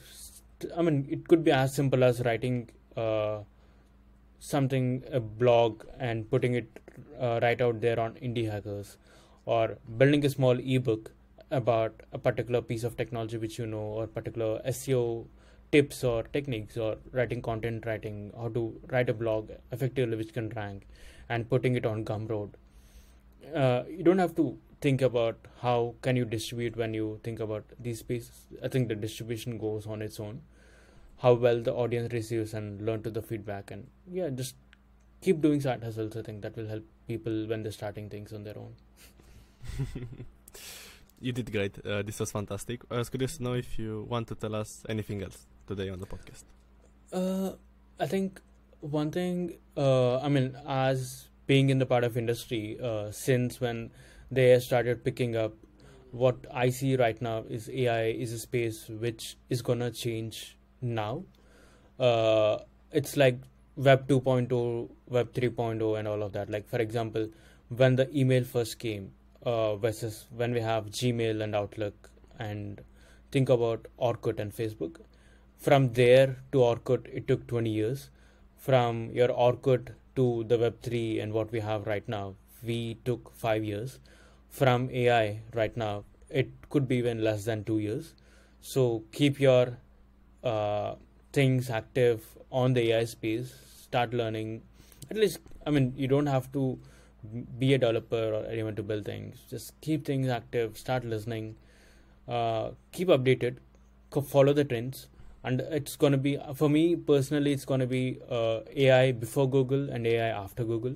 i 0.77 0.81
mean 0.81 1.05
it 1.09 1.27
could 1.27 1.43
be 1.43 1.51
as 1.51 1.73
simple 1.73 2.03
as 2.03 2.21
writing 2.21 2.69
uh, 2.97 3.39
something 4.39 5.03
a 5.11 5.19
blog 5.19 5.85
and 5.99 6.29
putting 6.29 6.55
it 6.55 6.79
uh, 7.19 7.39
right 7.41 7.61
out 7.61 7.79
there 7.79 7.99
on 7.99 8.13
indie 8.15 8.49
hackers 8.51 8.97
or 9.45 9.77
building 9.97 10.25
a 10.25 10.29
small 10.29 10.59
ebook 10.59 11.11
about 11.51 12.01
a 12.11 12.17
particular 12.17 12.61
piece 12.61 12.83
of 12.83 12.97
technology 12.97 13.37
which 13.37 13.57
you 13.57 13.65
know 13.65 13.87
or 14.01 14.07
particular 14.07 14.59
seo 14.67 15.25
tips 15.71 16.03
or 16.03 16.23
techniques 16.23 16.77
or 16.77 16.97
writing 17.11 17.41
content 17.41 17.85
writing 17.85 18.31
how 18.37 18.47
to 18.49 18.63
write 18.91 19.09
a 19.09 19.13
blog 19.13 19.49
effectively 19.71 20.17
which 20.17 20.33
can 20.33 20.49
rank 20.49 20.85
and 21.29 21.49
putting 21.49 21.75
it 21.75 21.85
on 21.85 22.03
gumroad 22.05 22.49
uh, 23.53 23.83
you 23.89 24.03
don't 24.03 24.19
have 24.19 24.35
to 24.35 24.57
think 24.81 25.01
about 25.01 25.37
how 25.61 25.95
can 26.01 26.15
you 26.15 26.25
distribute 26.25 26.75
when 26.75 26.93
you 26.93 27.19
think 27.23 27.39
about 27.39 27.63
these 27.79 28.03
pieces. 28.03 28.47
I 28.61 28.67
think 28.67 28.89
the 28.89 28.95
distribution 28.95 29.57
goes 29.57 29.87
on 29.87 30.01
its 30.01 30.19
own. 30.19 30.41
How 31.19 31.33
well 31.33 31.61
the 31.61 31.73
audience 31.73 32.11
receives 32.11 32.53
and 32.53 32.85
learn 32.85 33.01
to 33.03 33.09
the 33.09 33.21
feedback 33.21 33.71
and 33.71 33.87
yeah 34.11 34.29
just 34.29 34.55
keep 35.21 35.39
doing 35.39 35.61
side 35.61 35.81
hustles 35.81 36.17
i 36.17 36.21
think 36.21 36.41
that 36.41 36.57
will 36.57 36.67
help 36.67 36.83
people 37.07 37.47
when 37.47 37.63
they're 37.63 37.71
starting 37.71 38.09
things 38.09 38.33
on 38.33 38.43
their 38.43 38.57
own. 38.57 38.75
You 41.21 41.31
did 41.31 41.53
great. 41.53 41.77
Uh, 41.85 42.01
this 42.01 42.19
was 42.19 42.33
fantastic. 42.33 42.81
I 42.91 42.97
was 42.97 43.09
curious 43.09 43.37
to 43.37 43.43
know 43.43 43.53
if 43.53 43.79
you 43.79 44.05
want 44.09 44.27
to 44.27 44.35
tell 44.35 44.53
us 44.55 44.83
anything 44.89 45.23
else 45.23 45.45
today 45.67 45.87
on 45.89 45.99
the 45.99 46.05
podcast. 46.05 46.43
Uh, 47.13 47.53
i 47.99 48.07
think 48.07 48.41
one 48.83 49.11
thing 49.11 49.57
uh, 49.77 50.17
i 50.19 50.29
mean 50.29 50.55
as 50.67 51.29
being 51.47 51.69
in 51.69 51.79
the 51.79 51.85
part 51.85 52.03
of 52.03 52.17
industry 52.17 52.77
uh, 52.81 53.11
since 53.11 53.59
when 53.59 53.91
they 54.31 54.59
started 54.59 55.03
picking 55.03 55.35
up 55.35 55.53
what 56.11 56.35
i 56.53 56.69
see 56.69 56.95
right 56.95 57.21
now 57.21 57.43
is 57.49 57.69
ai 57.69 58.03
is 58.25 58.33
a 58.33 58.39
space 58.39 58.89
which 58.89 59.35
is 59.49 59.61
gonna 59.61 59.89
change 59.89 60.57
now. 60.83 61.23
Uh, 61.99 62.59
it's 62.91 63.15
like 63.17 63.39
web 63.75 64.07
2.0 64.07 64.89
web 65.07 65.33
3.0 65.33 65.97
and 65.99 66.07
all 66.07 66.21
of 66.21 66.33
that. 66.33 66.49
Like 66.49 66.67
for 66.67 66.79
example 66.79 67.29
when 67.69 67.95
the 67.95 68.15
email 68.15 68.43
first 68.43 68.77
came 68.77 69.11
uh, 69.43 69.75
versus 69.77 70.25
when 70.35 70.53
we 70.53 70.59
have 70.59 70.85
gmail 70.87 71.41
and 71.41 71.55
outlook 71.55 72.09
and 72.37 72.81
think 73.31 73.49
about 73.49 73.87
orkut 73.99 74.39
and 74.39 74.53
facebook 74.55 74.97
from 75.57 75.91
there 75.93 76.37
to 76.51 76.59
orkut 76.59 77.07
it 77.11 77.27
took 77.27 77.47
20 77.47 77.69
years 77.69 78.09
from 78.65 79.09
your 79.11 79.29
orkut 79.45 79.89
to 80.15 80.25
the 80.45 80.57
web3 80.57 81.21
and 81.21 81.33
what 81.33 81.51
we 81.51 81.59
have 81.59 81.87
right 81.87 82.07
now. 82.07 82.35
We 82.63 82.97
took 83.05 83.31
5 83.35 83.63
years. 83.63 83.99
From 84.49 84.89
ai 84.91 85.39
right 85.53 85.75
now 85.75 86.03
it 86.29 86.49
could 86.69 86.87
be 86.87 86.97
even 86.97 87.23
less 87.23 87.45
than 87.45 87.63
2 87.63 87.79
years. 87.79 88.13
So 88.61 89.03
keep 89.11 89.39
your 89.39 89.77
uh, 90.43 90.95
things 91.33 91.69
active 91.69 92.25
on 92.51 92.73
the 92.73 92.91
AI 92.91 93.05
space, 93.05 93.53
start 93.81 94.13
learning. 94.13 94.61
At 95.09 95.17
least, 95.17 95.39
I 95.65 95.71
mean, 95.71 95.93
you 95.97 96.07
don't 96.07 96.27
have 96.27 96.51
to 96.53 96.79
be 97.57 97.73
a 97.73 97.77
developer 97.77 98.33
or 98.33 98.45
anyone 98.45 98.75
to 98.75 98.83
build 98.83 99.05
things. 99.05 99.39
Just 99.49 99.79
keep 99.81 100.05
things 100.05 100.27
active, 100.27 100.77
start 100.77 101.05
listening, 101.05 101.55
uh, 102.27 102.71
keep 102.91 103.07
updated, 103.07 103.57
follow 104.27 104.53
the 104.53 104.63
trends. 104.63 105.07
And 105.43 105.61
it's 105.61 105.95
going 105.95 106.13
to 106.13 106.17
be, 106.17 106.39
for 106.55 106.69
me 106.69 106.95
personally, 106.95 107.51
it's 107.51 107.65
going 107.65 107.81
to 107.81 107.87
be 107.87 108.19
uh, 108.29 108.61
AI 108.75 109.11
before 109.11 109.49
Google 109.49 109.89
and 109.89 110.07
AI 110.07 110.29
after 110.29 110.63
Google. 110.63 110.95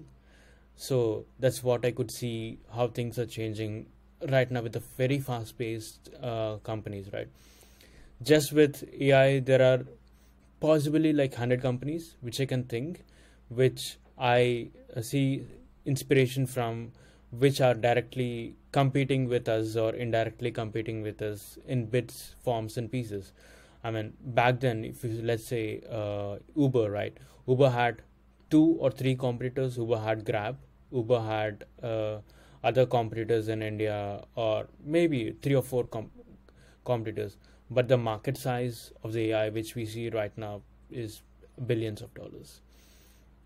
So 0.76 1.26
that's 1.40 1.64
what 1.64 1.86
I 1.86 1.92
could 1.92 2.12
see 2.12 2.60
how 2.74 2.88
things 2.88 3.20
are 3.20 3.26
changing 3.26 3.88
right 4.30 4.50
now 4.50 4.62
with 4.62 4.74
the 4.74 4.80
very 4.80 5.20
fast 5.20 5.58
paced 5.58 6.10
uh, 6.22 6.58
companies, 6.64 7.10
right? 7.12 7.28
just 8.24 8.52
with 8.52 8.84
AI, 9.00 9.40
there 9.40 9.62
are 9.62 9.86
possibly 10.60 11.14
like 11.14 11.32
100 11.32 11.62
companies 11.62 12.16
which 12.22 12.42
I 12.42 12.46
can 12.46 12.64
think, 12.64 13.04
which 13.50 13.98
I 14.18 14.70
uh, 14.96 15.02
see 15.02 15.46
inspiration 15.86 16.48
from, 16.48 16.92
which 17.32 17.62
are 17.62 17.74
directly 17.74 18.56
competing 18.72 19.28
with 19.28 19.48
us 19.48 19.76
or 19.76 19.94
indirectly 19.94 20.52
competing 20.52 21.02
with 21.02 21.22
us 21.22 21.58
in 21.68 21.86
bits, 21.86 22.36
forms, 22.44 22.78
and 22.78 22.92
pieces. 22.92 23.34
I 23.88 23.92
mean, 23.92 24.14
back 24.40 24.60
then, 24.60 24.84
if 24.86 25.04
you, 25.04 25.22
let's 25.24 25.46
say 25.46 25.82
uh, 25.90 26.38
Uber, 26.56 26.90
right? 26.92 27.18
Uber 27.48 27.70
had 27.70 28.02
two 28.50 28.78
or 28.80 28.92
three 28.92 29.16
competitors. 29.16 29.78
Uber 29.78 30.00
had 30.00 30.26
Grab. 30.26 30.58
Uber 30.92 31.22
had 31.22 31.66
uh, 31.82 32.18
other 32.64 32.86
competitors 32.86 33.48
in 33.48 33.62
India, 33.62 34.24
or 34.36 34.68
maybe 34.84 35.36
three 35.42 35.56
or 35.56 35.62
four 35.62 35.86
com- 35.86 36.12
competitors 36.86 37.38
but 37.70 37.88
the 37.88 37.98
market 37.98 38.38
size 38.38 38.92
of 39.04 39.14
the 39.14 39.32
AI 39.32 39.50
which 39.50 39.76
we 39.76 39.86
see 39.86 40.10
right 40.10 40.38
now 40.38 40.62
is 40.90 41.22
billions 41.66 42.02
of 42.02 42.14
dollars. 42.14 42.62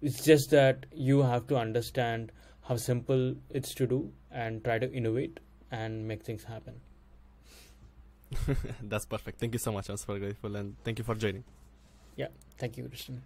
It's 0.01 0.23
just 0.23 0.51
that 0.51 0.85
you 0.93 1.21
have 1.21 1.47
to 1.47 1.57
understand 1.57 2.31
how 2.67 2.77
simple 2.77 3.35
it's 3.49 3.73
to 3.75 3.87
do 3.87 4.11
and 4.31 4.63
try 4.63 4.79
to 4.79 4.91
innovate 4.91 5.39
and 5.71 6.07
make 6.07 6.23
things 6.23 6.43
happen. 6.43 6.81
That's 8.81 9.05
perfect. 9.05 9.39
Thank 9.39 9.53
you 9.53 9.59
so 9.59 9.71
much. 9.71 9.89
I'm 9.89 9.97
super 9.97 10.19
grateful 10.19 10.55
and 10.55 10.75
thank 10.83 10.99
you 10.99 11.03
for 11.05 11.15
joining. 11.15 11.43
Yeah, 12.15 12.27
thank 12.57 12.77
you, 12.77 12.87
Christian. 12.87 13.21